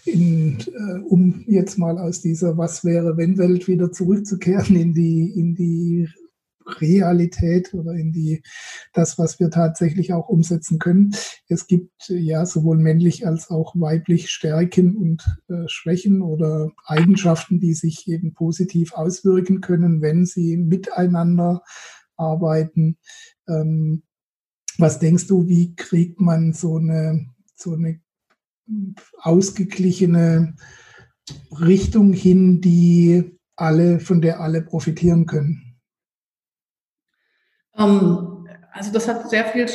in, 0.05 0.59
äh, 0.59 0.99
um 1.09 1.45
jetzt 1.47 1.79
mal 1.79 1.99
aus 1.99 2.20
dieser 2.20 2.59
Was 2.59 2.85
wäre, 2.85 3.16
wenn 3.16 3.39
Welt 3.39 3.68
wieder 3.68 3.91
zurückzukehren 3.93 4.77
in 4.77 4.93
die, 4.93 5.33
in 5.35 5.55
die 5.55 6.09
Realität 6.67 7.75
oder 7.75 7.93
in 7.93 8.12
die, 8.12 8.43
das, 8.93 9.19
was 9.19 9.39
wir 9.41 9.51
tatsächlich 9.51 10.12
auch 10.12 10.29
umsetzen 10.29 10.79
können. 10.79 11.15
Es 11.49 11.67
gibt 11.67 12.09
ja 12.09 12.47
sowohl 12.47 12.79
männlich 12.79 13.27
als 13.27 13.51
auch 13.51 13.75
weiblich 13.77 14.31
Stärken 14.31 14.97
und 14.97 15.25
äh, 15.49 15.67
Schwächen 15.67 16.23
oder 16.23 16.71
Eigenschaften, 16.87 17.61
die 17.61 17.75
sich 17.75 18.09
eben 18.09 18.35
positiv 18.35 18.95
auswirken 18.95 19.61
können, 19.61 20.03
wenn 20.03 20.27
sie 20.27 20.57
miteinander 20.57 21.62
arbeiten. 22.17 22.99
Ähm, 23.49 24.03
was 24.79 24.99
denkst 24.99 25.27
du, 25.27 25.47
wie 25.47 25.75
kriegt 25.75 26.21
man 26.21 26.53
so 26.53 26.77
eine, 26.77 27.29
so 27.55 27.75
eine 27.75 28.01
ausgeglichene 29.19 30.57
Richtung 31.53 32.12
hin, 32.12 32.61
die 32.61 33.39
alle, 33.57 34.01
von 34.01 34.21
der 34.21 34.41
alle 34.41 34.62
profitieren 34.62 35.27
können? 35.27 35.74
Ähm, 37.79 38.49
also 38.72 38.93
das 38.93 39.07
hat 39.07 39.31
sehr 39.31 39.45
viel 39.45 39.66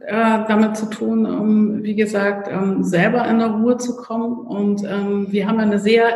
äh, 0.00 0.46
damit 0.48 0.76
zu 0.76 0.88
tun, 0.88 1.26
um, 1.26 1.82
wie 1.82 1.94
gesagt, 1.94 2.48
ähm, 2.50 2.82
selber 2.82 3.28
in 3.28 3.38
der 3.38 3.48
Ruhe 3.48 3.76
zu 3.76 3.96
kommen. 3.96 4.46
Und 4.46 4.82
ähm, 4.84 5.30
wir 5.30 5.46
haben 5.46 5.60
eine 5.60 5.78
sehr, 5.78 6.14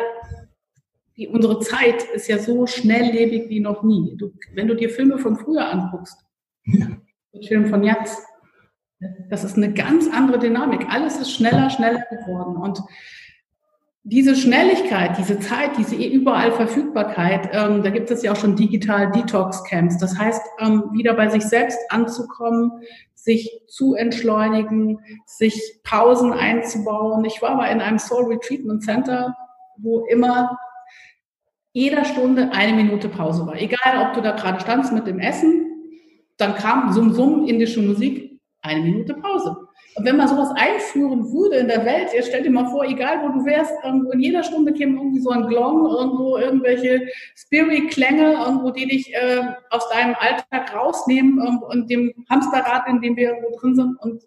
die, 1.17 1.29
unsere 1.29 1.61
Zeit 1.61 2.03
ist 2.15 2.29
ja 2.29 2.39
so 2.39 2.67
schnelllebig 2.67 3.51
wie 3.51 3.61
noch 3.61 3.83
nie. 3.83 4.17
Du, 4.17 4.33
wenn 4.55 4.69
du 4.69 4.75
dir 4.75 4.89
Filme 4.89 5.19
von 5.19 5.37
früher 5.37 5.71
anguckst, 5.71 6.25
ja. 6.65 6.87
Film 7.47 7.67
von 7.67 7.85
jetzt, 7.85 8.23
das 9.29 9.45
ist 9.45 9.57
eine 9.57 9.73
ganz 9.73 10.09
andere 10.11 10.39
Dynamik. 10.39 10.87
Alles 10.89 11.19
ist 11.19 11.33
schneller, 11.33 11.71
schneller 11.71 12.05
geworden. 12.11 12.57
Und 12.57 12.81
diese 14.03 14.35
Schnelligkeit, 14.35 15.19
diese 15.19 15.39
Zeit, 15.41 15.77
diese 15.77 15.95
überall 15.95 16.53
Verfügbarkeit, 16.53 17.51
ähm, 17.53 17.83
da 17.83 17.91
gibt 17.91 18.11
es 18.11 18.23
ja 18.23 18.33
auch 18.33 18.37
schon 18.37 18.57
digital 18.57 19.11
Detox-Camps. 19.13 19.99
Das 19.99 20.19
heißt, 20.19 20.43
ähm, 20.59 20.85
wieder 20.93 21.15
bei 21.15 21.29
sich 21.29 21.45
selbst 21.45 21.79
anzukommen, 21.91 22.73
sich 23.15 23.61
zu 23.69 23.95
entschleunigen, 23.95 24.99
sich 25.27 25.81
Pausen 25.85 26.33
einzubauen. 26.33 27.25
Ich 27.27 27.43
war 27.43 27.55
mal 27.55 27.67
in 27.67 27.83
einem 27.83 27.99
Soul 27.99 28.33
Retreatment 28.33 28.83
Center, 28.83 29.37
wo 29.77 30.07
immer 30.07 30.59
jeder 31.73 32.05
Stunde 32.07 32.51
eine 32.53 32.73
Minute 32.73 33.11
Pause 33.11 33.47
war. 33.47 33.61
Egal, 33.61 34.07
ob 34.07 34.15
du 34.15 34.23
da 34.23 34.33
gerade 34.33 34.61
standst 34.61 34.93
mit 34.93 35.07
dem 35.07 35.19
Essen, 35.19 35.67
dann 36.39 36.55
kam 36.55 36.93
Summ 36.93 37.13
Summ 37.13 37.47
indische 37.47 37.83
Musik, 37.83 38.41
eine 38.63 38.81
Minute 38.81 39.15
Pause. 39.15 39.57
Und 39.97 40.05
wenn 40.05 40.17
man 40.17 40.29
sowas 40.29 40.51
einführen 40.55 41.33
würde 41.33 41.57
in 41.57 41.69
der 41.69 41.85
Welt, 41.85 42.11
jetzt 42.15 42.29
stell 42.29 42.43
dir 42.43 42.51
mal 42.51 42.71
vor, 42.71 42.85
egal 42.85 43.23
wo 43.23 43.39
du 43.39 43.45
wärst, 43.45 43.73
irgendwo 43.85 44.13
in 44.13 44.21
jeder 44.21 44.43
Stunde 44.45 44.73
käme 44.73 44.97
irgendwie 44.97 45.21
so 45.21 45.31
ein 45.31 45.47
Glong, 45.49 45.87
irgendwo 45.87 46.37
irgendwelche 46.37 47.09
Spirit-Klänge, 47.35 48.33
irgendwo, 48.33 48.71
die 48.71 48.87
dich 48.87 49.13
äh, 49.15 49.43
aus 49.71 49.89
deinem 49.91 50.15
Alltag 50.15 50.75
rausnehmen 50.75 51.39
irgendwo 51.39 51.69
in 51.71 51.89
dem 51.89 52.13
Hamsterrad, 52.31 52.87
in 52.89 53.01
dem 53.01 53.17
wir 53.17 53.31
irgendwo 53.31 53.59
drin 53.59 53.75
sind 53.75 53.97
und 54.01 54.23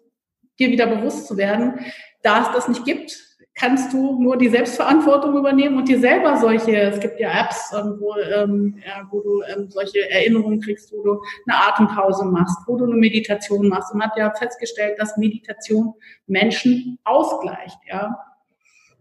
dir 0.58 0.70
wieder 0.70 0.86
bewusst 0.86 1.26
zu 1.26 1.36
werden, 1.36 1.80
da 2.22 2.42
es 2.42 2.52
das 2.52 2.68
nicht 2.68 2.84
gibt, 2.84 3.23
kannst 3.54 3.92
du 3.92 4.20
nur 4.20 4.36
die 4.36 4.48
Selbstverantwortung 4.48 5.36
übernehmen 5.36 5.76
und 5.76 5.88
dir 5.88 6.00
selber 6.00 6.36
solche, 6.36 6.76
es 6.76 6.98
gibt 6.98 7.20
ja 7.20 7.30
Apps, 7.44 7.72
wo, 7.98 8.14
ähm, 8.16 8.76
ja, 8.84 9.06
wo 9.10 9.20
du 9.20 9.42
ähm, 9.42 9.70
solche 9.70 10.10
Erinnerungen 10.10 10.60
kriegst, 10.60 10.92
wo 10.92 11.02
du 11.02 11.22
eine 11.46 11.68
Atempause 11.68 12.24
machst, 12.24 12.58
wo 12.66 12.76
du 12.76 12.84
eine 12.84 12.96
Meditation 12.96 13.68
machst. 13.68 13.92
Und 13.92 13.98
man 13.98 14.10
hat 14.10 14.18
ja 14.18 14.32
festgestellt, 14.32 14.98
dass 14.98 15.16
Meditation 15.16 15.94
Menschen 16.26 16.98
ausgleicht, 17.04 17.78
ja. 17.88 18.16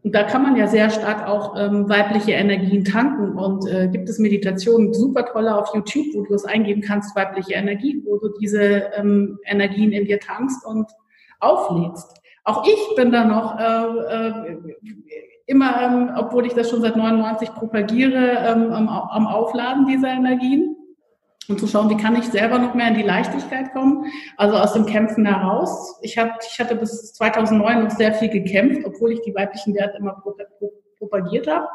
Und 0.03 0.13
da 0.13 0.23
kann 0.23 0.43
man 0.43 0.57
ja 0.57 0.67
sehr 0.67 0.89
stark 0.89 1.25
auch 1.25 1.55
ähm, 1.57 1.87
weibliche 1.87 2.33
Energien 2.33 2.83
tanken. 2.83 3.37
Und 3.37 3.65
äh, 3.69 3.87
gibt 3.87 4.09
es 4.09 4.19
Meditationen, 4.19 4.93
super 4.93 5.25
tolle 5.25 5.55
auf 5.55 5.73
YouTube, 5.73 6.07
wo 6.13 6.23
du 6.23 6.33
es 6.33 6.43
eingeben 6.43 6.81
kannst, 6.81 7.15
weibliche 7.15 7.53
Energie, 7.53 8.03
wo 8.05 8.17
du 8.17 8.27
diese 8.37 8.91
ähm, 8.97 9.39
Energien 9.45 9.93
in 9.93 10.03
dir 10.05 10.19
tankst 10.19 10.65
und 10.65 10.91
auflädst. 11.39 12.21
Auch 12.43 12.65
ich 12.67 12.95
bin 12.95 13.11
da 13.11 13.23
noch 13.23 13.57
äh, 13.57 14.53
äh, 14.53 14.57
immer, 15.45 15.81
ähm, 15.81 16.11
obwohl 16.15 16.45
ich 16.45 16.53
das 16.53 16.69
schon 16.69 16.81
seit 16.81 16.95
99 16.95 17.53
propagiere, 17.53 18.37
ähm, 18.45 18.71
am, 18.71 18.89
am 18.89 19.27
Aufladen 19.27 19.85
dieser 19.85 20.09
Energien 20.09 20.75
und 21.49 21.59
zu 21.59 21.67
schauen, 21.67 21.89
wie 21.89 21.97
kann 21.97 22.15
ich 22.15 22.25
selber 22.25 22.59
noch 22.59 22.73
mehr 22.73 22.87
in 22.87 22.95
die 22.95 23.03
Leichtigkeit 23.03 23.73
kommen, 23.73 24.05
also 24.37 24.57
aus 24.57 24.73
dem 24.73 24.85
Kämpfen 24.85 25.25
heraus. 25.25 25.99
Ich, 26.01 26.17
hab, 26.17 26.39
ich 26.49 26.59
hatte 26.59 26.75
bis 26.75 27.13
2009 27.13 27.83
noch 27.83 27.91
sehr 27.91 28.13
viel 28.13 28.29
gekämpft, 28.29 28.85
obwohl 28.85 29.11
ich 29.11 29.21
die 29.21 29.35
weiblichen 29.35 29.75
Werte 29.75 29.97
immer 29.97 30.21
propagiert 30.97 31.47
habe. 31.47 31.67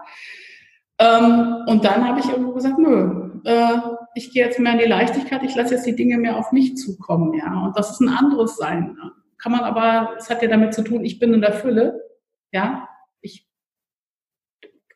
Ähm, 0.98 1.64
und 1.66 1.84
dann 1.84 2.08
habe 2.08 2.20
ich 2.20 2.28
irgendwo 2.28 2.52
gesagt, 2.52 2.78
nö, 2.78 3.30
äh, 3.44 3.78
ich 4.14 4.32
gehe 4.32 4.44
jetzt 4.46 4.58
mehr 4.58 4.72
in 4.72 4.78
die 4.78 4.86
Leichtigkeit, 4.86 5.42
ich 5.44 5.54
lasse 5.54 5.74
jetzt 5.74 5.86
die 5.86 5.94
Dinge 5.94 6.18
mehr 6.18 6.36
auf 6.36 6.50
mich 6.50 6.76
zukommen, 6.76 7.34
ja. 7.34 7.66
Und 7.66 7.78
das 7.78 7.92
ist 7.92 8.00
ein 8.00 8.08
anderes 8.08 8.56
Sein. 8.56 8.96
Ne? 9.00 9.12
Kann 9.38 9.52
man 9.52 9.60
aber, 9.60 10.14
es 10.18 10.30
hat 10.30 10.42
ja 10.42 10.48
damit 10.48 10.74
zu 10.74 10.82
tun, 10.82 11.04
ich 11.04 11.18
bin 11.18 11.32
in 11.32 11.40
der 11.40 11.52
Fülle, 11.52 12.00
ja, 12.52 12.88
ich, 13.20 13.48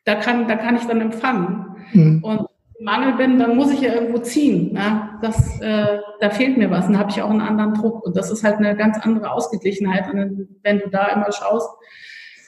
da 0.05 0.15
kann, 0.15 0.47
da 0.47 0.55
kann 0.55 0.75
ich 0.75 0.85
dann 0.85 1.01
empfangen. 1.01 1.75
Mhm. 1.93 2.23
Und 2.23 2.47
Mangel 2.79 3.13
bin, 3.13 3.39
dann 3.39 3.55
muss 3.55 3.71
ich 3.71 3.81
ja 3.81 3.93
irgendwo 3.93 4.19
ziehen. 4.19 4.75
Ja? 4.75 5.17
Das, 5.21 5.59
äh, 5.61 5.99
da 6.19 6.29
fehlt 6.29 6.57
mir 6.57 6.69
was, 6.69 6.85
dann 6.85 6.99
habe 6.99 7.11
ich 7.11 7.21
auch 7.21 7.29
einen 7.29 7.41
anderen 7.41 7.73
Druck. 7.75 8.05
Und 8.05 8.17
das 8.17 8.29
ist 8.29 8.43
halt 8.43 8.57
eine 8.57 8.75
ganz 8.75 8.97
andere 8.99 9.31
Ausgeglichenheit. 9.31 10.13
Und 10.13 10.59
wenn 10.63 10.79
du 10.79 10.89
da 10.89 11.07
immer 11.07 11.31
schaust, 11.31 11.69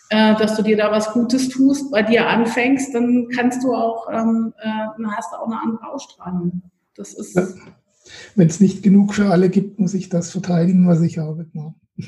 äh, 0.09 0.35
dass 0.35 0.55
du 0.57 0.63
dir 0.63 0.77
da 0.77 0.91
was 0.91 1.13
Gutes 1.13 1.49
tust, 1.49 1.91
bei 1.91 2.03
dir 2.03 2.27
anfängst, 2.27 2.93
dann 2.93 3.29
kannst 3.33 3.63
du 3.63 3.73
auch, 3.73 4.09
ähm, 4.11 4.53
äh, 4.59 4.87
dann 4.97 5.15
hast 5.15 5.31
du 5.31 5.37
auch 5.37 5.47
eine 5.47 5.61
andere 5.61 5.87
Ausstrahlung. 5.87 6.61
Das 6.95 7.13
ist. 7.13 7.35
Ja. 7.35 7.43
Wenn 8.35 8.47
es 8.47 8.59
nicht 8.59 8.83
genug 8.83 9.13
für 9.13 9.29
alle 9.29 9.49
gibt, 9.49 9.79
muss 9.79 9.93
ich 9.93 10.09
das 10.09 10.31
verteidigen, 10.31 10.87
was 10.87 11.01
ich 11.01 11.17
habe. 11.17 11.45
Genau. 11.45 11.75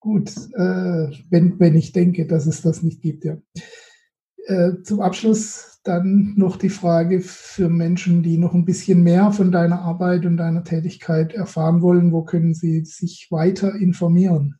Gut, 0.00 0.30
äh, 0.54 1.10
wenn, 1.30 1.58
wenn 1.58 1.74
ich 1.74 1.92
denke, 1.92 2.26
dass 2.26 2.46
es 2.46 2.62
das 2.62 2.82
nicht 2.82 3.02
gibt, 3.02 3.24
ja. 3.24 3.36
Äh, 4.46 4.82
zum 4.82 5.00
Abschluss 5.00 5.80
dann 5.84 6.34
noch 6.36 6.56
die 6.56 6.68
Frage 6.68 7.20
für 7.20 7.68
Menschen, 7.68 8.22
die 8.22 8.38
noch 8.38 8.54
ein 8.54 8.64
bisschen 8.64 9.02
mehr 9.02 9.32
von 9.32 9.52
deiner 9.52 9.82
Arbeit 9.82 10.26
und 10.26 10.36
deiner 10.36 10.64
Tätigkeit 10.64 11.34
erfahren 11.34 11.82
wollen, 11.82 12.12
wo 12.12 12.22
können 12.22 12.54
sie 12.54 12.84
sich 12.84 13.28
weiter 13.30 13.74
informieren? 13.74 14.58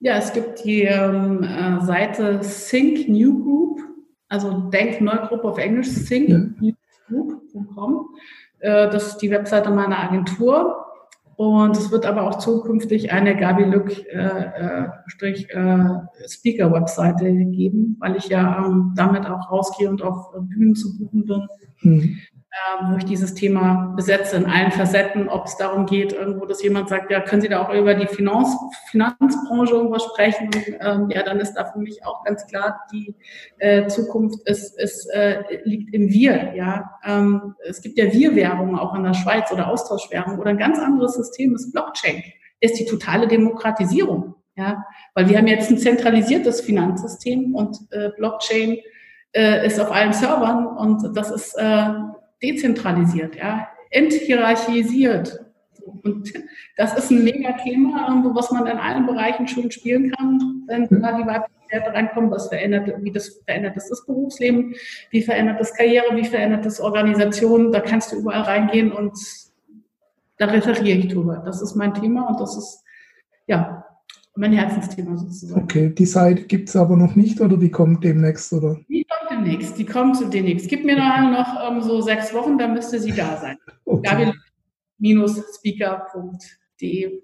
Ja, 0.00 0.18
es 0.18 0.32
gibt 0.32 0.64
die 0.64 0.82
ähm, 0.82 1.42
äh, 1.42 1.84
Seite 1.84 2.40
Think 2.40 3.08
New 3.08 3.42
Group, 3.42 3.80
also 4.28 4.70
Denk 4.70 5.00
Neugruppe 5.00 5.48
auf 5.48 5.58
Englisch, 5.58 5.88
thinknewgroup.com. 6.06 8.06
Äh, 8.60 8.90
das 8.90 9.08
ist 9.08 9.18
die 9.18 9.30
Webseite 9.30 9.70
meiner 9.70 9.98
Agentur. 9.98 10.84
Und 11.36 11.76
es 11.76 11.92
wird 11.92 12.04
aber 12.04 12.24
auch 12.24 12.38
zukünftig 12.38 13.12
eine 13.12 13.36
Gabi 13.36 13.62
Lück 13.62 13.96
äh, 14.08 14.16
äh, 14.16 14.88
Strich, 15.06 15.48
äh, 15.50 15.88
Speaker 16.26 16.72
Webseite 16.72 17.32
geben, 17.32 17.96
weil 18.00 18.16
ich 18.16 18.28
ja 18.28 18.66
ähm, 18.66 18.92
damit 18.96 19.24
auch 19.26 19.48
rausgehe 19.48 19.88
und 19.88 20.02
auf 20.02 20.32
Bühnen 20.32 20.74
zu 20.74 20.98
buchen 20.98 21.26
bin. 21.26 21.48
Mhm 21.82 22.18
wo 22.82 22.96
ich 22.96 23.04
dieses 23.04 23.34
Thema 23.34 23.92
besetze 23.96 24.36
in 24.36 24.46
allen 24.46 24.72
Facetten, 24.72 25.28
ob 25.28 25.46
es 25.46 25.56
darum 25.56 25.86
geht, 25.86 26.12
irgendwo, 26.12 26.46
dass 26.46 26.62
jemand 26.62 26.88
sagt, 26.88 27.10
ja, 27.10 27.20
können 27.20 27.42
Sie 27.42 27.48
da 27.48 27.62
auch 27.62 27.72
über 27.72 27.94
die 27.94 28.06
Finanz, 28.06 28.56
Finanzbranche 28.90 29.74
irgendwas 29.74 30.04
sprechen? 30.04 30.50
Ähm, 30.80 31.10
ja, 31.10 31.22
dann 31.22 31.40
ist 31.40 31.54
da 31.54 31.66
für 31.66 31.78
mich 31.78 32.04
auch 32.04 32.24
ganz 32.24 32.46
klar, 32.46 32.80
die 32.92 33.14
äh, 33.58 33.86
Zukunft 33.88 34.46
ist, 34.48 34.78
ist, 34.78 35.06
äh, 35.10 35.42
liegt 35.64 35.94
im 35.94 36.08
Wir. 36.10 36.54
Ja, 36.54 36.98
ähm, 37.04 37.54
es 37.68 37.82
gibt 37.82 37.98
ja 37.98 38.12
Wir-Währungen 38.12 38.78
auch 38.78 38.94
in 38.94 39.04
der 39.04 39.14
Schweiz 39.14 39.52
oder 39.52 39.68
Austauschwährungen 39.68 40.38
oder 40.38 40.50
ein 40.50 40.58
ganz 40.58 40.78
anderes 40.78 41.14
System 41.14 41.54
ist 41.54 41.72
Blockchain, 41.72 42.22
ist 42.60 42.78
die 42.78 42.86
totale 42.86 43.28
Demokratisierung. 43.28 44.34
Ja, 44.56 44.84
weil 45.14 45.28
wir 45.28 45.38
haben 45.38 45.46
jetzt 45.46 45.70
ein 45.70 45.78
zentralisiertes 45.78 46.62
Finanzsystem 46.62 47.54
und 47.54 47.78
äh, 47.90 48.10
Blockchain 48.16 48.78
äh, 49.32 49.64
ist 49.64 49.78
auf 49.78 49.92
allen 49.92 50.12
Servern 50.12 50.66
und 50.66 51.16
das 51.16 51.30
ist 51.30 51.54
äh, 51.54 51.90
dezentralisiert, 52.42 53.36
ja, 53.36 53.68
enthierarchisiert. 53.90 55.40
Und 56.02 56.32
das 56.76 56.96
ist 56.96 57.10
ein 57.10 57.24
mega 57.24 57.52
Thema, 57.52 58.22
was 58.34 58.50
man 58.50 58.66
in 58.66 58.76
allen 58.76 59.06
Bereichen 59.06 59.48
schön 59.48 59.70
spielen 59.70 60.10
kann, 60.12 60.64
wenn 60.66 60.86
da 61.00 61.16
die 61.16 61.26
weiblichen 61.26 61.70
Werte 61.70 61.94
reinkommen, 61.94 62.30
was 62.30 62.48
verändert, 62.48 62.92
wie 63.00 63.12
das 63.12 63.40
verändert 63.44 63.76
das, 63.76 63.88
das 63.88 64.04
Berufsleben, 64.04 64.74
wie 65.10 65.22
verändert 65.22 65.60
das 65.60 65.74
Karriere, 65.74 66.14
wie 66.14 66.24
verändert 66.24 66.66
das 66.66 66.80
Organisation, 66.80 67.72
da 67.72 67.80
kannst 67.80 68.12
du 68.12 68.16
überall 68.16 68.42
reingehen 68.42 68.92
und 68.92 69.18
da 70.36 70.46
referiere 70.46 70.98
ich 70.98 71.08
drüber. 71.08 71.42
Das 71.44 71.62
ist 71.62 71.74
mein 71.74 71.94
Thema 71.94 72.28
und 72.28 72.40
das 72.40 72.56
ist, 72.56 72.84
ja, 73.46 73.84
mein 74.36 74.52
Herzensthema 74.52 75.16
sozusagen. 75.16 75.62
Okay, 75.62 75.90
die 75.90 76.06
Seite 76.06 76.44
gibt 76.44 76.68
es 76.68 76.76
aber 76.76 76.96
noch 76.96 77.16
nicht 77.16 77.40
oder 77.40 77.56
die 77.56 77.70
kommt 77.70 78.04
demnächst, 78.04 78.52
oder? 78.52 78.78
Die 78.88 79.04
kommt 79.38 79.46
demnächst, 79.46 79.78
die 79.78 79.86
kommt 79.86 80.34
demnächst. 80.34 80.68
Gib 80.68 80.84
mir 80.84 80.96
noch, 80.96 81.30
noch 81.30 81.70
um, 81.70 81.82
so 81.82 82.00
sechs 82.00 82.32
Wochen, 82.34 82.58
dann 82.58 82.74
müsste 82.74 82.98
sie 82.98 83.12
da 83.12 83.36
sein. 83.36 83.56
Okay. 83.84 84.32
speakerde 85.56 86.04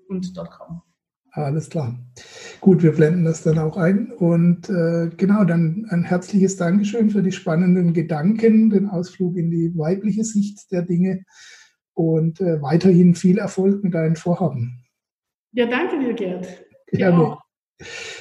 und 0.08 0.34
.com. 0.34 0.82
Alles 1.32 1.68
klar. 1.68 1.98
Gut, 2.60 2.82
wir 2.84 2.92
blenden 2.92 3.24
das 3.24 3.42
dann 3.42 3.58
auch 3.58 3.76
ein. 3.76 4.12
Und 4.12 4.68
äh, 4.68 5.10
genau, 5.16 5.44
dann 5.44 5.86
ein 5.90 6.04
herzliches 6.04 6.56
Dankeschön 6.56 7.10
für 7.10 7.22
die 7.22 7.32
spannenden 7.32 7.92
Gedanken, 7.92 8.70
den 8.70 8.88
Ausflug 8.88 9.36
in 9.36 9.50
die 9.50 9.76
weibliche 9.76 10.24
Sicht 10.24 10.70
der 10.70 10.82
Dinge 10.82 11.24
und 11.94 12.40
äh, 12.40 12.62
weiterhin 12.62 13.16
viel 13.16 13.38
Erfolg 13.38 13.82
mit 13.82 13.94
deinen 13.94 14.16
Vorhaben. 14.16 14.84
Ja, 15.52 15.66
danke 15.66 15.98
dir, 15.98 16.14
Gerd. 16.14 16.46
Gerne. 16.88 17.38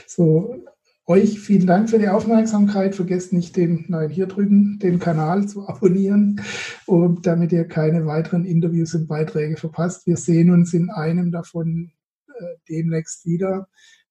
So, 0.08 0.63
euch 1.06 1.40
vielen 1.40 1.68
Dank 1.68 1.90
für 1.90 2.00
die 2.00 2.08
Aufmerksamkeit. 2.08 2.96
Vergesst 2.96 3.34
nicht, 3.34 3.56
den, 3.56 3.86
nein, 3.88 4.10
hier 4.10 4.28
drüben, 4.28 4.80
den 4.80 5.00
Kanal 5.00 5.48
zu 5.48 5.68
abonnieren, 5.68 6.42
und 6.86 7.26
damit 7.26 7.52
ihr 7.52 7.66
keine 7.66 8.06
weiteren 8.06 8.46
Interviews 8.46 8.94
und 8.96 9.08
Beiträge 9.08 9.58
verpasst. 9.58 10.06
Wir 10.08 10.18
sehen 10.18 10.50
uns 10.52 10.74
in 10.74 10.90
einem 10.90 11.32
davon 11.32 11.92
äh, 12.28 12.44
demnächst 12.70 13.26
wieder. 13.26 13.68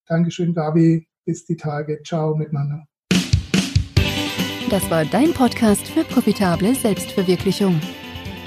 Dankeschön, 0.07 0.55
Gabi. 0.55 1.07
Bis 1.24 1.45
die 1.45 1.57
Tage. 1.57 2.01
Ciao 2.05 2.34
miteinander. 2.34 2.84
Das 4.70 4.90
war 4.90 5.05
dein 5.05 5.32
Podcast 5.32 5.86
für 5.86 6.03
profitable 6.03 6.74
Selbstverwirklichung. 6.74 7.80